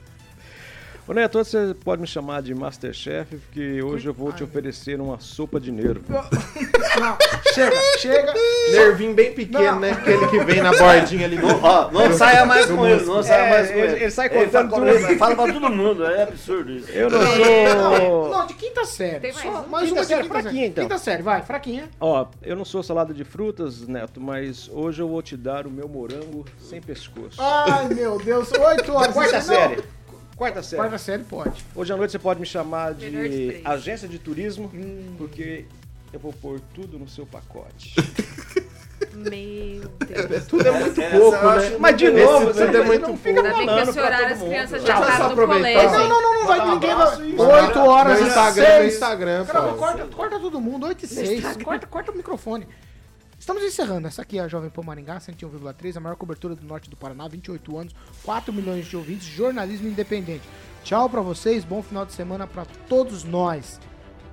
Ô 1.08 1.12
Neto, 1.12 1.38
você 1.42 1.74
pode 1.84 2.00
me 2.00 2.06
chamar 2.06 2.40
de 2.40 2.54
Masterchef, 2.54 3.36
porque 3.36 3.82
hoje 3.82 4.06
eu 4.08 4.14
vou 4.14 4.32
te 4.32 4.44
oferecer 4.44 5.00
uma 5.00 5.18
sopa 5.18 5.58
de 5.58 5.72
nervo. 5.72 6.02
Não, 6.08 7.16
chega, 7.52 7.76
chega. 7.98 8.34
Nervinho 8.70 9.12
bem 9.14 9.32
pequeno, 9.32 9.64
Não. 9.72 9.80
né? 9.80 9.90
Aquele 9.90 10.28
que 10.28 10.44
vem 10.44 10.62
na 10.62 10.70
bordinha 10.70 11.24
ali. 11.26 11.36
Não, 11.36 11.60
ó, 11.62 11.90
não 11.90 12.12
saia 12.12 12.46
mais 12.46 12.66
com 12.66 12.86
ele, 12.86 13.04
não 13.04 13.22
saia 13.24 13.42
É, 13.42 13.50
mais 13.50 13.70
com 13.70 13.78
ele- 13.78 13.86
ele. 13.94 14.02
ele 14.04 14.10
sai 14.10 14.28
fala, 14.28 14.44
contando 14.44 14.88
ele 14.88 15.06
tudo. 15.06 15.18
fala 15.18 15.34
pra 15.34 15.52
todo 15.52 15.70
mundo, 15.70 16.04
é 16.06 16.22
absurdo 16.22 16.70
isso. 16.72 16.90
Eu 16.92 17.10
não 17.10 17.18
Não, 17.18 17.96
sou. 17.96 18.30
não, 18.30 18.46
de 18.46 18.54
quinta 18.54 18.84
série. 18.84 19.18
Tem 19.20 19.32
mais 19.32 19.44
Só 19.44 19.48
um? 19.62 19.66
mais 19.68 19.84
Quinta 19.88 19.94
uma 19.94 20.02
de 20.02 20.06
série, 20.06 20.22
quinta 20.22 20.32
fraquinha, 20.34 20.52
série. 20.54 20.66
então. 20.68 20.84
Quinta 20.84 20.98
série, 20.98 21.22
vai, 21.24 21.42
fraquinha. 21.42 21.90
Ó, 22.00 22.26
eu 22.42 22.54
não 22.54 22.64
sou 22.64 22.84
salada 22.84 23.12
de 23.12 23.24
frutas, 23.24 23.86
Neto, 23.88 24.20
mas 24.20 24.68
hoje 24.72 25.02
eu 25.02 25.08
vou 25.08 25.20
te 25.22 25.36
dar 25.36 25.66
o 25.66 25.70
meu 25.70 25.88
morango 25.88 26.44
sem 26.60 26.80
pescoço. 26.80 27.40
Ai, 27.40 27.88
meu 27.88 28.16
Deus, 28.20 28.52
8 28.52 28.92
horas. 28.92 29.12
Quarta 29.12 29.36
Não, 29.38 29.42
série. 29.42 29.82
Quarta 30.40 30.62
série. 30.62 30.80
Quarta 30.80 30.96
série 30.96 31.22
pode. 31.22 31.62
Hoje 31.76 31.92
à 31.92 31.96
noite 31.98 32.12
você 32.12 32.18
pode 32.18 32.40
me 32.40 32.46
chamar 32.46 32.94
de 32.94 33.10
de 33.10 33.60
agência 33.62 34.08
de 34.08 34.18
turismo, 34.18 34.72
porque 35.18 35.66
eu 36.10 36.18
vou 36.18 36.32
pôr 36.32 36.58
tudo 36.74 36.98
no 36.98 37.06
seu 37.06 37.26
pacote. 37.26 37.94
Meu 39.12 39.82
Deus. 40.28 40.46
Tudo 40.46 40.66
é 40.66 40.70
muito 40.70 40.98
Essa 40.98 41.18
pouco, 41.18 41.36
né? 41.36 41.76
Mas 41.78 41.96
de 41.98 42.08
novo, 42.08 42.46
tudo 42.46 42.54
você 42.54 42.62
é 42.62 42.82
muito 42.84 43.06
não 43.08 43.16
fica 43.18 43.28
Ainda 43.42 43.52
bem 43.54 43.66
que 43.66 43.92
todo 43.92 43.98
as 43.98 44.38
mundo. 44.38 44.48
crianças 44.48 44.82
já 44.82 45.00
estavam 45.00 45.36
no 45.36 45.46
colégio. 45.46 45.90
Não, 45.90 46.08
não, 46.08 46.22
não, 46.22 46.34
não 46.40 46.46
vai 46.46 46.68
ninguém. 46.70 46.90
e- 46.90 47.38
8 47.38 47.78
horas 47.80 48.20
No 48.20 48.26
Instagram, 48.26 48.64
6. 48.64 48.94
Instagram, 48.94 49.44
Cara, 49.44 49.60
Paulo. 49.60 49.76
corta, 49.76 50.06
corta 50.06 50.40
todo 50.40 50.58
mundo, 50.58 50.86
8 50.86 51.04
e 51.04 51.08
6. 51.08 51.56
Corta, 51.62 51.86
corta 51.86 52.12
o 52.12 52.16
microfone. 52.16 52.66
Estamos 53.40 53.62
encerrando. 53.62 54.06
Essa 54.06 54.20
aqui 54.20 54.38
é 54.38 54.42
a 54.42 54.48
Jovem 54.48 54.68
Pan 54.68 54.82
Maringá, 54.82 55.16
101,3, 55.18 55.96
a 55.96 56.00
maior 56.00 56.14
cobertura 56.14 56.54
do 56.54 56.66
norte 56.66 56.90
do 56.90 56.96
Paraná, 56.96 57.26
28 57.26 57.78
anos, 57.78 57.94
4 58.22 58.52
milhões 58.52 58.84
de 58.84 58.94
ouvintes, 58.94 59.26
jornalismo 59.26 59.88
independente. 59.88 60.46
Tchau 60.84 61.08
pra 61.08 61.22
vocês, 61.22 61.64
bom 61.64 61.82
final 61.82 62.04
de 62.04 62.12
semana 62.12 62.46
pra 62.46 62.66
todos 62.86 63.24
nós. 63.24 63.80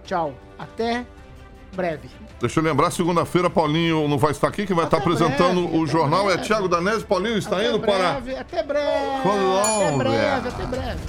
Tchau, 0.03 0.33
até 0.59 1.05
breve. 1.73 2.09
Deixa 2.41 2.59
eu 2.59 2.63
lembrar, 2.65 2.91
segunda-feira, 2.91 3.49
Paulinho 3.49 4.09
não 4.09 4.17
vai 4.17 4.31
estar 4.31 4.49
aqui, 4.49 4.65
quem 4.67 4.75
vai 4.75 4.83
estar 4.83 4.97
apresentando 4.97 5.61
breve, 5.61 5.77
o 5.77 5.83
até 5.83 5.91
jornal 5.91 6.29
é 6.29 6.33
breve. 6.33 6.47
Thiago 6.47 6.67
Danese. 6.67 7.05
Paulinho 7.05 7.37
está 7.37 7.55
Até 7.55 7.69
indo 7.69 7.79
para 7.79 8.19
breve, 8.19 8.35
Até 8.35 8.63
breve, 8.63 8.89
até 8.89 9.97
breve, 9.97 10.47
até 10.49 10.65
breve. 10.65 11.01